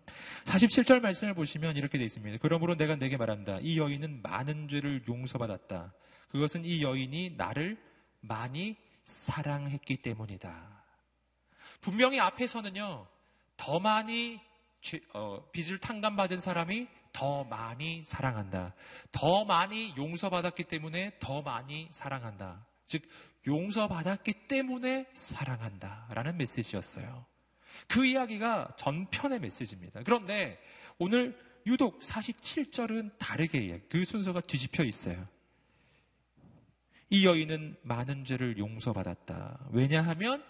47절 0.45 1.01
말씀을 1.01 1.35
보시면 1.35 1.77
이렇게 1.77 1.99
되어 1.99 2.07
있습니다. 2.07 2.39
그러므로 2.41 2.75
내가 2.75 2.97
내게 2.97 3.17
말한다. 3.17 3.59
이 3.61 3.79
여인은 3.79 4.23
많은 4.23 4.67
죄를 4.69 5.03
용서받았다. 5.07 5.93
그것은 6.31 6.65
이 6.65 6.83
여인이 6.83 7.35
나를 7.37 7.79
많이 8.21 8.77
사랑했기 9.05 10.03
때문이다. 10.03 10.85
분명히 11.81 12.21
앞에서는요, 12.21 13.07
더 13.57 13.81
많이 13.81 14.41
죄, 14.81 15.01
어, 15.12 15.45
빚을 15.53 15.79
탕감받은 15.79 16.41
사람이 16.41 16.89
더 17.12 17.45
많이 17.45 18.05
사랑한다. 18.05 18.75
더 19.12 19.45
많이 19.45 19.95
용서받았기 19.97 20.64
때문에 20.64 21.19
더 21.19 21.43
많이 21.43 21.89
사랑한다. 21.91 22.66
즉, 22.87 23.03
용서받았기 23.47 24.47
때문에 24.49 25.07
사랑한다. 25.14 26.09
라는 26.12 26.37
메시지였어요. 26.37 27.27
그 27.87 28.05
이야기가 28.05 28.75
전편의 28.77 29.41
메시지입니다. 29.41 30.03
그런데 30.05 30.61
오늘 30.99 31.39
유독 31.66 32.01
47절은 32.01 33.19
다르게 33.19 33.83
그 33.89 34.05
순서가 34.05 34.41
뒤집혀 34.41 34.85
있어요. 34.85 35.27
이 37.11 37.25
여인은 37.25 37.77
많은 37.83 38.25
죄를 38.25 38.59
용서받았다. 38.59 39.69
왜냐하면 39.71 40.45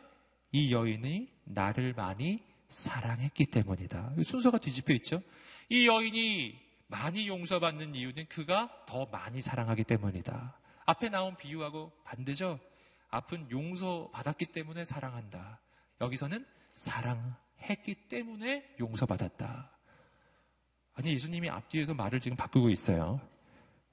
이 0.50 0.72
여인이 0.72 1.28
나를 1.44 1.94
많이 1.94 2.42
사랑했기 2.68 3.46
때문이다. 3.46 4.14
순서가 4.22 4.58
뒤집혀 4.58 4.94
있죠. 4.94 5.22
이 5.68 5.86
여인이 5.86 6.58
많이 6.88 7.28
용서받는 7.28 7.94
이유는 7.94 8.26
그가 8.28 8.84
더 8.86 9.06
많이 9.06 9.40
사랑하기 9.40 9.84
때문이다. 9.84 10.58
앞에 10.86 11.10
나온 11.10 11.36
비유하고 11.36 11.92
반대죠. 12.04 12.58
앞은 13.10 13.50
용서받았기 13.50 14.46
때문에 14.46 14.84
사랑한다. 14.84 15.60
여기서는 16.00 16.44
사랑했기 16.74 18.08
때문에 18.08 18.74
용서받았다. 18.80 19.70
아니, 20.94 21.12
예수님이 21.12 21.48
앞뒤에서 21.50 21.94
말을 21.94 22.20
지금 22.20 22.36
바꾸고 22.36 22.70
있어요. 22.70 23.20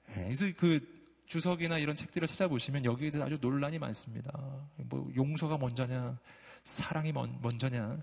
네, 0.08 0.24
그래서 0.24 0.46
그 0.56 0.95
주석이나 1.26 1.78
이런 1.78 1.96
책들을 1.96 2.26
찾아보시면 2.26 2.84
여기에 2.84 3.10
대해서 3.10 3.26
아주 3.26 3.38
논란이 3.40 3.78
많습니다. 3.78 4.30
뭐 4.76 5.10
용서가 5.16 5.58
먼저냐, 5.58 6.18
사랑이 6.64 7.12
먼저냐. 7.12 8.02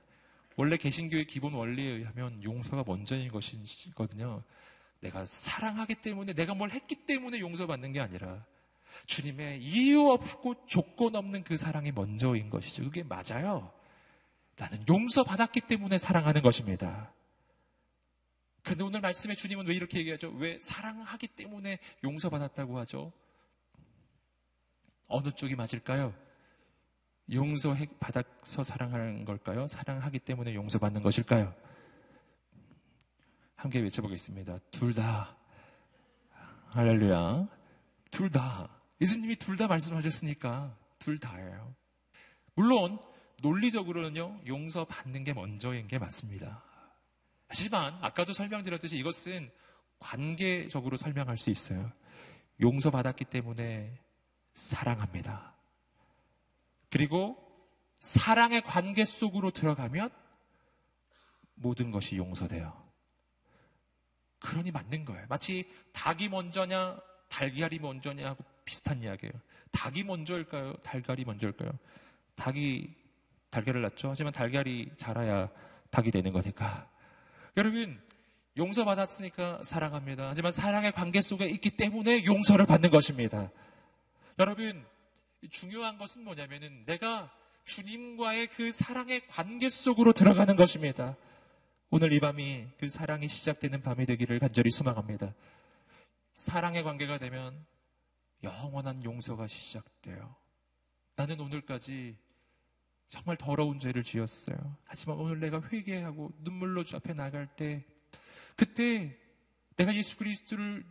원래 0.56 0.78
개신교의 0.78 1.26
기본 1.26 1.54
원리에 1.54 1.90
의하면 1.90 2.44
용서가 2.44 2.84
먼저인 2.86 3.30
것이거든요. 3.30 4.44
내가 5.00 5.26
사랑하기 5.26 5.96
때문에 5.96 6.34
내가 6.34 6.54
뭘 6.54 6.72
했기 6.72 6.96
때문에 6.96 7.40
용서받는 7.40 7.92
게 7.92 8.00
아니라 8.00 8.46
주님의 9.06 9.62
이유 9.64 10.08
없고 10.10 10.68
조건 10.68 11.16
없는 11.16 11.44
그 11.44 11.58
사랑이 11.58 11.92
먼저인 11.92 12.50
것이죠. 12.50 12.84
그게 12.84 13.04
맞아요. 13.04 13.72
나는 14.56 14.84
용서받았기 14.88 15.62
때문에 15.62 15.98
사랑하는 15.98 16.42
것입니다. 16.42 17.12
그런데 18.64 18.84
오늘 18.84 19.02
말씀에 19.02 19.36
주님은 19.36 19.68
왜 19.68 19.76
이렇게 19.76 20.00
얘기하죠? 20.00 20.32
왜 20.32 20.58
사랑하기 20.60 21.28
때문에 21.30 21.80
용서받았다고 22.04 22.80
하죠? 22.80 23.12
어느 25.08 25.30
쪽이 25.32 25.56
맞을까요? 25.56 26.14
용서 27.32 27.76
받아서 28.00 28.64
사랑하는 28.64 29.26
걸까요? 29.26 29.68
사랑하기 29.68 30.20
때문에 30.20 30.56
용서받는 30.56 31.04
것일까요? 31.04 31.54
함께 33.56 33.80
외쳐보겠습니다. 33.80 34.60
둘 34.72 34.94
다. 34.94 35.36
할렐루야. 36.70 37.48
둘 38.12 38.30
다. 38.32 38.70
예수님이 39.02 39.36
둘 39.36 39.58
다 39.58 39.68
말씀하셨으니까 39.68 40.76
둘 41.00 41.20
다예요. 41.20 41.76
물론 42.56 43.00
논리적으로는요, 43.42 44.42
용서 44.48 44.86
받는 44.86 45.24
게 45.26 45.34
먼저인 45.34 45.88
게 45.88 45.98
맞습니다. 46.00 46.64
하지만 47.54 47.96
아까도 48.02 48.34
설명드렸듯이 48.34 48.98
이것은 48.98 49.52
관계적으로 50.00 50.98
설명할 50.98 51.38
수 51.38 51.52
있어요. 51.52 51.92
용서받았기 52.60 53.26
때문에 53.26 53.96
사랑합니다. 54.56 55.54
그리고 56.90 57.38
사랑의 58.00 58.64
관계 58.64 59.06
속으로 59.06 59.52
들어가면 59.52 60.10
모든 61.54 61.92
것이 61.92 62.18
용서돼요. 62.18 62.74
그러니 64.40 64.72
맞는 64.72 65.06
거예요. 65.06 65.28
마치 65.30 65.72
닭이 65.92 66.30
먼저냐, 66.30 67.00
달걀이 67.30 67.78
먼저냐 67.78 68.30
하고 68.30 68.44
비슷한 68.66 69.04
이야기예요. 69.04 69.32
닭이 69.72 70.04
먼저일까요? 70.06 70.74
달걀이 70.78 71.24
먼저일까요? 71.24 71.72
닭이 72.34 72.96
달걀을 73.52 73.84
낳죠. 73.84 74.10
하지만 74.10 74.34
달걀이 74.34 74.90
자라야 74.98 75.50
닭이 75.92 76.10
되는 76.10 76.34
거니까. 76.34 76.92
여러분, 77.56 78.02
용서받았으니까 78.58 79.64
사랑합니다. 79.64 80.30
하지만 80.30 80.52
사랑의 80.52 80.92
관계 80.92 81.22
속에 81.22 81.46
있기 81.46 81.72
때문에 81.72 82.26
용서를 82.26 82.66
받는 82.66 82.90
것입니다. 82.90 83.52
여러분, 84.40 84.86
중요한 85.50 85.98
것은 85.98 86.24
뭐냐면은 86.24 86.84
내가 86.86 87.32
주님과의 87.66 88.48
그 88.48 88.72
사랑의 88.72 89.28
관계 89.28 89.70
속으로 89.70 90.14
들어가는 90.14 90.56
것입니다. 90.56 91.16
오늘 91.90 92.12
이 92.12 92.20
밤이 92.20 92.68
그 92.80 92.90
사랑이 92.90 93.28
시작되는 93.28 93.82
밤이 93.82 94.06
되기를 94.06 94.40
간절히 94.40 94.72
소망합니다. 94.72 95.34
사랑의 96.34 96.84
관계가 96.84 97.20
되면 97.20 97.66
영원한 98.44 99.04
용서가 99.04 99.48
시작돼요. 99.48 100.36
나는 101.16 101.40
오늘까지 101.40 102.16
정말 103.14 103.38
더러운 103.38 103.78
죄를 103.78 104.02
지었어요. 104.02 104.58
하지만 104.86 105.18
오늘 105.18 105.40
내가 105.40 105.62
회개하고 105.62 106.32
눈물로 106.40 106.84
주 106.84 106.96
앞에 106.96 107.14
나갈 107.14 107.46
때 107.46 107.86
그때 108.56 109.16
내가 109.76 109.94
예수 109.94 110.18
그리스도를 110.18 110.84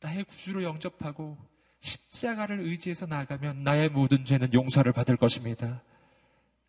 나의 0.00 0.24
구주로 0.24 0.64
영접하고 0.64 1.38
십자가를 1.78 2.60
의지해서 2.60 3.06
나가면 3.06 3.62
나의 3.62 3.88
모든 3.88 4.26
죄는 4.26 4.52
용서를 4.52 4.92
받을 4.92 5.16
것입니다. 5.16 5.82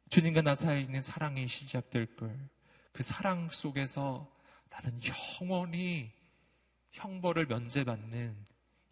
주님과 0.10 0.42
나 0.42 0.56
사이에 0.56 0.80
있는 0.80 1.02
사랑이 1.02 1.50
시작될 1.50 2.16
걸. 2.16 2.40
그 2.94 3.04
사랑 3.04 3.50
속에서 3.50 4.32
나는 4.70 5.02
영원히 5.42 6.14
형벌을 6.92 7.48
면제받는 7.48 8.38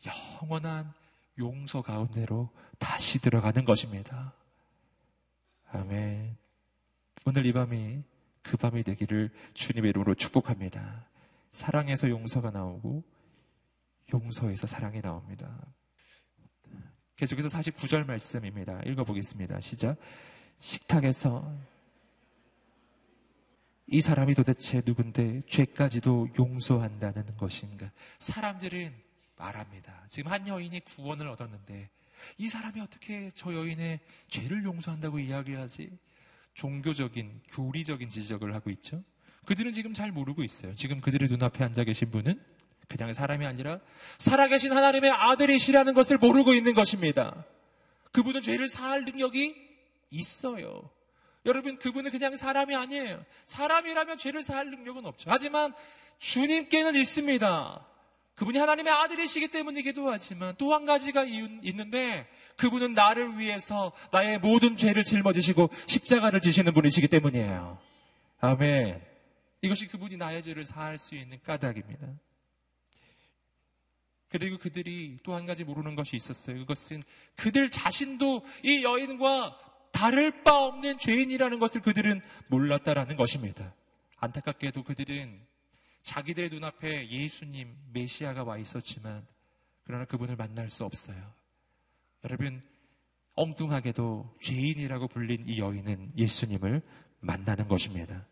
영원한 0.06 0.92
용서 1.40 1.82
가운데로 1.82 2.50
다시 2.80 3.22
들어가는 3.22 3.64
것입니다. 3.64 4.34
아멘. 5.74 6.36
오늘 7.26 7.46
이 7.46 7.54
밤이 7.54 8.04
그 8.44 8.58
밤이 8.58 8.84
되기를 8.84 9.30
주님의 9.54 9.90
이름으로 9.92 10.16
축복합니다. 10.16 11.08
사랑에서 11.52 12.10
용서가 12.10 12.52
나오고 12.52 13.04
용서에서 14.14 14.68
사랑이 14.68 15.02
나옵니다. 15.02 15.50
계속해서 17.16 17.48
49절 17.50 18.06
말씀입니다. 18.06 18.82
읽어보겠습니다. 18.86 19.62
시작. 19.62 19.98
식탁에서 20.60 21.56
이 23.88 24.02
사람이 24.02 24.34
도대체 24.34 24.82
누군데 24.86 25.42
죄까지도 25.48 26.30
용서한다는 26.40 27.38
것인가? 27.38 27.92
사람들은 28.20 28.94
말합니다. 29.38 30.06
지금 30.10 30.32
한 30.32 30.48
여인이 30.48 30.80
구원을 30.82 31.28
얻었는데 31.28 31.90
이 32.38 32.48
사람이 32.48 32.80
어떻게 32.82 33.32
저 33.36 33.54
여인의 33.54 34.00
죄를 34.28 34.64
용서한다고 34.64 35.20
이야기하지? 35.20 35.90
종교적인, 36.54 37.42
교리적인 37.50 38.10
지적을 38.10 38.54
하고 38.54 38.70
있죠. 38.72 39.04
그들은 39.46 39.74
지금 39.74 39.94
잘 39.94 40.12
모르고 40.12 40.44
있어요. 40.44 40.76
지금 40.76 41.02
그들의 41.02 41.30
눈앞에 41.30 41.64
앉아 41.64 41.84
계신 41.84 42.12
분은 42.12 42.40
그냥 42.88 43.14
사람이 43.14 43.46
아니라 43.46 43.80
살아계신 44.18 44.72
하나님의 44.72 45.12
아들이시라는 45.12 45.94
것을 45.94 46.18
모르고 46.18 46.54
있는 46.54 46.74
것입니다. 46.74 47.46
그분은 48.12 48.42
죄를 48.42 48.68
사할 48.68 49.06
능력이 49.06 49.56
있어요. 50.10 50.90
여러분, 51.46 51.80
그분은 51.80 52.12
그냥 52.12 52.36
사람이 52.36 52.76
아니에요. 52.76 53.24
사람이라면 53.46 54.18
죄를 54.18 54.44
사할 54.44 54.70
능력은 54.70 55.06
없죠. 55.06 55.32
하지만 55.32 55.74
주님께는 56.20 56.96
있습니다. 56.96 57.88
그분이 58.42 58.58
하나님의 58.58 58.92
아들이시기 58.92 59.50
때문이기도 59.50 60.10
하지만 60.10 60.56
또 60.58 60.74
한 60.74 60.86
가지가 60.86 61.26
있는데 61.26 62.28
그분은 62.58 62.96
나를 62.96 63.38
위해서 63.38 63.92
나의 64.12 64.40
모든 64.40 64.76
죄를 64.76 65.04
짊어지시고 65.04 65.70
십자가를 65.86 66.42
지시는 66.42 66.74
분이시기 66.74 67.08
때문이에요. 67.08 67.78
아멘. 68.40 69.00
이것이 69.62 69.88
그분이 69.88 70.18
나의 70.18 70.42
죄를 70.42 70.64
사할 70.64 70.98
수 70.98 71.14
있는 71.14 71.40
까닭입니다. 71.44 72.08
그리고 74.30 74.58
그들이 74.58 75.20
또 75.22 75.36
한 75.36 75.46
가지 75.46 75.64
모르는 75.64 75.94
것이 75.94 76.16
있었어요. 76.16 76.58
그것은 76.58 77.04
그들 77.36 77.70
자신도 77.70 78.44
이 78.64 78.84
여인과 78.84 79.56
다를 79.92 80.44
바 80.44 80.58
없는 80.58 80.98
죄인이라는 80.98 81.60
것을 81.60 81.82
그들은 81.82 82.22
몰랐다라는 82.48 83.18
것입니다. 83.18 83.76
안타깝게도 84.18 84.84
그들은 84.84 85.51
자기들의 86.04 86.50
눈앞에 86.50 87.10
예수님, 87.10 87.76
메시아가 87.94 88.44
와 88.44 88.58
있었지만, 88.58 89.26
그러나 89.84 90.06
그분을 90.06 90.36
만날 90.36 90.70
수 90.70 90.84
없어요. 90.86 91.18
여러분, 92.24 92.62
엉뚱하게도 93.34 94.38
죄인이라고 94.42 95.08
불린 95.08 95.48
이 95.48 95.60
여인은 95.60 96.14
예수님을 96.18 96.82
만나는 97.20 97.68
것입니다. 97.68 98.26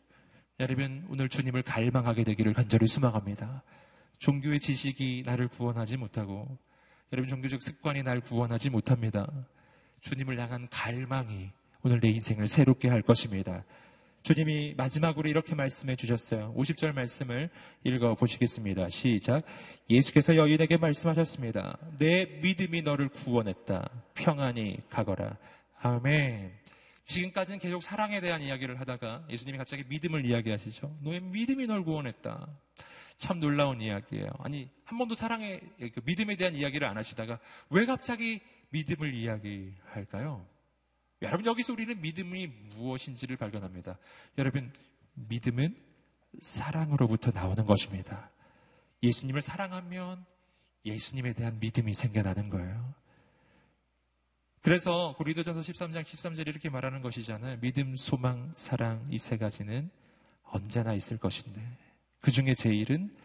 여러분, 0.59 1.05
오늘 1.09 1.30
주님을 1.30 1.63
갈망하게 1.63 2.24
되기를 2.24 2.53
간절히 2.53 2.88
소망합니다. 2.88 3.63
종교의 4.20 4.59
지식이 4.59 5.24
나를 5.26 5.47
구원하지 5.47 5.97
못하고, 5.97 6.57
여러분, 7.13 7.30
종교적 7.30 7.61
습관이 7.61 8.03
나를 8.03 8.22
구원하지 8.22 8.70
못합니다. 8.70 9.28
주님을 10.01 10.39
향한 10.39 10.67
갈망이 10.70 11.51
오늘 11.82 11.99
내 11.99 12.09
인생을 12.09 12.47
새롭게 12.47 12.89
할 12.89 13.01
것입니다. 13.01 13.63
주님이 14.22 14.76
마지막으로 14.78 15.30
이렇게 15.30 15.55
말씀해 15.55 15.95
주셨어요. 15.95 16.53
50절 16.55 16.93
말씀을 16.93 17.49
읽어 17.84 18.15
보시겠습니다. 18.15 18.89
시작. 18.89 19.43
예수께서 19.89 20.36
여인에게 20.36 20.78
말씀하셨습니다. 20.78 21.78
내 21.97 22.26
믿음이 22.26 22.82
너를 22.82 23.09
구원했다. 23.09 23.89
평안히 24.13 24.78
가거라. 24.89 25.38
아멘. 25.82 26.51
지금까지는 27.05 27.59
계속 27.59 27.82
사랑에 27.82 28.22
대한 28.22 28.41
이야기를 28.41 28.80
하다가 28.80 29.26
예수님이 29.30 29.57
갑자기 29.57 29.84
믿음을 29.88 30.26
이야기하시죠. 30.26 30.97
너의 31.01 31.22
믿음이 31.22 31.65
널 31.65 31.84
구원했다. 31.84 32.47
참 33.17 33.39
놀라운 33.39 33.82
이야기예요. 33.82 34.30
아니, 34.39 34.70
한 34.86 34.97
번도 34.97 35.15
사랑의, 35.15 35.59
그 35.80 36.01
믿음에 36.05 36.36
대한 36.36 36.55
이야기를 36.55 36.88
안 36.88 36.97
하시다가 36.97 37.39
왜 37.70 37.86
갑자기 37.86 38.41
믿음을 38.70 39.13
이야기할까요? 39.13 40.45
여러분, 41.22 41.45
여기서 41.45 41.74
우리는 41.74 41.99
믿음이 42.01 42.47
무엇인지를 42.47 43.38
발견합니다. 43.38 43.97
여러분, 44.38 44.72
믿음은 45.13 45.76
사랑으로부터 46.41 47.32
나오는 47.32 47.65
것입니다. 47.65 48.30
예수님을 49.03 49.41
사랑하면 49.41 50.26
예수님에 50.86 51.34
대한 51.34 51.59
믿음이 51.59 51.93
생겨나는 51.93 52.49
거예요. 52.49 52.93
그래서 54.61 55.15
고리도전서 55.17 55.61
13장 55.61 56.03
13절 56.03 56.47
이렇게 56.47 56.70
말하는 56.70 57.01
것이잖아요. 57.01 57.59
믿음, 57.61 57.95
소망, 57.95 58.51
사랑 58.53 59.07
이 59.09 59.17
세 59.17 59.38
가지는 59.38 59.89
언제나 60.43 60.93
있을 60.93 61.17
것인데 61.17 61.61
그 62.22 62.32
중에 62.32 62.55
제일은 62.55 63.15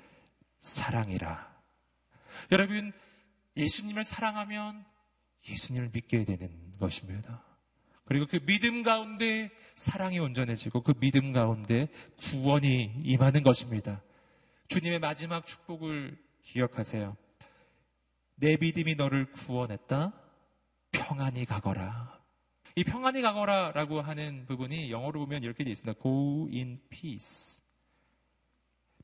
사랑이라. 0.61 1.53
여러분 2.53 2.93
예수님을 3.57 4.05
사랑하면 4.05 4.85
예수님을 5.49 5.91
믿게 5.93 6.25
되는 6.25 6.77
것입니다. 6.79 7.43
그리고 8.05 8.27
그 8.27 8.39
믿음 8.45 8.83
가운데 8.83 9.51
사랑이 9.77 10.19
온전해지고 10.19 10.83
그 10.83 10.95
믿음 10.95 11.33
가운데 11.33 11.89
구원이 12.19 13.03
임하는 13.03 13.43
것입니다. 13.43 14.03
주님의 14.69 14.99
마지막 14.99 15.47
축복을 15.47 16.17
기억하세요. 16.43 17.17
내 18.37 18.57
믿음이 18.57 18.95
너를 18.97 19.31
구원했다. 19.33 20.13
평안히 20.93 21.45
가거라. 21.45 22.21
이 22.77 22.85
평안히 22.85 23.23
가거라라고 23.23 24.01
하는 24.01 24.47
부분이 24.47 24.91
영어로 24.91 25.21
보면 25.21 25.43
이렇게 25.43 25.65
되어 25.65 25.73
있습니다. 25.73 26.01
Go 26.03 26.49
in 26.53 26.81
peace. 26.91 27.63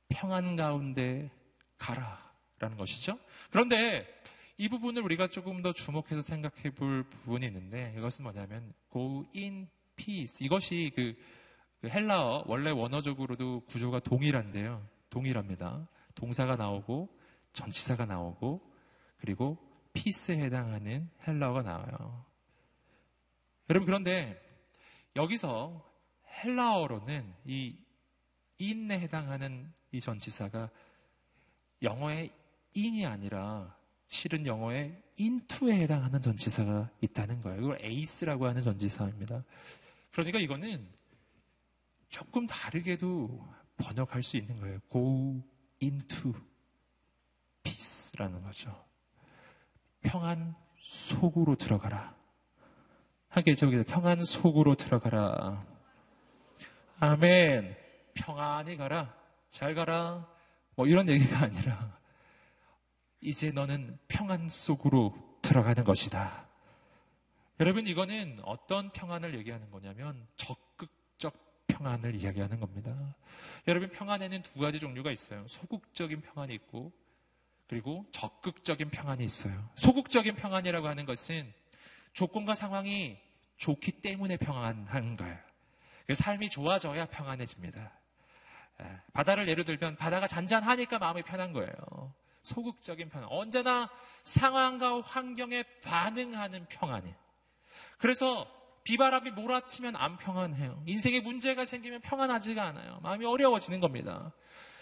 평안 0.09 0.57
가운데 0.57 1.31
가라라는 1.79 2.77
것이죠. 2.77 3.19
그런데 3.51 4.07
이 4.61 4.69
부분을 4.69 5.03
우리가 5.05 5.29
조금 5.29 5.63
더 5.63 5.73
주목해서 5.73 6.21
생각해 6.21 6.75
볼 6.75 7.03
부분이 7.03 7.47
있는데 7.47 7.95
이것은 7.97 8.25
뭐냐면 8.25 8.75
go 8.93 9.25
in 9.35 9.67
peace. 9.97 10.45
이것이 10.45 10.93
그, 10.95 11.17
그 11.81 11.89
헬라어 11.89 12.45
원래 12.47 12.71
원어적으로도 12.71 13.61
구조가 13.61 14.01
동일한데요. 14.01 14.87
동일합니다. 15.09 15.89
동사가 16.15 16.57
나오고 16.57 17.09
전치사가 17.55 18.05
나오고 18.05 18.61
그리고 19.17 19.57
피스에 19.95 20.37
해당하는 20.37 21.09
헬라어가 21.27 21.63
나와요. 21.63 22.27
여러분 23.71 23.87
그런데 23.87 24.39
여기서 25.17 25.83
헬라어로는 26.45 27.33
이 27.47 27.79
in에 28.61 29.01
해당하는 29.01 29.73
이 29.91 30.01
전치사가 30.01 30.69
영어의 31.81 32.31
in이 32.77 33.07
아니라 33.07 33.80
실은 34.11 34.45
영어의 34.45 35.01
into에 35.21 35.83
해당하는 35.83 36.21
전치사가 36.21 36.91
있다는 37.01 37.41
거예요. 37.43 37.61
이걸 37.61 37.79
ace라고 37.81 38.49
하는 38.49 38.65
전치사입니다. 38.65 39.45
그러니까 40.11 40.41
이거는 40.41 40.85
조금 42.09 42.45
다르게도 42.49 43.49
번역할 43.77 44.25
수 44.25 44.37
있는 44.37 44.59
거예요. 44.59 44.81
go 44.91 45.41
into 45.81 46.35
peace라는 47.63 48.43
거죠. 48.43 48.85
평안 50.01 50.57
속으로 50.81 51.55
들어가라. 51.55 52.17
하게 53.29 53.55
저기 53.55 53.81
평안 53.85 54.25
속으로 54.25 54.75
들어가라. 54.75 55.65
아멘. 56.99 57.77
평안히 58.15 58.77
가라. 58.77 59.15
잘 59.51 59.77
가라. 59.77 60.27
뭐 60.75 60.89
이런 60.89 61.09
얘기가 61.09 61.45
아니라 61.45 62.00
이제 63.21 63.51
너는 63.51 63.99
평안 64.09 64.49
속으로 64.49 65.15
들어가는 65.43 65.85
것이다. 65.85 66.47
여러분 67.61 67.87
이거는 67.87 68.41
어떤 68.45 68.91
평안을 68.91 69.37
얘기하는 69.39 69.71
거냐면 69.71 70.27
적극적 70.37 71.67
평안을 71.67 72.15
이야기하는 72.15 72.59
겁니다. 72.61 73.15
여러분 73.69 73.91
평안에는 73.91 74.43
두 74.43 74.59
가지 74.61 74.81
종류가 74.81 75.11
있어요. 75.11 75.47
소극적인 75.47 76.23
평안이 76.23 76.55
있고 76.55 76.93
그리고 77.69 78.07
적극적인 78.11 78.91
평안이 78.91 79.23
있어요. 79.25 79.69
소극적인 79.77 80.35
평안이라고 80.35 80.89
하는 80.89 81.05
것은 81.05 81.53
조건과 82.15 82.55
상황이 82.55 83.19
좋기 83.59 84.01
때문에 84.01 84.39
평안한 84.39 85.17
거예요. 85.17 85.39
삶이 86.13 86.49
좋아져야 86.49 87.07
평안해집니다. 87.07 87.93
바다를 89.13 89.47
예로 89.49 89.63
들면 89.63 89.97
바다가 89.97 90.27
잔잔하니까 90.27 90.99
마음이 90.99 91.23
편한 91.23 91.53
거예요. 91.53 91.75
소극적인 92.43 93.09
평안. 93.09 93.29
언제나 93.31 93.91
상황과 94.25 95.01
환경에 95.01 95.63
반응하는 95.83 96.67
평안이에요. 96.69 97.15
그래서 97.99 98.47
비바람이 98.85 99.33
몰아치면 99.33 99.97
안 99.97 100.17
평안해요. 100.17 100.83
인생에 100.87 101.21
문제가 101.21 101.65
생기면 101.65 102.01
평안하지가 102.01 102.63
않아요. 102.65 103.01
마음이 103.03 103.27
어려워지는 103.27 103.81
겁니다. 103.81 104.33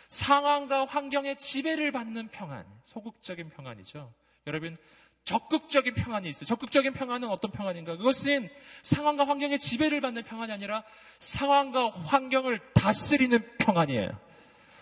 상황과 0.08 0.86
환경의 0.86 1.36
지배를 1.36 1.92
받는 1.92 2.28
평안, 2.28 2.64
소극적인 2.84 3.50
평안이죠. 3.50 4.12
여러분, 4.46 4.76
적극적인 5.24 5.94
평안이 5.94 6.28
있어요. 6.28 6.46
적극적인 6.46 6.94
평안은 6.94 7.28
어떤 7.28 7.50
평안인가? 7.50 7.96
그것은 7.98 8.48
상황과 8.80 9.26
환경의 9.26 9.58
지배를 9.58 10.00
받는 10.00 10.22
평안이 10.22 10.50
아니라 10.52 10.84
상황과 11.18 11.90
환경을 11.90 12.60
다스리는 12.72 13.38
평안이에요. 13.58 14.27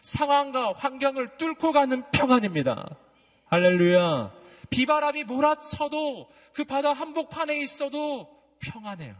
상황과 0.07 0.72
환경을 0.74 1.36
뚫고 1.36 1.72
가는 1.72 2.09
평안입니다. 2.12 2.96
할렐루야. 3.46 4.32
비바람이 4.70 5.24
몰아쳐도 5.24 6.30
그 6.52 6.64
바다 6.64 6.92
한복판에 6.92 7.59
있어도 7.61 8.28
평안해요. 8.61 9.16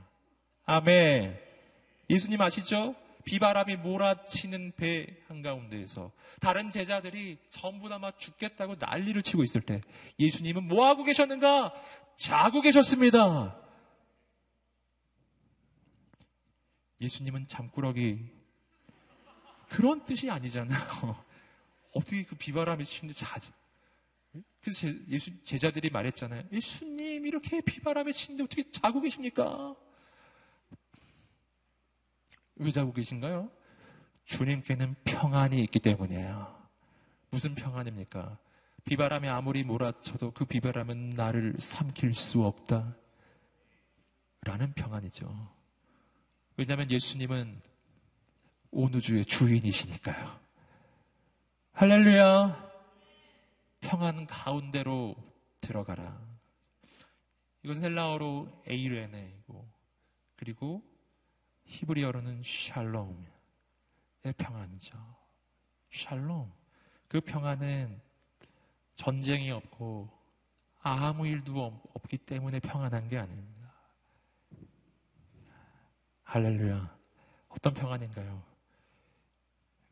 아멘. 0.65 1.41
예수님 2.09 2.41
아시죠? 2.41 2.95
비바람이 3.25 3.77
몰아치는 3.77 4.75
배 4.77 5.09
한가운데에서 5.27 6.13
다른 6.41 6.71
제자들이 6.71 7.39
전부 7.51 7.89
다 7.89 7.99
막 7.99 8.21
죽겠다고 8.21 8.77
난리를 8.79 9.21
치고 9.25 9.43
있을 9.43 9.63
때 9.63 9.81
예수님은 10.21 10.69
뭐 10.69 10.87
하고 10.87 11.03
계셨는가? 11.03 11.75
자고 12.17 12.61
계셨습니다. 12.61 13.59
예수님은 17.01 17.49
잠꾸러기 17.49 18.36
그런 19.69 20.05
뜻이 20.05 20.31
아니잖아요. 20.31 20.79
어떻게 21.95 22.25
그 22.25 22.37
비바람이 22.37 22.85
치는데 22.85 23.15
자지? 23.15 23.51
그래서 24.61 24.81
제, 24.81 25.01
예수, 25.09 25.45
제자들이 25.45 25.91
말했잖아요. 25.91 26.45
예수님 26.53 27.27
이렇게 27.27 27.61
비바람에 27.61 28.13
치는데 28.13 28.45
어떻게 28.45 28.71
자고 28.71 29.01
계십니까? 29.01 29.75
왜 32.57 32.71
자고 32.71 32.93
계신가요? 32.93 33.51
주님께는 34.25 34.97
평안이 35.05 35.61
있기 35.65 35.79
때문이에요. 35.79 36.57
무슨 37.31 37.55
평안입니까? 37.55 38.39
비바람이 38.85 39.29
아무리 39.29 39.63
몰아쳐도 39.63 40.33
그 40.33 40.45
비바람은 40.45 41.11
나를 41.11 41.57
삼킬 41.59 42.15
수 42.15 42.45
없다. 42.45 42.97
라는 44.43 44.73
평안이죠. 44.75 45.49
왜냐하면 46.57 46.91
예수님은 46.91 47.61
온 48.71 48.95
우주의 48.95 49.25
주인이시니까요. 49.25 50.41
할렐루야! 51.73 52.67
평안 53.81 54.27
가운데로 54.27 55.15
들어가라. 55.61 56.21
이것은 57.63 57.85
헬라어로 57.85 58.63
에이레네이고 58.67 59.69
그리고 60.37 60.83
히브리어로는 61.65 62.43
샬롬의 62.45 63.17
평안이죠. 64.39 64.97
샬롬. 65.91 66.53
그 67.09 67.21
평안은 67.21 68.01
전쟁이 68.95 69.51
없고 69.51 70.09
아무 70.81 71.27
일도 71.27 71.83
없기 71.95 72.19
때문에 72.19 72.61
평안한 72.61 73.09
게 73.09 73.19
아닙니다. 73.19 73.73
할렐루야. 76.25 76.97
어떤 77.49 77.75
평안인가요? 77.75 78.56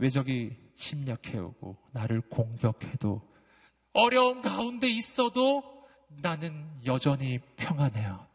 외적이 0.05 0.55
침략해오고 0.75 1.79
나를 1.93 2.21
공격해도 2.21 3.23
어려움 3.95 4.43
가운데 4.43 4.87
있어도 4.87 5.63
나는 6.21 6.67
여전히 6.85 7.39
평안해요. 7.57 8.27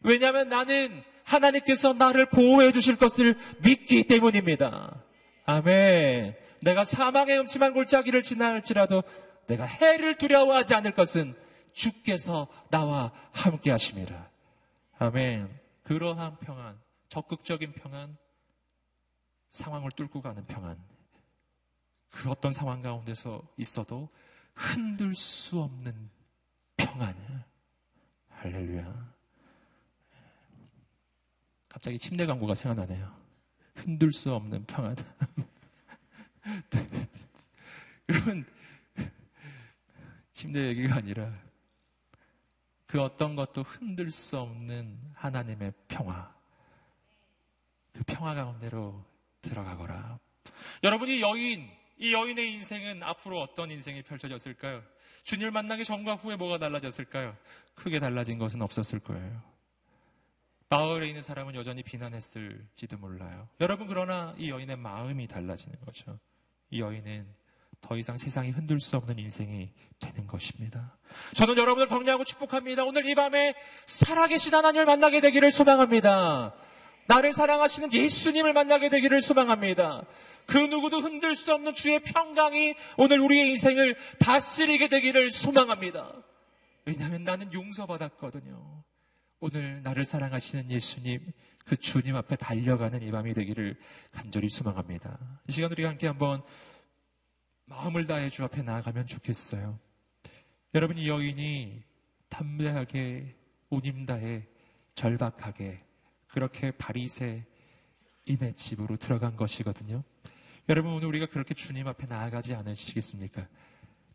왜냐하면 0.00 0.48
나는 0.48 1.04
하나님께서 1.22 1.92
나를 1.92 2.26
보호해 2.26 2.72
주실 2.72 2.96
것을 2.96 3.38
믿기 3.62 4.08
때문입니다. 4.08 5.04
아멘. 5.44 6.34
내가 6.62 6.84
사망의 6.84 7.38
음침한 7.38 7.74
골짜기를 7.74 8.24
지날지라도 8.24 9.04
내가 9.46 9.66
해를 9.66 10.16
두려워하지 10.16 10.74
않을 10.74 10.94
것은 10.94 11.36
주께서 11.74 12.48
나와 12.70 13.12
함께 13.30 13.70
하십니다. 13.70 14.30
아멘. 14.98 15.48
그러한 15.84 16.38
평안, 16.40 16.76
적극적인 17.08 17.72
평안, 17.74 18.16
상황을 19.50 19.90
뚫고 19.92 20.20
가는 20.20 20.44
평안. 20.46 20.78
그 22.10 22.30
어떤 22.30 22.52
상황 22.52 22.82
가운데서 22.82 23.42
있어도 23.56 24.08
흔들 24.54 25.14
수 25.14 25.60
없는 25.60 26.10
평안. 26.76 27.44
할렐루야. 28.30 29.14
갑자기 31.68 31.98
침대 31.98 32.26
광고가 32.26 32.54
생각나네요. 32.54 33.14
흔들 33.74 34.12
수 34.12 34.34
없는 34.34 34.64
평안. 34.66 34.96
여러분, 38.08 38.44
침대 40.32 40.68
얘기가 40.68 40.96
아니라 40.96 41.32
그 42.86 43.00
어떤 43.02 43.36
것도 43.36 43.62
흔들 43.62 44.10
수 44.10 44.38
없는 44.38 44.98
하나님의 45.14 45.72
평화. 45.88 46.34
그 47.92 48.02
평화 48.04 48.34
가운데로 48.34 49.04
들어가거라. 49.42 50.18
여러분 50.82 51.08
이 51.08 51.20
여인, 51.20 51.68
이 51.98 52.12
여인의 52.12 52.52
인생은 52.54 53.02
앞으로 53.02 53.40
어떤 53.40 53.70
인생이 53.70 54.02
펼쳐졌을까요? 54.02 54.82
주님을 55.24 55.50
만나기 55.50 55.84
전과 55.84 56.14
후에 56.14 56.36
뭐가 56.36 56.58
달라졌을까요? 56.58 57.36
크게 57.74 58.00
달라진 58.00 58.38
것은 58.38 58.62
없었을 58.62 59.00
거예요. 59.00 59.42
마을에 60.70 61.08
있는 61.08 61.22
사람은 61.22 61.54
여전히 61.54 61.82
비난했을지도 61.82 62.98
몰라요. 62.98 63.48
여러분, 63.60 63.86
그러나 63.86 64.34
이 64.38 64.50
여인의 64.50 64.76
마음이 64.76 65.26
달라지는 65.26 65.78
거죠. 65.80 66.18
이 66.70 66.80
여인은 66.80 67.26
더 67.80 67.96
이상 67.96 68.16
세상이 68.16 68.50
흔들 68.50 68.80
수 68.80 68.96
없는 68.96 69.18
인생이 69.18 69.70
되는 69.98 70.26
것입니다. 70.26 70.96
저는 71.34 71.56
여러분을 71.56 71.88
격려하고 71.88 72.24
축복합니다. 72.24 72.84
오늘 72.84 73.06
이 73.06 73.14
밤에 73.14 73.54
살아계신 73.86 74.54
하나님을 74.54 74.84
만나게 74.84 75.20
되기를 75.20 75.50
소망합니다. 75.50 76.54
나를 77.08 77.32
사랑하시는 77.32 77.92
예수님을 77.92 78.52
만나게 78.52 78.90
되기를 78.90 79.22
소망합니다. 79.22 80.04
그 80.46 80.58
누구도 80.58 81.00
흔들 81.00 81.34
수 81.34 81.52
없는 81.54 81.72
주의 81.72 81.98
평강이 82.00 82.74
오늘 82.98 83.20
우리의 83.20 83.48
인생을 83.50 83.96
다스리게 84.18 84.88
되기를 84.88 85.30
소망합니다. 85.30 86.12
왜냐하면 86.84 87.24
나는 87.24 87.52
용서받았거든요. 87.52 88.84
오늘 89.40 89.82
나를 89.82 90.04
사랑하시는 90.04 90.70
예수님, 90.70 91.32
그 91.64 91.76
주님 91.76 92.14
앞에 92.14 92.36
달려가는 92.36 93.02
이 93.02 93.10
밤이 93.10 93.32
되기를 93.34 93.76
간절히 94.12 94.48
소망합니다. 94.48 95.18
이 95.48 95.52
시간 95.52 95.70
우리가 95.72 95.88
함께 95.88 96.06
한번 96.06 96.42
마음을 97.66 98.06
다해 98.06 98.28
주 98.28 98.44
앞에 98.44 98.62
나아가면 98.62 99.06
좋겠어요. 99.06 99.78
여러분, 100.74 100.98
이 100.98 101.08
여인이 101.08 101.82
담대하게, 102.28 103.34
운임 103.70 104.04
다해, 104.04 104.46
절박하게, 104.94 105.87
그렇게 106.28 106.70
바리새인의 106.72 107.44
집으로 108.54 108.96
들어간 108.96 109.36
것이거든요. 109.36 110.02
여러분 110.68 110.92
오늘 110.92 111.08
우리가 111.08 111.26
그렇게 111.26 111.54
주님 111.54 111.88
앞에 111.88 112.06
나아가지 112.06 112.54
않으시겠습니까? 112.54 113.46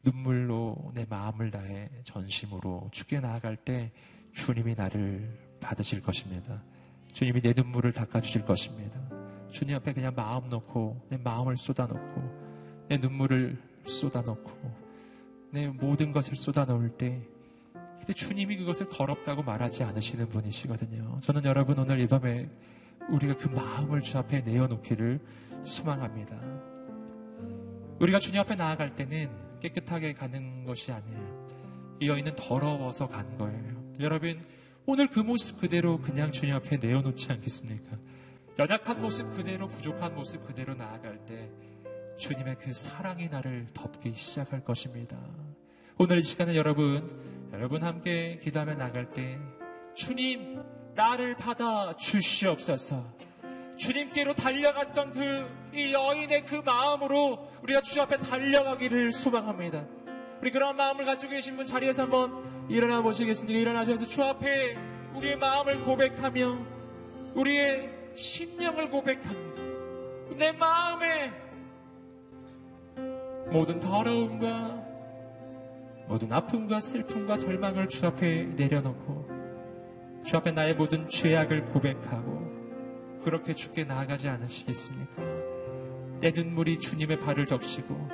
눈물로 0.03 0.91
내 0.93 1.05
마음을 1.09 1.49
다해 1.49 1.89
전심으로 2.03 2.89
죽게 2.91 3.20
나아갈 3.20 3.55
때 3.55 3.91
주님이 4.34 4.76
나를 4.76 5.57
받으실 5.59 6.01
것입니다. 6.01 6.61
주님이 7.14 7.41
내 7.41 7.53
눈물을 7.55 7.91
닦아주실 7.93 8.45
것입니다. 8.45 8.99
주님 9.49 9.76
앞에 9.76 9.93
그냥 9.93 10.14
마음 10.16 10.49
놓고 10.49 11.07
내 11.09 11.18
마음을 11.18 11.57
쏟아놓고 11.57 12.86
내 12.89 12.97
눈물을 12.97 13.57
쏟아놓고 13.86 14.51
내 15.51 15.68
모든 15.68 16.11
것을 16.11 16.36
쏟아놓을 16.36 16.97
때 16.97 17.22
근데 18.04 18.12
주님이 18.12 18.58
그것을 18.58 18.89
더럽다고 18.89 19.43
말하지 19.43 19.84
않으시는 19.86 20.28
분이시거든요. 20.28 21.22
저는 21.22 21.45
여러분 21.45 21.80
오늘 21.80 22.01
이 22.01 22.08
밤에 22.08 22.49
우리가 23.10 23.38
그 23.38 23.47
마음을 23.47 24.01
주 24.01 24.18
앞에 24.18 24.41
내어놓기를 24.41 25.22
소망합니다. 25.64 26.38
우리가 28.01 28.20
주님 28.20 28.41
앞에 28.41 28.56
나아갈 28.56 28.97
때는 28.97 29.30
깨끗하게 29.62 30.16
가는 30.16 30.66
것이 30.66 30.91
아니에요. 30.91 31.97
이 32.01 32.10
여인은 32.10 32.36
더러워서 32.36 33.08
간 33.08 33.38
거예요. 33.38 33.93
여러분, 34.01 34.41
오늘 34.86 35.08
그 35.08 35.22
모습 35.22 35.62
그대로 35.62 36.01
그냥 36.01 36.34
주님 36.34 36.56
앞에 36.56 36.76
내어놓지 36.78 37.32
않겠습니까? 37.32 37.97
연약한 38.60 39.01
모습 39.01 39.32
그대로, 39.32 39.70
부족한 39.70 40.14
모습 40.14 40.45
그대로 40.45 40.76
나아갈 40.76 41.26
때 41.26 41.49
주님의 42.18 42.58
그 42.60 42.74
사랑이 42.74 43.30
나를 43.30 43.68
덮기 43.74 44.14
시작할 44.14 44.66
것입니다. 44.66 45.18
오늘 45.97 46.20
이 46.20 46.24
시간에 46.24 46.58
여러분, 46.58 47.32
여러분 47.54 47.84
함께 47.84 48.39
기도하며 48.41 48.76
나갈 48.76 49.10
때 49.12 49.39
주님 49.93 50.62
나를 50.95 51.36
받아 51.36 51.95
주시옵소서. 51.97 53.06
주님께로 53.78 54.34
달려갔던 54.34 55.14
그 55.14 55.64
이 55.74 55.91
여인의 55.91 56.45
그 56.45 56.56
마음으로 56.64 57.49
우리가 57.64 57.82
주 57.82 57.99
앞에 58.01 58.18
달려가기를 58.18 59.12
소망합니다. 59.12 59.86
우리 60.39 60.51
그런 60.51 60.76
마음을 60.76 61.04
가지고 61.04 61.32
계신 61.32 61.56
분 61.56 61.66
자리에서 61.66 62.04
한번 62.04 62.68
일어나 62.70 63.01
보시겠습니까? 63.01 63.60
일어나셔서 63.60 64.06
주 64.06 64.24
앞에 64.24 64.78
우리의 65.16 65.38
마음을 65.38 65.82
고백하며 65.84 66.58
우리의 67.34 67.89
심령을 68.16 68.91
고백합니다. 68.91 69.64
내 70.38 70.51
마음에 70.51 71.32
모든 73.51 73.80
더러움과 73.80 74.92
모든 76.08 76.32
아픔과 76.32 76.80
슬픔과 76.80 77.38
절망을 77.38 77.88
주 77.89 78.06
앞에 78.08 78.45
내려놓고 78.56 79.28
주 80.26 80.38
앞에 80.38 80.51
나의 80.51 80.76
모든 80.76 81.08
죄악을 81.10 81.66
고백하고 81.66 83.22
그렇게 83.24 83.54
죽게 83.54 83.86
나아가지 83.86 84.28
않으시겠습니까? 84.28 85.22
내 86.20 86.32
눈물이 86.32 86.80
주님의 86.80 87.20
발을 87.20 87.45
적시고 87.45 88.10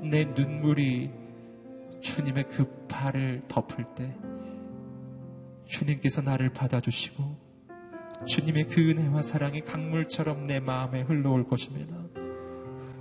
내 0.00 0.24
눈물이 0.24 1.10
주님의 2.00 2.44
그 2.50 2.86
발을 2.88 3.42
덮을 3.48 3.84
때 3.94 4.14
주님께서 5.66 6.22
나를 6.22 6.50
받아주시고 6.50 7.48
주님의 8.26 8.68
그 8.68 8.80
은혜와 8.90 9.22
사랑이 9.22 9.60
강물처럼 9.62 10.46
내 10.46 10.60
마음에 10.60 11.02
흘러올 11.02 11.46
것입니다. 11.48 11.96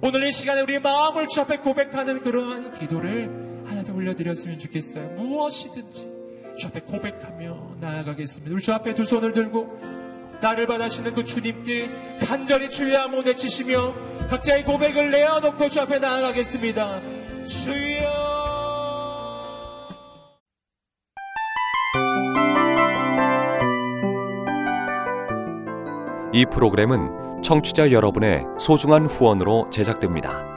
오늘 0.02 0.28
이 0.28 0.32
시간에 0.32 0.62
우리의 0.62 0.82
마음을 0.82 1.28
주 1.28 1.42
앞에 1.42 1.58
고백하는 1.58 2.22
그러한 2.22 2.78
기도를 2.78 3.57
하나 3.68 3.84
더 3.84 3.94
올려드렸으면 3.94 4.60
좋겠어요. 4.60 5.10
무엇이든지 5.10 6.18
주 6.58 6.68
앞에 6.68 6.82
고백하며 6.82 7.76
나아가겠습니다. 7.80 8.54
우리 8.54 8.62
주 8.62 8.74
앞에 8.74 8.96
두 8.96 9.06
손을 9.06 9.34
들고 9.34 9.80
나를 10.42 10.68
받아시는 10.68 11.14
그 11.14 11.26
주님께 11.26 11.90
간절히 12.26 12.70
주의 12.70 12.96
암호 12.96 13.22
내치시며 13.22 13.94
각자의 14.30 14.64
고백을 14.66 15.12
내어놓고 15.12 15.70
주 15.70 15.82
앞에 15.82 16.00
나아가겠습니다. 16.00 17.02
주여 17.46 18.28
이 26.34 26.46
프로그램은 26.46 27.42
청취자 27.42 27.92
여러분의 27.92 28.44
소중한 28.60 29.06
후원으로 29.08 29.70
제작됩니다. 29.72 30.57